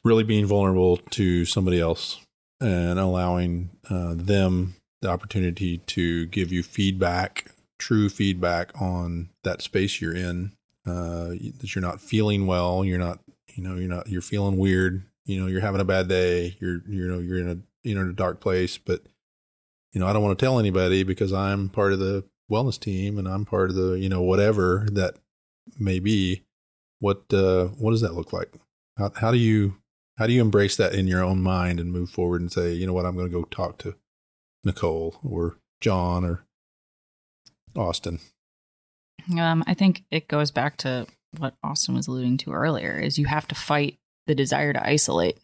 really 0.03 0.23
being 0.23 0.45
vulnerable 0.45 0.97
to 0.97 1.45
somebody 1.45 1.79
else 1.79 2.19
and 2.61 2.99
allowing 2.99 3.69
uh, 3.89 4.13
them 4.15 4.75
the 5.01 5.09
opportunity 5.09 5.77
to 5.77 6.25
give 6.27 6.51
you 6.51 6.63
feedback, 6.63 7.51
true 7.77 8.09
feedback 8.09 8.71
on 8.81 9.29
that 9.43 9.61
space 9.61 10.01
you're 10.01 10.15
in. 10.15 10.51
Uh, 10.87 11.35
that 11.59 11.75
you're 11.75 11.83
not 11.83 12.01
feeling 12.01 12.47
well, 12.47 12.83
you're 12.83 12.97
not, 12.97 13.19
you 13.53 13.61
know, 13.61 13.75
you're 13.75 13.89
not, 13.89 14.09
you're 14.09 14.21
feeling 14.21 14.57
weird. 14.57 15.03
You 15.25 15.39
know, 15.39 15.47
you're 15.47 15.61
having 15.61 15.81
a 15.81 15.85
bad 15.85 16.07
day. 16.07 16.57
You're, 16.59 16.81
you 16.87 17.07
know, 17.07 17.19
you're 17.19 17.37
in 17.37 17.49
a, 17.49 17.57
you 17.83 17.95
know, 17.95 18.01
in 18.01 18.09
a 18.09 18.13
dark 18.13 18.39
place, 18.39 18.77
but 18.77 19.01
you 19.93 19.99
know, 19.99 20.07
I 20.07 20.13
don't 20.13 20.23
want 20.23 20.37
to 20.37 20.45
tell 20.45 20.59
anybody 20.59 21.03
because 21.03 21.33
I'm 21.33 21.69
part 21.69 21.93
of 21.93 21.99
the 21.99 22.23
wellness 22.51 22.79
team 22.79 23.17
and 23.17 23.27
I'm 23.27 23.45
part 23.45 23.69
of 23.69 23.75
the, 23.75 23.93
you 23.93 24.09
know, 24.09 24.21
whatever 24.21 24.87
that 24.91 25.15
may 25.77 25.99
be. 25.99 26.43
What 26.99 27.33
uh 27.33 27.67
what 27.67 27.91
does 27.91 28.01
that 28.01 28.13
look 28.13 28.33
like? 28.33 28.53
How 28.97 29.11
how 29.15 29.31
do 29.31 29.37
you 29.37 29.77
how 30.17 30.27
do 30.27 30.33
you 30.33 30.41
embrace 30.41 30.75
that 30.75 30.93
in 30.93 31.07
your 31.07 31.23
own 31.23 31.41
mind 31.41 31.79
and 31.79 31.93
move 31.93 32.09
forward 32.09 32.41
and 32.41 32.51
say, 32.51 32.73
you 32.73 32.85
know 32.85 32.91
what, 32.91 33.05
I'm 33.05 33.15
going 33.15 33.27
to 33.27 33.33
go 33.33 33.43
talk 33.43 33.77
to 33.79 33.95
Nicole 34.65 35.15
or 35.23 35.59
John 35.79 36.25
or 36.25 36.45
Austin. 37.75 38.19
Um, 39.37 39.63
I 39.65 39.73
think 39.73 40.03
it 40.11 40.27
goes 40.27 40.51
back 40.51 40.75
to 40.77 41.07
what 41.37 41.55
Austin 41.63 41.95
was 41.95 42.07
alluding 42.07 42.37
to 42.39 42.51
earlier 42.51 42.99
is 42.99 43.17
you 43.17 43.27
have 43.27 43.47
to 43.47 43.55
fight 43.55 43.97
the 44.27 44.35
desire 44.35 44.73
to 44.73 44.85
isolate. 44.85 45.37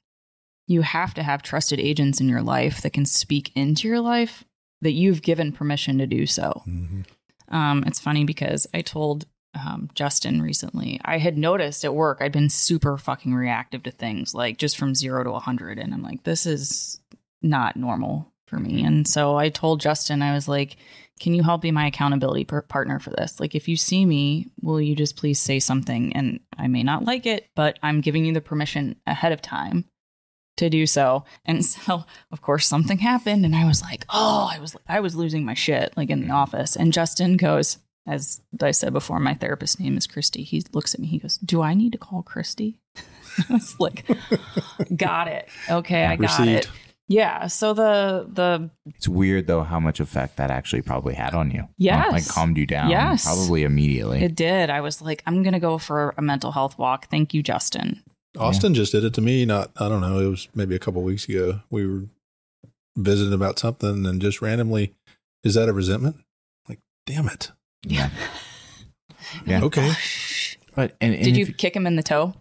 You 0.68 0.82
have 0.82 1.14
to 1.14 1.24
have 1.24 1.44
trusted 1.44 1.80
agents 1.80 2.20
in 2.20 2.30
your 2.30 2.42
life 2.42 2.82
that 2.82 2.94
can 2.94 3.06
speak 3.06 3.52
into 3.56 3.88
your 3.88 4.00
life 4.00 4.44
that 4.82 4.94
you've 4.94 5.22
given 5.22 5.52
permission 5.52 5.98
to 6.00 6.08
do 6.08 6.26
so. 6.26 6.62
Mm-hmm. 6.68 7.56
Um, 7.56 7.84
it's 7.86 8.00
funny 8.00 8.24
because 8.24 8.68
I 8.74 8.82
told 8.82 9.26
um, 9.54 9.90
Justin 9.94 10.42
recently, 10.42 11.00
I 11.06 11.18
had 11.18 11.38
noticed 11.38 11.86
at 11.86 11.94
work 11.94 12.18
I'd 12.20 12.32
been 12.32 12.50
super 12.50 12.98
fucking 12.98 13.34
reactive 13.34 13.84
to 13.84 13.92
things, 13.92 14.34
like 14.34 14.58
just 14.58 14.78
from 14.78 14.96
zero 14.96 15.24
to 15.24 15.32
100. 15.32 15.80
And 15.80 15.94
I'm 15.94 16.04
like, 16.04 16.24
this 16.24 16.46
is 16.46 17.00
not 17.42 17.76
normal 17.76 18.32
for 18.48 18.58
me. 18.58 18.84
And 18.84 19.08
so 19.08 19.38
I 19.38 19.50
told 19.50 19.82
Justin, 19.82 20.22
I 20.22 20.34
was 20.34 20.48
like, 20.48 20.78
can 21.20 21.34
you 21.34 21.44
help 21.44 21.62
be 21.62 21.72
my 21.72 21.88
accountability 21.88 22.44
per- 22.44 22.62
partner 22.62 23.00
for 23.00 23.12
this? 23.12 23.40
Like, 23.40 23.56
if 23.56 23.68
you 23.68 23.78
see 23.78 24.06
me, 24.06 24.52
will 24.62 24.82
you 24.82 24.96
just 24.96 25.16
please 25.16 25.40
say 25.40 25.60
something? 25.60 26.14
And 26.14 26.42
I 26.58 26.68
may 26.68 26.84
not 26.84 27.06
like 27.06 27.26
it, 27.26 27.48
but 27.56 27.80
I'm 27.82 28.02
giving 28.02 28.26
you 28.26 28.34
the 28.34 28.42
permission 28.42 28.98
ahead 29.08 29.32
of 29.32 29.42
time 29.42 29.86
to 30.58 30.70
do 30.70 30.86
so. 30.86 31.26
And 31.46 31.66
so, 31.66 32.06
of 32.32 32.42
course, 32.42 32.68
something 32.68 33.00
happened, 33.00 33.46
and 33.46 33.56
I 33.56 33.66
was 33.66 33.82
like, 33.82 34.06
"Oh, 34.10 34.50
I 34.52 34.60
was 34.60 34.76
I 34.88 35.00
was 35.00 35.16
losing 35.16 35.46
my 35.46 35.54
shit 35.54 35.94
like 35.96 36.10
in 36.10 36.22
the 36.22 36.28
mm. 36.28 36.34
office." 36.34 36.76
And 36.76 36.94
Justin 36.94 37.38
goes, 37.38 37.78
as 38.08 38.42
I 38.62 38.72
said 38.72 38.94
before, 38.94 39.20
my 39.20 39.34
therapist 39.34 39.80
name 39.80 39.98
is 39.98 40.08
Christy. 40.08 40.44
He 40.44 40.64
looks 40.74 40.94
at 40.94 41.00
me, 41.00 41.08
he 41.08 41.20
goes, 41.20 41.38
"Do 41.38 41.62
I 41.62 41.74
need 41.74 41.92
to 41.94 41.98
call 41.98 42.22
Christy?" 42.22 42.80
I 43.50 43.54
was 43.54 43.80
like, 43.80 44.06
"Got 44.96 45.28
it. 45.28 45.50
Okay, 45.70 46.06
I 46.06 46.16
got 46.16 46.40
Received. 46.40 46.66
it." 46.66 46.70
Yeah. 47.08 47.48
So 47.48 47.74
the 47.74 48.28
the 48.32 48.70
It's 48.96 49.08
weird 49.08 49.48
though 49.48 49.64
how 49.64 49.80
much 49.80 50.00
effect 50.00 50.38
that 50.38 50.52
actually 50.52 50.82
probably 50.82 51.14
had 51.14 51.34
on 51.34 51.52
you. 51.52 51.68
Yes. 51.78 52.12
Like 52.12 52.28
calmed 52.28 52.58
you 52.58 52.66
down. 52.66 52.90
Yes. 52.90 53.26
Probably 53.26 53.64
immediately. 53.64 54.24
it 54.24 54.36
did. 54.36 54.70
I 54.70 54.82
was 54.82 55.02
like, 55.02 55.22
"I'm 55.26 55.44
gonna 55.44 55.60
go 55.60 55.78
for 55.78 56.14
a 56.18 56.22
mental 56.22 56.52
health 56.52 56.78
walk." 56.78 57.10
Thank 57.10 57.34
you, 57.34 57.44
Justin. 57.44 58.02
Austin 58.38 58.74
just 58.74 58.92
did 58.92 59.04
it 59.04 59.14
to 59.16 59.22
me. 59.22 59.46
Not, 59.46 59.72
I 59.78 59.88
don't 59.90 60.02
know. 60.02 60.20
It 60.20 60.30
was 60.30 60.48
maybe 60.56 60.76
a 60.76 60.80
couple 60.80 61.02
weeks 61.04 61.28
ago. 61.28 61.62
We 61.70 61.86
were 61.88 62.04
visiting 62.98 63.34
about 63.34 63.60
something, 63.60 64.06
and 64.06 64.22
just 64.22 64.42
randomly, 64.42 64.94
is 65.44 65.54
that 65.56 65.70
a 65.70 65.74
resentment? 65.74 66.18
Like, 66.70 66.80
damn 67.06 67.28
it. 67.28 67.52
yeah. 67.84 68.10
Yeah. 69.46 69.64
Okay. 69.64 69.92
But 70.76 70.96
and, 71.02 71.14
and 71.14 71.24
Did 71.24 71.38
if- 71.38 71.48
you 71.50 71.54
kick 71.54 71.76
him 71.76 71.88
in 71.88 71.96
the 71.96 72.04
toe? 72.04 72.34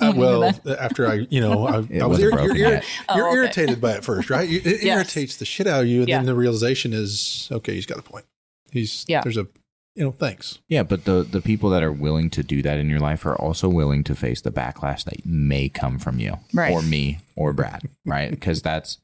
Uh, 0.00 0.12
well, 0.16 0.44
after 0.78 1.06
I, 1.08 1.26
you 1.30 1.40
know, 1.40 1.66
I, 1.66 1.74
I 1.76 1.78
was 1.78 1.88
wasn't 2.18 2.20
ir- 2.24 2.30
broken 2.32 2.56
you're, 2.56 2.70
yet. 2.70 2.84
Oh, 3.08 3.16
you're 3.16 3.28
okay. 3.28 3.36
irritated 3.38 3.80
by 3.80 3.92
it 3.92 4.04
first, 4.04 4.28
right? 4.28 4.46
You- 4.48 4.60
It 4.64 4.82
Yes. 4.82 4.96
irritates 4.96 5.36
the 5.36 5.44
shit 5.44 5.66
out 5.66 5.82
of 5.82 5.86
you, 5.88 6.00
and 6.00 6.08
Yeah. 6.08 6.18
then 6.18 6.26
the 6.26 6.34
realization 6.34 6.92
is, 6.92 7.48
okay, 7.52 7.74
he's 7.74 7.86
got 7.86 7.98
a 7.98 8.02
point. 8.02 8.24
He's 8.70 9.04
Yeah. 9.08 9.20
There's 9.22 9.36
a, 9.36 9.46
you 9.94 10.04
know, 10.04 10.12
thanks. 10.12 10.58
Yeah, 10.68 10.82
but 10.82 11.04
the 11.04 11.22
the 11.22 11.40
people 11.40 11.70
that 11.70 11.82
are 11.82 11.92
willing 11.92 12.30
to 12.30 12.42
do 12.42 12.62
that 12.62 12.78
in 12.78 12.88
your 12.88 13.00
life 13.00 13.24
are 13.26 13.36
also 13.36 13.68
willing 13.68 14.04
to 14.04 14.14
face 14.14 14.40
the 14.40 14.50
backlash 14.52 15.04
that 15.04 15.24
may 15.26 15.68
come 15.68 15.98
from 15.98 16.18
you, 16.18 16.38
Right. 16.52 16.72
or 16.72 16.82
me, 16.82 17.18
or 17.36 17.52
Brad, 17.52 17.82
right? 18.06 18.30
Because 18.42 18.62
that's 18.62 18.98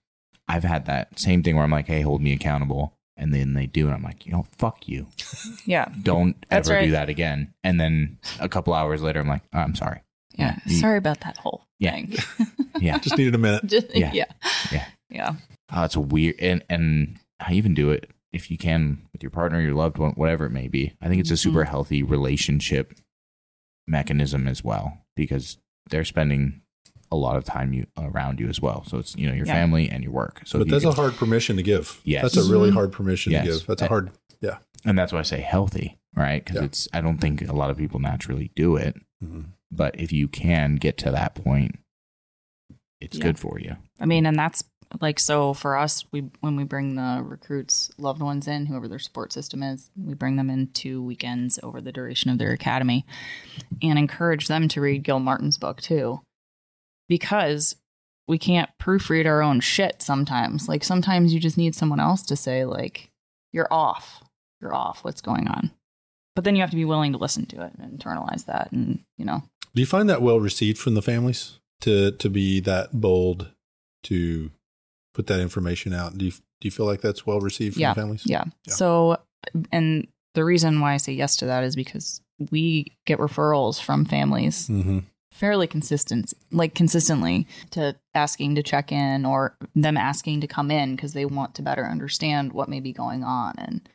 I've 0.49 0.65
had 0.65 0.87
that 0.87 1.19
same 1.19 1.43
thing 1.43 1.55
where 1.57 1.65
I'm 1.65 1.71
like, 1.71 1.87
hey, 1.89 2.01
hold 2.01 2.23
me 2.23 2.33
accountable, 2.33 2.95
and 3.19 3.35
then 3.35 3.53
they 3.55 3.67
do, 3.67 3.87
and 3.87 3.95
I'm 3.95 4.03
like, 4.03 4.25
you 4.25 4.33
know, 4.33 4.47
fuck 4.57 4.89
you, 4.89 5.09
Yeah. 5.67 5.89
don't 6.03 6.37
That's 6.49 6.71
ever 6.71 6.81
do 6.87 6.91
that 6.93 7.09
again. 7.11 7.53
And 7.63 7.79
then 7.79 8.19
a 8.41 8.49
couple 8.49 8.73
hours 8.73 9.03
later, 9.03 9.21
I'm 9.21 9.29
like, 9.29 9.43
oh, 9.53 9.59
I'm 9.59 9.75
sorry. 9.75 10.01
Yeah. 10.39 10.57
You- 10.67 10.77
Sorry 10.79 10.97
about 10.99 11.21
that 11.21 11.37
whole 11.37 11.65
Yeah. 11.79 11.93
thing. 11.93 12.15
Yeah, 12.81 12.99
Just 12.99 13.19
needed 13.19 13.35
a 13.35 13.39
minute. 13.39 13.67
Just, 13.67 13.95
Yeah. 13.95 14.13
yeah. 14.15 14.25
Yeah. 14.71 14.85
Yeah. 15.11 15.33
oh, 15.73 15.83
it's 15.85 15.97
weird, 15.97 16.37
and 16.39 16.63
and 16.71 17.19
I 17.41 17.53
even 17.55 17.75
do 17.75 17.91
it 17.91 18.09
if 18.33 18.51
you 18.51 18.59
can 18.59 19.03
with 19.13 19.23
your 19.23 19.31
partner, 19.31 19.61
your 19.61 19.75
loved 19.75 19.99
one, 19.99 20.13
whatever 20.13 20.45
it 20.47 20.51
may 20.51 20.69
be. 20.69 20.93
I 21.01 21.09
think 21.09 21.21
it's 21.21 21.31
a 21.31 21.37
super 21.37 21.61
Mm-hmm. 21.63 21.71
healthy 21.71 22.03
relationship 22.03 22.95
mechanism 23.87 24.47
as 24.47 24.63
well 24.63 24.99
because 25.17 25.59
they're 25.91 26.05
spending 26.05 26.61
a 27.11 27.17
lot 27.17 27.37
of 27.37 27.45
time 27.45 27.73
you 27.73 27.87
around 27.97 28.39
you 28.39 28.49
as 28.49 28.61
well. 28.61 28.85
So 28.85 28.99
it's 28.99 29.17
you 29.17 29.27
know 29.27 29.35
your 29.35 29.47
Yeah. 29.47 29.55
family 29.55 29.89
and 29.89 30.05
your 30.05 30.13
work. 30.13 30.43
So 30.45 30.59
but 30.59 30.67
if 30.67 30.73
you 30.75 30.81
that's 30.81 30.85
a 30.99 31.01
hard 31.01 31.15
permission 31.15 31.57
to 31.57 31.63
give. 31.63 32.01
Yes. 32.05 32.23
That's 32.23 32.37
a 32.47 32.51
really 32.51 32.71
Mhm. 32.71 32.75
hard 32.75 32.93
permission 32.93 33.33
Yes. 33.33 33.47
to 33.47 33.53
give. 33.53 33.67
That's 33.67 33.83
a 33.83 33.89
hard, 33.89 34.11
yeah. 34.43 34.59
and 34.85 34.99
that's 34.99 35.13
why 35.13 35.21
I 35.21 35.23
say 35.23 35.41
healthy, 35.41 35.99
right? 36.15 36.45
Because 36.45 36.61
Yeah. 36.61 36.67
it's 36.67 36.89
I 36.93 37.01
don't 37.01 37.19
think 37.19 37.49
a 37.49 37.55
lot 37.55 37.71
of 37.71 37.79
people 37.79 37.99
naturally 37.99 38.51
do 38.55 38.77
it, 38.77 38.95
Mhm. 39.25 39.47
but 39.71 39.99
if 39.99 40.13
you 40.13 40.29
can 40.29 40.77
get 40.77 40.99
to 40.99 41.11
that 41.11 41.35
point, 41.35 41.79
it's 43.01 43.17
Yeah. 43.17 43.23
good 43.25 43.39
for 43.39 43.59
you. 43.59 43.77
I 43.99 44.05
mean, 44.05 44.27
and 44.27 44.39
that's 44.39 44.63
like 45.01 45.19
so 45.19 45.55
for 45.55 45.77
us. 45.77 46.05
We 46.13 46.31
when 46.41 46.57
we 46.57 46.65
bring 46.65 46.95
the 46.95 47.23
recruits' 47.25 47.91
loved 47.99 48.23
ones 48.23 48.49
in, 48.49 48.67
whoever 48.67 48.89
their 48.89 48.99
support 48.99 49.33
system 49.33 49.63
is, 49.63 49.91
we 49.97 50.15
bring 50.15 50.37
them 50.37 50.51
in 50.51 50.69
two 50.69 51.03
weekends 51.03 51.59
over 51.63 51.81
the 51.81 51.93
duration 51.93 52.31
of 52.31 52.39
their 52.39 52.53
academy, 52.53 53.05
and 53.83 53.99
encourage 53.99 54.49
them 54.49 54.69
to 54.69 54.81
read 54.81 55.05
Gilmartin's 55.05 55.59
book 55.59 55.81
too, 55.81 56.21
because 57.09 57.77
we 58.27 58.39
can't 58.39 58.71
proofread 58.81 59.27
our 59.27 59.43
own 59.43 59.61
shit 59.61 60.03
sometimes. 60.03 60.69
Like 60.69 60.85
sometimes 60.85 61.33
you 61.33 61.41
just 61.41 61.59
need 61.59 61.75
someone 61.75 62.01
else 62.01 62.23
to 62.25 62.37
say 62.37 62.65
like, 62.65 63.11
"You're 63.53 63.73
off. 63.73 64.23
You're 64.61 64.75
off. 64.75 65.05
What's 65.05 65.21
going 65.21 65.49
on?" 65.49 65.71
But 66.35 66.45
then 66.45 66.55
you 66.55 66.63
have 66.63 66.71
to 66.71 66.77
be 66.77 66.85
willing 66.85 67.13
to 67.13 67.19
listen 67.19 67.47
to 67.47 67.63
it 67.65 67.73
and 67.79 67.99
internalize 67.99 68.47
that, 68.47 68.73
and 68.73 69.01
you 69.17 69.25
know, 69.25 69.43
Do 69.75 69.81
you 69.81 69.87
find 69.87 70.09
that 70.09 70.23
well 70.23 70.41
received 70.41 70.79
from 70.79 70.95
the 70.95 71.03
families 71.03 71.59
to 71.81 72.13
to 72.13 72.31
be 72.31 72.61
that 72.61 73.01
bold 73.01 73.53
to 74.05 74.51
put 75.19 75.27
that 75.27 75.41
information 75.41 75.93
out? 75.93 76.17
Do 76.17 76.25
you 76.27 76.31
do 76.31 76.67
you 76.69 76.71
feel 76.71 76.87
like 76.87 77.01
that's 77.01 77.27
well 77.27 77.41
received 77.41 77.75
from 77.75 77.83
Yeah. 77.83 77.95
families? 77.95 78.23
Yeah. 78.25 78.45
Yeah. 78.67 78.75
So, 78.75 79.19
and 79.73 80.07
the 80.35 80.45
reason 80.45 80.81
why 80.81 80.95
I 80.95 80.99
say 80.99 81.13
yes 81.13 81.37
to 81.39 81.47
that 81.47 81.65
is 81.65 81.75
because 81.77 82.21
we 82.53 82.97
get 83.05 83.19
referrals 83.19 83.83
from 83.83 84.05
families 84.05 84.69
Mm-hmm. 84.69 84.99
fairly 85.33 85.67
consistent, 85.67 86.33
like 86.53 86.75
consistently 86.75 87.47
to 87.71 87.97
asking 88.15 88.55
to 88.57 88.63
check 88.63 88.93
in 88.93 89.25
or 89.27 89.57
them 89.75 89.97
asking 89.97 90.41
to 90.43 90.47
come 90.47 90.71
in 90.71 90.95
because 90.97 91.13
they 91.15 91.25
want 91.25 91.55
to 91.57 91.63
better 91.63 91.85
understand 91.85 92.53
what 92.53 92.69
may 92.69 92.81
be 92.81 92.93
going 92.93 93.23
on. 93.25 93.55
And 93.59 93.89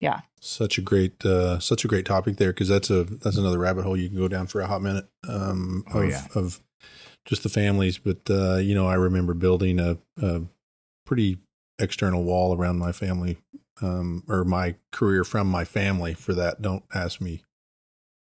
yeah, 0.00 0.20
Such 0.40 0.78
a 0.78 0.82
great 0.82 1.24
uh, 1.24 1.58
such 1.60 1.84
a 1.84 1.88
great 1.88 2.06
topic 2.06 2.36
there 2.36 2.52
because 2.52 2.68
that's 2.68 2.90
a 2.90 3.04
that's 3.04 3.36
another 3.38 3.58
rabbit 3.58 3.84
hole 3.84 3.96
you 3.96 4.08
can 4.08 4.18
go 4.18 4.28
down 4.28 4.46
for 4.48 4.60
a 4.60 4.66
hot 4.66 4.82
minute. 4.82 5.06
Um, 5.28 5.84
Oh, 5.94 6.00
of, 6.02 6.10
yeah. 6.10 6.26
of 6.34 6.60
just 7.24 7.42
the 7.42 7.48
families, 7.48 7.98
but 7.98 8.20
uh, 8.30 8.56
you 8.56 8.74
know, 8.74 8.86
I 8.86 8.94
remember 8.94 9.34
building 9.34 9.80
a, 9.80 9.98
a 10.22 10.42
pretty 11.06 11.38
external 11.78 12.22
wall 12.24 12.54
around 12.56 12.78
my 12.78 12.92
family 12.92 13.38
um, 13.80 14.22
or 14.28 14.44
my 14.44 14.74
career 14.92 15.24
from 15.24 15.46
my 15.46 15.64
family 15.64 16.12
for 16.14 16.34
that. 16.34 16.60
Don't 16.60 16.84
ask 16.94 17.20
me. 17.20 17.42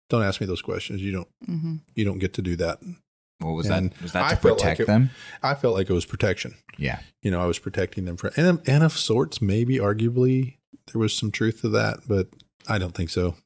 Don't 0.09 0.23
ask 0.25 0.41
me 0.41 0.47
those 0.47 0.63
questions. 0.63 1.01
You 1.03 1.13
don't. 1.13 1.29
hmm 1.47 1.77
You 1.95 2.05
don't 2.05 2.19
get 2.19 2.33
to 2.35 2.43
do 2.43 2.57
that. 2.57 2.81
What 3.39 3.53
was 3.53 3.71
And 3.71 3.91
that? 3.93 4.03
Was 4.03 4.13
that 4.13 4.25
I 4.25 4.29
to 4.29 4.35
like 4.35 4.43
protect 4.59 4.81
it- 4.81 4.87
them? 4.87 5.11
I 5.43 5.55
felt 5.55 5.75
like 5.75 5.89
it 5.89 5.93
was 5.95 6.05
protection. 6.05 6.55
Yeah. 6.77 7.01
You 7.23 7.31
know, 7.31 7.41
I 7.41 7.47
was 7.47 7.59
protecting 7.59 8.05
them 8.07 8.17
from, 8.17 8.31
and, 8.37 8.61
and 8.67 8.83
of 8.83 8.93
sorts, 8.93 9.41
maybe 9.41 9.77
arguably 9.79 10.57
there 10.93 10.99
was 11.01 11.17
some 11.17 11.31
truth 11.31 11.61
to 11.63 11.69
that, 11.71 12.01
but 12.09 12.29
I 12.69 12.79
don't 12.79 12.95
think 12.95 13.11
so. 13.11 13.37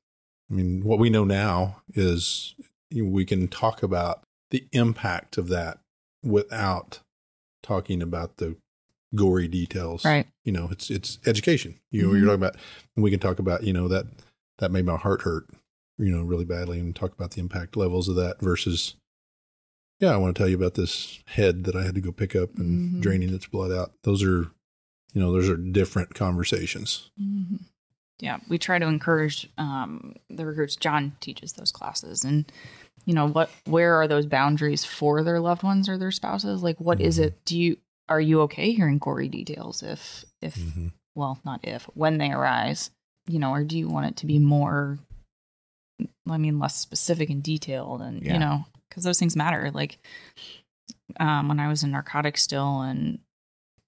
I 0.50 0.54
mean, 0.54 0.82
what 0.84 0.98
we 0.98 1.10
know 1.10 1.24
now 1.24 1.82
is 1.94 2.54
we 2.94 3.24
can 3.24 3.48
talk 3.48 3.82
about 3.82 4.22
the 4.50 4.66
impact 4.72 5.36
of 5.38 5.48
that 5.48 5.78
without 6.22 7.00
talking 7.62 8.02
about 8.02 8.36
the 8.38 8.56
gory 9.14 9.48
details. 9.48 10.04
right. 10.04 10.26
You 10.44 10.52
know, 10.52 10.68
it's 10.70 10.90
it's 10.90 11.18
education. 11.26 11.78
You 11.90 12.02
know, 12.02 12.08
Mhm. 12.08 12.12
you're 12.18 12.26
talking 12.26 12.34
about, 12.42 12.56
and 12.96 13.02
we 13.02 13.10
can 13.10 13.20
talk 13.20 13.38
about, 13.38 13.62
you 13.64 13.72
know, 13.72 13.88
that 13.88 14.06
that 14.58 14.70
made 14.70 14.84
my 14.84 14.96
heart 14.96 15.22
hurt, 15.22 15.46
you 15.98 16.10
know, 16.14 16.22
really 16.22 16.44
badly, 16.44 16.78
and 16.80 16.94
talk 16.94 17.12
about 17.12 17.32
the 17.32 17.40
impact 17.40 17.76
levels 17.76 18.08
of 18.08 18.16
that 18.16 18.40
versus, 18.40 18.94
yeah, 20.00 20.10
I 20.12 20.16
want 20.16 20.34
to 20.36 20.38
tell 20.40 20.48
you 20.48 20.56
about 20.56 20.74
this 20.74 21.20
head 21.26 21.64
that 21.64 21.74
I 21.76 21.82
had 21.84 21.94
to 21.94 22.00
go 22.00 22.12
pick 22.12 22.34
up 22.36 22.56
and 22.58 22.96
Mhm. 22.96 23.00
draining 23.00 23.32
its 23.34 23.46
blood 23.46 23.72
out. 23.72 23.92
Those 24.02 24.22
are, 24.22 24.50
you 25.12 25.20
know, 25.20 25.32
those 25.32 25.48
are 25.48 25.56
different 25.56 26.14
conversations. 26.14 27.10
Mhm. 27.20 27.60
Yeah, 28.20 28.38
we 28.48 28.58
try 28.58 28.78
to 28.78 28.86
encourage 28.86 29.48
um, 29.58 30.14
the 30.30 30.46
recruits. 30.46 30.76
John 30.76 31.16
teaches 31.20 31.54
those 31.54 31.72
classes, 31.72 32.24
and 32.24 32.50
you 33.06 33.12
know 33.14 33.26
what? 33.28 33.50
Where 33.66 33.94
are 33.96 34.06
those 34.08 34.24
boundaries 34.26 34.84
for 34.84 35.22
their 35.24 35.40
loved 35.40 35.62
ones 35.62 35.88
or 35.88 35.98
their 35.98 36.12
spouses? 36.12 36.62
Like, 36.62 36.80
what 36.80 37.00
is 37.00 37.18
Mhm. 37.18 37.22
it? 37.24 37.44
Do 37.44 37.58
you 37.58 37.76
are 38.08 38.20
you 38.20 38.42
okay 38.42 38.72
hearing 38.72 38.98
gory 38.98 39.28
details? 39.28 39.82
If 39.82 40.24
if 40.42 40.56
Mm-hmm. 40.56 40.88
well, 41.14 41.38
not 41.44 41.60
if 41.62 41.84
when 41.94 42.18
they 42.18 42.30
arise, 42.30 42.90
you 43.26 43.38
know, 43.38 43.50
or 43.52 43.64
do 43.64 43.78
you 43.78 43.88
want 43.88 44.06
it 44.06 44.16
to 44.18 44.26
be 44.26 44.38
more? 44.38 44.98
I 46.28 46.38
mean, 46.38 46.58
less 46.58 46.76
specific 46.76 47.30
and 47.30 47.42
detailed, 47.42 48.02
and 48.02 48.22
Yeah. 48.22 48.32
you 48.34 48.38
know, 48.38 48.64
because 48.88 49.04
those 49.04 49.18
things 49.18 49.36
matter. 49.36 49.70
Like 49.72 49.98
um, 51.20 51.48
when 51.48 51.60
I 51.60 51.68
was 51.68 51.82
in 51.82 51.90
narcotics 51.92 52.42
still, 52.42 52.80
and 52.80 53.18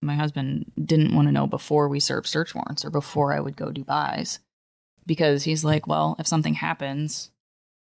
my 0.02 0.14
husband 0.14 0.70
didn't 0.82 1.14
want 1.14 1.26
to 1.28 1.32
know 1.32 1.46
before 1.46 1.88
we 1.88 2.00
served 2.00 2.26
search 2.28 2.54
warrants 2.54 2.84
or 2.84 2.90
before 2.90 3.32
I 3.32 3.40
would 3.40 3.56
go 3.56 3.72
do 3.72 3.82
buys 3.84 4.38
because 5.06 5.44
he's 5.44 5.64
like, 5.64 5.86
well, 5.86 6.16
if 6.18 6.26
something 6.26 6.54
happens, 6.54 7.30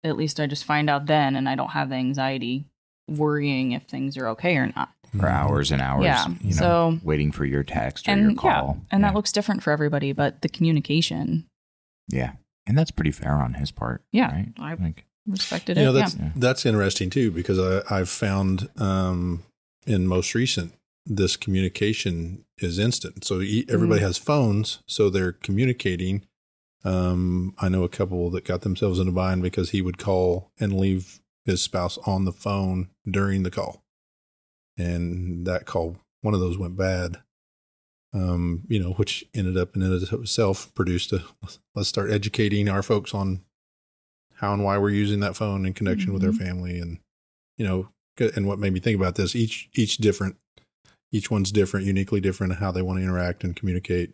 at 0.03 0.17
least 0.17 0.39
I 0.39 0.45
just 0.47 0.65
find 0.65 0.89
out 0.89 1.05
then, 1.05 1.35
and 1.35 1.47
I 1.49 1.55
don't 1.55 1.69
have 1.71 1.89
the 1.89 1.95
anxiety 1.95 2.65
worrying 3.09 3.71
if 3.71 3.83
things 3.83 4.17
are 4.17 4.27
okay 4.29 4.57
or 4.57 4.71
not. 4.75 4.91
For 5.19 5.27
hours 5.27 5.71
and 5.71 5.81
hours. 5.81 6.03
Yeah, 6.05 6.27
You 6.41 6.55
know, 6.55 6.57
so- 6.57 6.99
waiting 7.03 7.31
for 7.31 7.45
your 7.45 7.63
text 7.63 8.07
or 8.07 8.11
and 8.11 8.21
your 8.21 8.31
yeah, 8.31 8.35
call. 8.37 8.77
and 8.91 9.01
yeah. 9.01 9.07
that 9.09 9.15
looks 9.15 9.31
different 9.31 9.61
for 9.63 9.71
everybody, 9.71 10.11
but 10.13 10.41
the 10.41 10.49
communication, 10.49 11.45
Yeah. 12.09 12.33
And 12.65 12.77
that's 12.77 12.91
pretty 12.91 13.11
fair 13.11 13.33
on 13.33 13.55
his 13.55 13.71
part. 13.71 14.03
Yeah, 14.13 14.31
Right. 14.31 14.53
I- 14.57 14.73
like 14.75 15.05
respected 15.27 15.75
You 15.77 15.83
it. 15.83 15.85
know, 15.87 15.91
that's 15.93 16.15
Yeah. 16.15 16.31
that's 16.35 16.65
interesting 16.65 17.09
too 17.09 17.29
because 17.31 17.59
I 17.59 17.99
I've 17.99 18.09
found 18.09 18.69
um, 18.77 19.43
in 19.85 20.07
most 20.07 20.33
recent, 20.33 20.73
this 21.05 21.35
communication 21.35 22.45
is 22.59 22.79
instant. 22.79 23.25
So 23.25 23.41
e- 23.41 23.65
everybody 23.69 23.99
Mhm. 23.99 24.05
has 24.05 24.17
phones, 24.17 24.79
so 24.87 25.09
they're 25.09 25.33
communicating. 25.33 26.23
Um, 26.85 27.53
I 27.59 27.69
know 27.69 27.83
a 27.83 27.89
couple 27.89 28.29
that 28.31 28.45
got 28.45 28.61
themselves 28.61 28.99
in 28.99 29.07
a 29.09 29.11
bind 29.11 29.41
because 29.41 29.69
he 29.71 29.81
would 29.81 29.97
call 29.97 30.51
and 30.59 30.77
leave 30.79 31.19
his 31.45 31.61
spouse 31.61 31.97
on 32.05 32.23
the 32.25 32.31
phone 32.33 32.87
during 33.09 33.43
the 33.43 33.51
call, 33.51 33.82
and 34.77 35.45
that 35.45 35.65
call, 35.65 35.97
one 36.21 36.33
of 36.33 36.39
those 36.39 36.57
went 36.57 36.77
bad. 36.77 37.17
Um, 38.15 38.63
you 38.67 38.79
know, 38.79 38.91
which 38.91 39.25
ended 39.33 39.57
up 39.57 39.75
in 39.75 39.81
and 39.81 39.91
of 39.91 40.21
itself 40.21 40.71
produced 40.75 41.11
a 41.13 41.23
let's 41.73 41.89
start 41.89 42.11
educating 42.11 42.69
our 42.69 42.83
folks 42.83 43.11
on 43.11 43.41
how 44.35 44.53
and 44.53 44.63
why 44.63 44.77
we're 44.77 44.91
using 44.91 45.19
that 45.21 45.35
phone 45.35 45.65
in 45.65 45.73
connection 45.73 46.13
with 46.13 46.23
our 46.23 46.31
family 46.31 46.77
and 46.77 46.99
you 47.57 47.65
know 47.65 47.89
and 48.35 48.45
what 48.45 48.59
made 48.59 48.73
me 48.73 48.79
think 48.79 48.99
about 48.99 49.15
this 49.15 49.35
each 49.35 49.67
each 49.73 49.97
different 49.97 50.35
each 51.11 51.31
one's 51.31 51.51
different 51.51 51.85
uniquely 51.85 52.19
different 52.19 52.53
in 52.53 52.59
how 52.59 52.71
they 52.71 52.81
want 52.81 52.99
to 52.99 53.03
interact 53.03 53.43
and 53.43 53.55
communicate. 53.55 54.13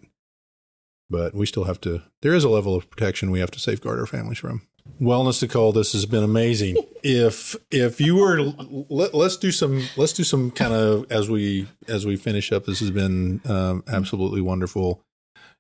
But 1.10 1.34
we 1.34 1.46
still 1.46 1.64
have 1.64 1.82
to 1.82 2.04
there 2.22 2.34
is 2.34 2.44
a 2.44 2.50
level 2.50 2.76
of 2.76 2.90
protection 2.90 3.32
we 3.32 3.40
have 3.40 3.52
to 3.52 3.60
safeguard 3.60 4.00
our 4.00 4.06
families 4.06 4.38
from 4.38 4.62
wellness 5.02 5.42
nicole 5.42 5.72
this 5.72 5.94
has 5.94 6.06
been 6.06 6.24
amazing. 6.24 6.78
If 7.02 7.56
if 7.72 8.02
you 8.02 8.18
were 8.18 8.42
let, 8.90 9.14
let's 9.14 9.38
do 9.38 9.54
some 9.54 9.88
let's 9.96 10.12
do 10.12 10.26
some 10.26 10.52
kind 10.52 10.74
of 10.74 11.10
as 11.10 11.30
we 11.30 11.66
as 11.88 12.06
we 12.06 12.18
finish 12.18 12.52
up 12.52 12.66
this 12.66 12.82
has 12.82 12.92
been 12.92 13.40
um, 13.46 13.86
absolutely 13.88 14.42
wonderful. 14.42 15.02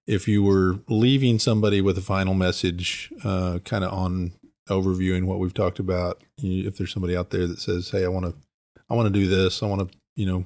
If 0.05 0.27
you 0.27 0.43
were 0.43 0.79
leaving 0.89 1.39
somebody 1.39 1.79
with 1.79 1.97
a 1.97 2.01
final 2.01 2.33
message 2.33 3.13
uh, 3.23 3.59
kind 3.63 3.85
of 3.85 3.93
on 3.93 4.33
overviewing 4.67 5.27
what 5.27 5.39
we've 5.39 5.53
talked 5.53 5.79
about 5.79 6.21
you, 6.35 6.67
if 6.67 6.77
there's 6.77 6.91
somebody 6.91 7.15
out 7.15 7.29
there 7.29 7.47
that 7.47 7.59
says 7.59 7.89
hey 7.89 8.03
i 8.03 8.09
want 8.09 8.25
to 8.25 8.33
i 8.89 8.93
want 8.93 9.07
to 9.07 9.19
do 9.19 9.25
this 9.25 9.63
i 9.63 9.65
want 9.65 9.89
to 9.89 9.97
you 10.15 10.25
know 10.25 10.45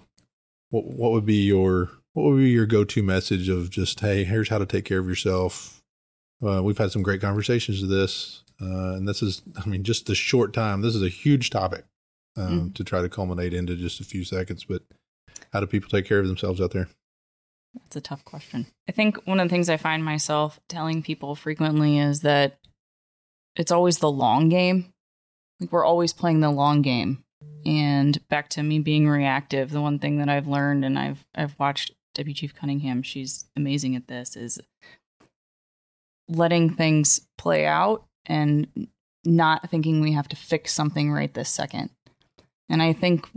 what 0.69 0.85
what 0.85 1.11
would 1.11 1.25
be 1.25 1.43
your 1.43 1.89
what 2.13 2.23
would 2.23 2.37
be 2.37 2.49
your 2.49 2.65
go-to 2.65 3.03
message 3.03 3.49
of 3.49 3.69
just 3.69 3.99
hey 3.99 4.23
here's 4.23 4.49
how 4.49 4.57
to 4.57 4.65
take 4.65 4.85
care 4.85 4.99
of 4.99 5.07
yourself. 5.07 5.81
Uh, 6.45 6.61
we've 6.61 6.77
had 6.77 6.91
some 6.91 7.03
great 7.03 7.21
conversations 7.21 7.81
of 7.81 7.89
this 7.89 8.42
uh, 8.63 8.95
and 8.95 9.07
this 9.07 9.21
is 9.21 9.41
i 9.63 9.67
mean 9.67 9.83
just 9.83 10.05
the 10.05 10.15
short 10.15 10.53
time 10.53 10.81
this 10.81 10.95
is 10.95 11.03
a 11.03 11.09
huge 11.09 11.49
topic 11.49 11.83
um, 12.37 12.47
Mm. 12.71 12.75
to 12.75 12.83
try 12.83 13.01
to 13.01 13.09
culminate 13.09 13.53
into 13.53 13.75
just 13.75 13.99
a 13.99 14.03
few 14.03 14.23
seconds 14.23 14.63
but 14.65 14.81
how 15.51 15.59
do 15.59 15.67
people 15.67 15.89
take 15.89 16.05
care 16.07 16.19
of 16.19 16.27
themselves 16.27 16.59
out 16.61 16.71
there 16.71 16.87
That's 17.75 17.95
a 17.95 18.01
tough 18.01 18.23
question. 18.23 18.67
I 18.87 18.91
think 18.91 19.17
one 19.27 19.39
of 19.39 19.47
the 19.47 19.53
things 19.53 19.69
I 19.69 19.77
find 19.77 20.03
myself 20.05 20.59
telling 20.69 21.01
people 21.03 21.35
frequently 21.35 21.97
is 21.99 22.21
that 22.21 22.57
it's 23.55 23.71
always 23.71 23.97
the 23.99 24.11
long 24.11 24.49
game. 24.49 24.93
Like 25.59 25.71
we're 25.71 25.85
always 25.85 26.13
playing 26.13 26.39
the 26.41 26.51
long 26.51 26.81
game. 26.83 27.23
And 27.65 28.17
back 28.29 28.49
to 28.49 28.63
me 28.63 28.79
being 28.79 29.07
reactive, 29.09 29.71
the 29.71 29.81
one 29.81 29.97
thing 29.99 30.17
that 30.19 30.29
I've 30.29 30.47
learned 30.47 30.85
and 30.85 30.97
I've 30.99 31.25
I've 31.35 31.55
watched 31.59 31.91
Deputy 32.15 32.33
Chief 32.41 32.53
Cunningham, 32.55 33.01
she's 33.03 33.45
amazing 33.55 33.95
at 33.95 34.07
this, 34.07 34.35
is 34.35 34.59
letting 36.29 36.69
things 36.75 37.21
play 37.37 37.65
out 37.65 38.05
and 38.25 38.87
not 39.25 39.69
thinking 39.69 40.01
we 40.01 40.13
have 40.13 40.27
to 40.29 40.35
fix 40.35 40.73
something 40.73 41.11
right 41.11 41.33
this 41.33 41.49
second. 41.49 41.89
And 42.69 42.81
I 42.81 42.93
think 42.93 43.27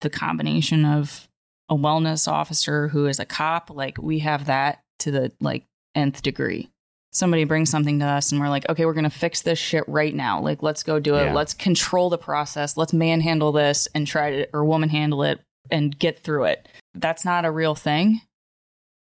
the 0.00 0.10
combination 0.10 0.84
of 0.84 1.28
a 1.68 1.74
wellness 1.74 2.28
officer 2.28 2.88
who 2.88 3.06
is 3.06 3.18
a 3.18 3.24
cop, 3.24 3.70
like 3.70 3.98
we 3.98 4.18
have 4.20 4.46
that 4.46 4.82
to 5.00 5.10
the 5.10 5.32
like 5.40 5.64
nth 5.94 6.22
degree. 6.22 6.68
Somebody 7.12 7.44
brings 7.44 7.70
something 7.70 7.98
to 7.98 8.06
us 8.06 8.32
and 8.32 8.40
we're 8.40 8.48
like, 8.48 8.68
okay, 8.70 8.86
we're 8.86 8.94
going 8.94 9.04
to 9.04 9.10
fix 9.10 9.42
this 9.42 9.58
shit 9.58 9.84
right 9.86 10.14
now. 10.14 10.40
Like, 10.40 10.62
let's 10.62 10.82
go 10.82 10.98
do 10.98 11.14
it. 11.16 11.26
Yeah. 11.26 11.34
Let's 11.34 11.52
control 11.52 12.08
the 12.08 12.16
process. 12.16 12.76
Let's 12.76 12.94
manhandle 12.94 13.52
this 13.52 13.86
and 13.94 14.06
try 14.06 14.30
to, 14.30 14.48
or 14.54 14.64
woman 14.64 14.88
handle 14.88 15.22
it 15.22 15.40
and 15.70 15.98
get 15.98 16.20
through 16.20 16.44
it. 16.44 16.68
That's 16.94 17.24
not 17.24 17.44
a 17.44 17.50
real 17.50 17.74
thing. 17.74 18.22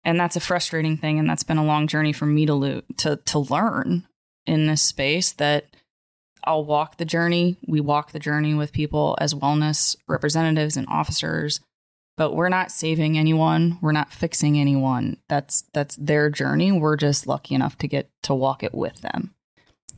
And 0.04 0.20
that's 0.20 0.36
a 0.36 0.42
frustrating 0.42 0.98
thing. 0.98 1.18
And 1.18 1.30
that's 1.30 1.44
been 1.44 1.58
a 1.58 1.64
long 1.64 1.88
journey 1.88 2.12
for 2.12 2.26
me 2.26 2.46
to, 2.46 2.54
lo- 2.54 2.82
to, 2.98 3.16
to 3.16 3.40
learn 3.40 4.06
in 4.46 4.68
this 4.68 4.82
space 4.82 5.32
that 5.34 5.66
I'll 6.44 6.66
walk 6.66 6.98
the 6.98 7.06
journey. 7.06 7.56
We 7.68 7.80
walk 7.80 8.12
the 8.12 8.20
journey 8.20 8.54
with 8.54 8.74
people 8.74 9.18
as 9.22 9.34
wellness 9.34 9.96
representatives 10.08 10.78
and 10.78 10.88
officers 10.90 11.60
but 12.16 12.36
we're 12.36 12.48
not 12.50 12.70
saving 12.70 13.18
anyone 13.18 13.80
we're 13.82 13.92
not 13.92 14.12
fixing 14.14 14.60
anyone 14.60 15.18
that's 15.28 15.64
that's 15.74 15.96
their 15.96 16.30
journey 16.30 16.72
we're 16.72 16.96
just 16.96 17.26
lucky 17.26 17.56
enough 17.56 17.76
to 17.80 17.88
get 17.88 18.08
to 18.22 18.36
walk 18.36 18.62
it 18.62 18.72
with 18.76 19.02
them 19.02 19.34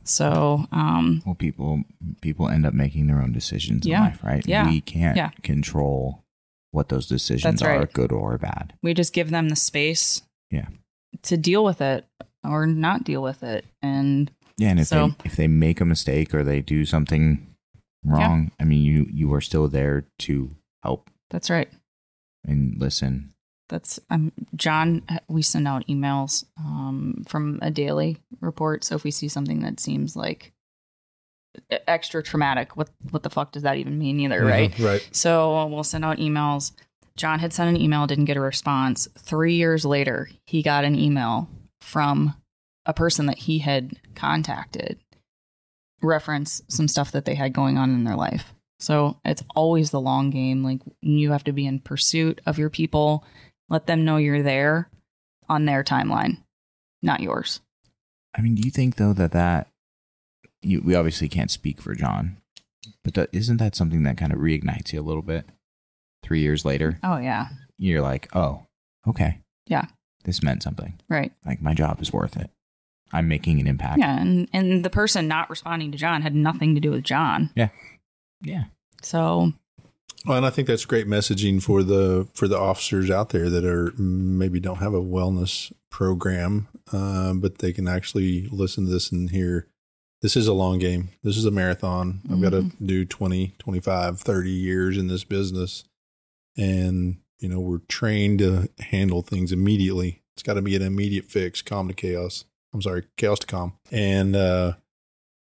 so 0.04 0.66
um 0.72 1.22
Well, 1.26 1.34
people 1.34 1.82
people 2.22 2.48
end 2.48 2.64
up 2.64 2.72
making 2.74 3.06
their 3.06 3.20
own 3.20 3.32
decisions 3.32 3.84
Yeah. 3.86 3.98
in 3.98 4.04
life, 4.04 4.24
right? 4.24 4.46
Yeah. 4.46 4.66
We 4.68 4.80
can't 4.80 5.16
Yeah. 5.16 5.30
control 5.42 6.22
what 6.70 6.88
those 6.88 7.06
decisions 7.06 7.60
are, 7.62 7.86
good 7.86 8.12
or 8.12 8.38
bad. 8.38 8.74
we 8.82 8.94
just 8.94 9.12
give 9.12 9.30
them 9.30 9.48
the 9.48 9.56
space 9.56 10.22
Yeah. 10.50 10.68
to 11.22 11.36
deal 11.36 11.64
with 11.64 11.80
it 11.80 12.06
or 12.44 12.66
not 12.66 13.04
deal 13.04 13.22
with 13.22 13.42
it 13.42 13.64
and 13.82 14.30
Yeah, 14.58 14.70
and 14.70 14.80
if 14.80 14.88
So- 14.88 15.08
they 15.08 15.14
if 15.24 15.36
they 15.36 15.48
make 15.48 15.80
a 15.80 15.84
mistake 15.84 16.34
or 16.34 16.42
they 16.44 16.60
do 16.62 16.84
something 16.84 17.46
wrong, 18.04 18.50
I 18.60 18.64
mean, 18.64 18.82
you 18.82 19.06
you 19.10 19.32
are 19.34 19.40
still 19.40 19.68
there 19.68 20.06
to 20.20 20.50
help 20.82 21.10
that's 21.30 21.50
right 21.50 21.68
and 22.46 22.78
listen. 22.78 23.32
that's 23.68 23.98
um 24.10 24.30
john 24.54 25.02
we 25.26 25.42
send 25.42 25.66
out 25.66 25.84
emails 25.88 26.44
um 26.56 27.24
from 27.26 27.58
a 27.62 27.68
daily 27.72 28.18
report 28.40 28.84
so 28.84 28.94
if 28.94 29.02
we 29.02 29.10
see 29.10 29.26
something 29.26 29.62
that 29.62 29.80
seems 29.80 30.14
like 30.14 30.52
e, 31.72 31.76
extra 31.88 32.22
traumatic 32.22 32.76
what 32.76 32.88
what 33.10 33.24
the 33.24 33.30
fuck 33.30 33.50
does 33.50 33.64
that 33.64 33.76
even 33.78 33.98
mean 33.98 34.20
either 34.20 34.44
right 34.44 34.70
Mhm, 34.74 34.84
right 34.86 35.08
So 35.10 35.66
we'll 35.66 35.82
send 35.82 36.04
out 36.04 36.18
emails. 36.18 36.70
John 37.16 37.40
had 37.40 37.52
sent 37.52 37.74
an 37.74 37.80
email, 37.82 38.06
didn't 38.06 38.26
get 38.26 38.36
a 38.36 38.40
response. 38.42 39.08
Three 39.18 39.54
years 39.56 39.84
later, 39.86 40.28
he 40.44 40.62
got 40.62 40.84
an 40.84 40.94
email 40.94 41.48
from 41.80 42.34
a 42.86 42.94
person 42.94 43.26
that 43.26 43.38
he 43.38 43.58
had 43.58 43.92
contacted, 44.14 44.98
reference 46.02 46.62
some 46.68 46.88
stuff 46.88 47.12
that 47.12 47.24
they 47.24 47.34
had 47.34 47.52
going 47.52 47.78
on 47.78 47.90
in 47.94 48.04
their 48.04 48.16
life. 48.16 48.52
So 48.78 49.18
it's 49.24 49.42
always 49.54 49.90
the 49.90 50.00
long 50.00 50.30
game. 50.30 50.62
Like 50.62 50.80
you 51.00 51.32
have 51.32 51.44
to 51.44 51.52
be 51.52 51.66
in 51.66 51.80
pursuit 51.80 52.40
of 52.46 52.58
your 52.58 52.70
people, 52.70 53.24
let 53.68 53.86
them 53.86 54.04
know 54.04 54.16
you're 54.18 54.42
there 54.42 54.90
on 55.48 55.64
their 55.64 55.82
timeline, 55.82 56.38
not 57.02 57.20
yours. 57.20 57.60
I 58.36 58.42
mean, 58.42 58.54
do 58.54 58.62
you 58.62 58.70
think 58.70 58.96
though 58.96 59.14
that 59.14 59.32
that 59.32 59.68
you, 60.62 60.82
we 60.84 60.94
obviously 60.94 61.28
can't 61.28 61.50
speak 61.50 61.80
for 61.80 61.94
John, 61.94 62.36
but 63.02 63.14
that, 63.14 63.30
isn't 63.32 63.56
that 63.58 63.74
something 63.74 64.02
that 64.02 64.16
kind 64.18 64.32
of 64.32 64.38
reignites 64.40 64.92
you 64.92 65.00
a 65.00 65.02
little 65.02 65.22
bit? 65.22 65.46
Three 66.22 66.40
years 66.40 66.64
later, 66.64 66.98
Oh, 67.02 67.18
yeah. 67.18 67.48
you're 67.78 68.02
like, 68.02 68.28
oh, 68.34 68.66
okay, 69.06 69.38
Yeah. 69.68 69.86
this 70.24 70.42
meant 70.42 70.62
something. 70.62 70.98
Right. 71.08 71.32
Like 71.46 71.62
my 71.62 71.72
job 71.72 72.02
is 72.02 72.12
worth 72.12 72.36
it. 72.36 72.50
I'm 73.12 73.28
making 73.28 73.60
an 73.60 73.66
impact. 73.66 73.98
Yeah. 73.98 74.20
And, 74.20 74.48
and 74.52 74.84
the 74.84 74.90
person 74.90 75.28
not 75.28 75.48
responding 75.48 75.92
to 75.92 75.98
John 75.98 76.22
had 76.22 76.34
nothing 76.34 76.74
to 76.74 76.80
do 76.80 76.90
with 76.90 77.04
John. 77.04 77.50
yeah. 77.54 77.68
Yeah. 78.42 78.64
So 79.02 79.52
Well, 80.26 80.36
and 80.36 80.46
I 80.46 80.50
think 80.50 80.68
that's 80.68 80.84
great 80.84 81.06
messaging 81.06 81.62
for 81.62 81.82
the 81.82 82.28
for 82.34 82.48
the 82.48 82.58
officers 82.58 83.10
out 83.10 83.30
there 83.30 83.48
that 83.48 83.64
are 83.64 83.92
maybe 83.96 84.60
don't 84.60 84.78
have 84.78 84.94
a 84.94 85.00
wellness 85.00 85.72
program, 85.90 86.68
uh, 86.92 87.32
but 87.34 87.58
they 87.58 87.72
can 87.72 87.88
actually 87.88 88.48
listen 88.48 88.84
to 88.84 88.90
this 88.90 89.10
and 89.10 89.30
hear. 89.30 89.68
This 90.22 90.36
is 90.36 90.48
a 90.48 90.54
long 90.54 90.78
game. 90.78 91.10
This 91.22 91.36
is 91.36 91.44
a 91.44 91.50
marathon. 91.50 92.22
I've 92.30 92.40
got 92.40 92.50
to 92.50 92.70
do 92.84 93.04
20, 93.04 93.54
25, 93.58 94.18
30 94.18 94.50
years 94.50 94.96
in 94.96 95.08
this 95.08 95.24
business. 95.24 95.84
And, 96.56 97.18
you 97.38 97.50
know, 97.50 97.60
we're 97.60 97.82
trained 97.86 98.38
to 98.38 98.68
handle 98.80 99.20
things 99.20 99.52
immediately. 99.52 100.22
It's 100.34 100.42
got 100.42 100.54
to 100.54 100.62
be 100.62 100.74
an 100.74 100.80
immediate 100.80 101.26
fix, 101.26 101.60
calm 101.60 101.86
to 101.88 101.94
chaos. 101.94 102.46
I'm 102.76 102.82
sorry, 102.82 103.04
chaos 103.16 103.38
to 103.38 103.46
calm. 103.46 103.72
And, 103.90 104.36
uh, 104.36 104.74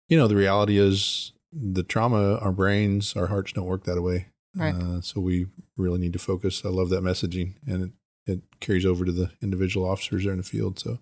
you 0.07 0.17
know, 0.17 0.27
the 0.29 0.35
reality 0.37 0.77
is 0.77 1.33
the 1.51 1.83
trauma, 1.83 2.35
our 2.37 2.53
brains, 2.53 3.15
our 3.17 3.27
hearts 3.27 3.51
don't 3.51 3.65
work 3.65 3.83
that 3.83 4.01
way. 4.01 4.27
Right. 4.55 4.73
Uh, 4.73 5.01
so 5.01 5.19
we 5.19 5.47
really 5.75 5.99
need 5.99 6.13
to 6.13 6.19
focus. 6.19 6.63
I 6.63 6.69
love 6.69 6.87
that 6.89 7.03
messaging, 7.03 7.55
and 7.67 7.83
it, 7.83 7.91
it 8.31 8.39
carries 8.61 8.85
over 8.85 9.03
to 9.03 9.11
the 9.11 9.31
individual 9.41 9.87
officers 9.89 10.23
there 10.23 10.31
in 10.31 10.37
the 10.37 10.43
field. 10.43 10.79
So, 10.79 10.99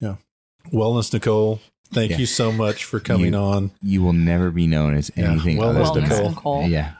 yeah, 0.00 0.16
wellness, 0.72 1.12
Nicole. 1.12 1.60
Thank 1.92 2.12
Yeah. 2.12 2.18
you 2.18 2.26
so 2.26 2.52
much 2.52 2.84
for 2.84 3.00
coming 3.00 3.32
You- 3.34 3.38
on. 3.40 3.70
You 3.82 4.02
will 4.02 4.12
never 4.14 4.52
be 4.52 4.68
known 4.68 4.94
as 4.94 5.10
Yeah. 5.16 5.32
anything 5.32 5.58
Wellness 5.58 5.86
other 5.90 6.00
than 6.00 6.08
Nicole. 6.08 6.28
Nicole. 6.30 6.68
Yeah. 6.68 6.94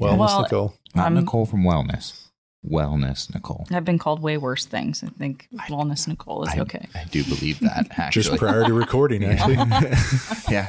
Wellness, 0.00 0.18
Well, 0.18 0.42
Nicole. 0.42 0.74
Not 0.94 1.02
I'm- 1.02 1.14
Nicole 1.14 1.44
from 1.46 1.64
Wellness. 1.64 2.28
Wellness 2.68 3.32
Nicole. 3.34 3.66
I've 3.70 3.84
been 3.84 3.98
called 3.98 4.20
way 4.20 4.36
worse 4.36 4.66
things. 4.66 5.02
I 5.02 5.08
think 5.08 5.48
wellness 5.70 6.06
Nicole 6.06 6.44
is 6.44 6.50
I, 6.54 6.60
okay. 6.60 6.86
I 6.94 7.04
do 7.04 7.24
believe 7.24 7.60
that 7.60 7.86
actually. 7.96 8.22
Just 8.22 8.36
prior 8.36 8.64
to 8.64 8.72
recording, 8.72 9.24
actually. 9.24 9.54
yeah. 10.50 10.68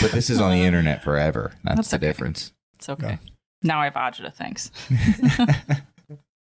But 0.00 0.12
this 0.12 0.28
is 0.28 0.40
on 0.40 0.52
the 0.52 0.62
internet 0.62 1.02
forever. 1.02 1.52
That's, 1.64 1.76
That's 1.76 1.90
the 1.90 1.96
okay. 1.96 2.06
difference. 2.06 2.52
It's 2.74 2.88
okay. 2.90 3.18
Now 3.62 3.80
I 3.80 3.84
have 3.84 3.94
Ajita, 3.94 4.34
thanks. 4.34 4.70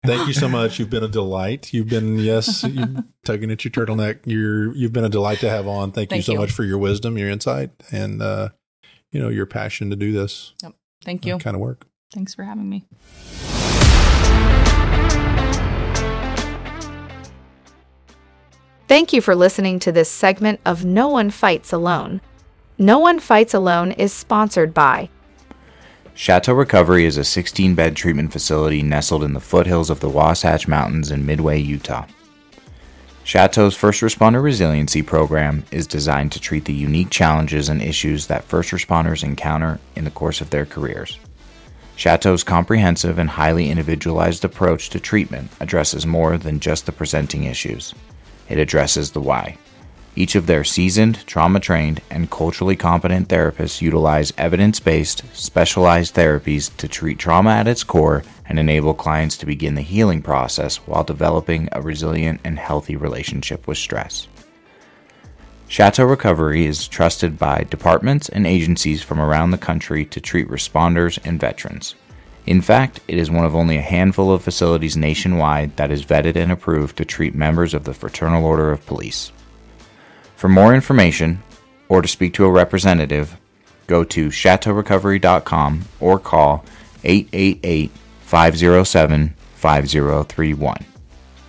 Thank 0.05 0.27
you 0.27 0.33
so 0.33 0.47
much. 0.47 0.77
You've 0.77 0.91
been 0.91 1.03
a 1.03 1.07
delight. 1.07 1.73
You've 1.73 1.89
been 1.89 2.19
yes, 2.19 2.63
you 2.63 3.03
tugging 3.23 3.49
at 3.49 3.65
your 3.65 3.71
turtleneck. 3.71 4.19
You're 4.25 4.75
you've 4.75 4.93
been 4.93 5.03
a 5.05 5.09
delight 5.09 5.39
to 5.39 5.49
have 5.49 5.67
on. 5.67 5.91
Thank, 5.91 6.11
you 6.11 6.21
so 6.21 6.33
you. 6.33 6.39
much 6.39 6.51
for 6.51 6.63
your 6.63 6.77
wisdom, 6.77 7.17
your 7.17 7.29
insight, 7.29 7.71
and 7.91 8.21
uh, 8.21 8.49
you 9.11 9.19
know 9.19 9.29
your 9.29 9.47
passion 9.47 9.89
to 9.89 9.95
do 9.95 10.11
this 10.11 10.53
Thank 11.03 11.25
you. 11.25 11.39
kind 11.39 11.55
of 11.55 11.61
work. 11.61 11.87
Thanks 12.13 12.35
for 12.35 12.43
having 12.43 12.69
me. 12.69 12.85
Thank 18.87 19.13
you 19.13 19.21
for 19.21 19.35
listening 19.35 19.79
to 19.79 19.91
this 19.91 20.09
segment 20.09 20.59
of 20.65 20.85
No 20.85 21.07
One 21.07 21.31
Fights 21.31 21.73
Alone. 21.73 22.21
No 22.77 22.99
One 22.99 23.19
Fights 23.19 23.53
Alone 23.53 23.91
is 23.91 24.13
sponsored 24.13 24.73
by 24.73 25.09
Chateau 26.13 26.53
Recovery 26.53 27.05
is 27.05 27.17
a 27.17 27.25
16 27.25 27.75
bed 27.75 27.97
treatment 27.97 28.31
facility 28.31 28.81
nestled 28.81 29.21
in 29.21 29.33
the 29.33 29.41
foothills 29.41 29.89
of 29.89 29.99
the 29.99 30.09
Wasatch 30.09 30.65
Mountains 30.65 31.11
in 31.11 31.25
Midway, 31.25 31.59
Utah. 31.59 32.05
Chateau's 33.25 33.75
First 33.75 34.01
Responder 34.01 34.41
Resiliency 34.41 35.01
Program 35.01 35.65
is 35.71 35.87
designed 35.87 36.31
to 36.31 36.39
treat 36.39 36.63
the 36.63 36.73
unique 36.73 37.09
challenges 37.09 37.67
and 37.67 37.81
issues 37.81 38.27
that 38.27 38.45
first 38.45 38.71
responders 38.71 39.25
encounter 39.25 39.77
in 39.97 40.05
the 40.05 40.11
course 40.11 40.39
of 40.39 40.51
their 40.51 40.65
careers. 40.65 41.19
Chateau's 41.95 42.43
comprehensive 42.43 43.17
and 43.17 43.29
highly 43.29 43.69
individualized 43.69 44.43
approach 44.43 44.89
to 44.89 44.99
treatment 44.99 45.49
addresses 45.59 46.05
more 46.05 46.37
than 46.37 46.59
just 46.59 46.85
the 46.85 46.91
presenting 46.91 47.45
issues. 47.45 47.93
It 48.49 48.59
addresses 48.59 49.11
the 49.11 49.21
why. 49.21 49.57
Each 50.17 50.35
of 50.35 50.47
their 50.47 50.63
seasoned, 50.63 51.25
trauma 51.27 51.59
trained, 51.59 52.01
and 52.09 52.31
culturally 52.31 52.75
competent 52.75 53.27
therapists 53.27 53.81
utilize 53.81 54.31
evidence 54.37 54.79
based, 54.79 55.23
specialized 55.33 56.15
therapies 56.15 56.75
to 56.77 56.87
treat 56.87 57.19
trauma 57.19 57.51
at 57.51 57.67
its 57.67 57.83
core 57.83 58.23
and 58.47 58.57
enable 58.57 58.93
clients 58.93 59.35
to 59.37 59.45
begin 59.45 59.75
the 59.75 59.81
healing 59.81 60.21
process 60.21 60.77
while 60.77 61.03
developing 61.03 61.67
a 61.71 61.81
resilient 61.81 62.39
and 62.45 62.59
healthy 62.59 62.95
relationship 62.95 63.67
with 63.67 63.77
stress. 63.77 64.27
Chateau 65.67 66.05
Recovery 66.05 66.65
is 66.65 66.87
trusted 66.87 67.39
by 67.39 67.65
departments 67.69 68.29
and 68.29 68.45
agencies 68.45 69.01
from 69.01 69.19
around 69.19 69.51
the 69.51 69.57
country 69.57 70.05
to 70.05 70.21
treat 70.21 70.47
responders 70.47 71.19
and 71.25 71.39
veterans. 71.39 71.95
In 72.45 72.61
fact, 72.61 72.99
it 73.07 73.17
is 73.17 73.31
one 73.31 73.45
of 73.45 73.55
only 73.55 73.77
a 73.77 73.81
handful 73.81 74.31
of 74.31 74.43
facilities 74.43 74.95
nationwide 74.95 75.75
that 75.77 75.89
is 75.89 76.05
vetted 76.05 76.35
and 76.35 76.51
approved 76.51 76.97
to 76.97 77.05
treat 77.05 77.33
members 77.33 77.73
of 77.73 77.83
the 77.83 77.93
Fraternal 77.93 78.45
Order 78.45 78.71
of 78.71 78.85
Police. 78.85 79.31
For 80.35 80.47
more 80.47 80.75
information 80.75 81.41
or 81.89 82.03
to 82.03 82.07
speak 82.07 82.35
to 82.35 82.45
a 82.45 82.51
representative, 82.51 83.35
go 83.87 84.03
to 84.03 84.27
chateaurecovery.com 84.27 85.85
or 85.99 86.19
call 86.19 86.63
888 87.03 87.91
507 88.21 89.33
5031. 89.55 90.85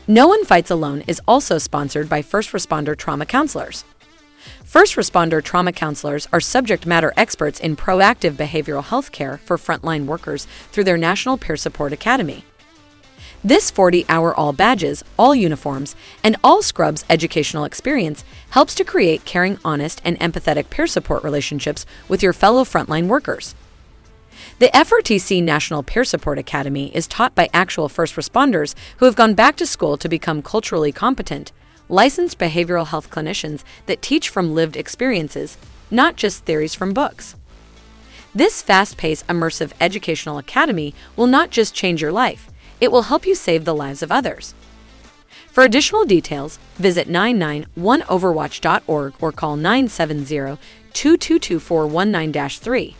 No 0.09 0.29
One 0.29 0.45
Fights 0.45 0.71
Alone 0.71 1.03
is 1.07 1.21
also 1.29 1.59
sponsored 1.59 2.09
by 2.09 2.23
First 2.23 2.53
Responder 2.53 2.97
Trauma 2.97 3.27
Counselors. 3.27 3.85
First 4.77 4.97
responder 4.97 5.43
trauma 5.43 5.73
counselors 5.73 6.29
are 6.35 6.39
subject 6.39 6.85
matter 6.85 7.15
experts 7.17 7.61
in 7.61 7.77
proactive 7.77 8.33
behavioral 8.33 8.85
health 8.85 9.11
care 9.11 9.39
for 9.39 9.57
frontline 9.57 10.05
workers 10.05 10.47
through 10.71 10.85
their 10.85 10.99
National 10.99 11.39
Peer 11.39 11.57
Support 11.57 11.95
Academy. 11.95 12.45
This 13.43 13.71
40 13.71 14.05
hour 14.07 14.35
all 14.35 14.53
badges, 14.53 15.03
all 15.19 15.35
uniforms, 15.35 15.97
and 16.23 16.37
all 16.45 16.61
scrubs 16.61 17.07
educational 17.09 17.65
experience 17.65 18.23
helps 18.51 18.75
to 18.75 18.85
create 18.85 19.25
caring, 19.25 19.59
honest, 19.65 20.03
and 20.05 20.21
empathetic 20.21 20.69
peer 20.69 20.87
support 20.87 21.25
relationships 21.25 21.87
with 22.07 22.23
your 22.23 22.35
fellow 22.35 22.63
frontline 22.63 23.07
workers. 23.07 23.55
The 24.59 24.69
FRTC 24.75 25.43
National 25.43 25.85
Peer 25.85 26.05
Support 26.05 26.39
Academy 26.39 26.95
is 26.95 27.07
taught 27.07 27.35
by 27.35 27.49
actual 27.55 27.89
first 27.89 28.15
responders 28.15 28.75
who 28.99 29.07
have 29.07 29.17
gone 29.17 29.33
back 29.33 29.57
to 29.57 29.65
school 29.65 29.97
to 29.97 30.07
become 30.07 30.43
culturally 30.43 30.93
competent, 30.93 31.51
licensed 31.89 32.39
behavioral 32.39 32.87
health 32.87 33.11
clinicians 33.11 33.65
that 33.87 34.03
teach 34.03 34.29
from 34.29 34.55
lived 34.55 34.77
experiences, 34.77 35.57
not 35.91 36.17
just 36.17 36.45
theories 36.45 36.75
from 36.75 36.93
books. 36.93 37.37
This 38.35 38.61
fast 38.61 38.97
paced, 38.97 39.27
immersive 39.29 39.73
educational 39.81 40.39
academy 40.39 40.95
will 41.17 41.27
not 41.27 41.51
just 41.51 41.75
change 41.75 42.03
your 42.03 42.13
life, 42.13 42.49
it 42.81 42.93
will 42.93 43.03
help 43.03 43.27
you 43.27 43.35
save 43.35 43.65
the 43.65 43.75
lives 43.75 44.03
of 44.03 44.13
others. 44.13 44.55
For 45.51 45.65
additional 45.65 46.05
details, 46.05 46.59
visit 46.75 47.09
991overwatch.org 47.09 49.15
or 49.19 49.33
call 49.33 49.57
970 49.57 50.59
222 50.93 51.59
419 51.59 52.49
3. 52.51 52.97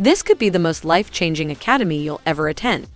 This 0.00 0.22
could 0.22 0.38
be 0.38 0.48
the 0.48 0.58
most 0.58 0.84
life 0.84 1.12
changing 1.12 1.52
academy 1.52 1.98
you'll 1.98 2.20
ever 2.26 2.48
attend. 2.48 2.88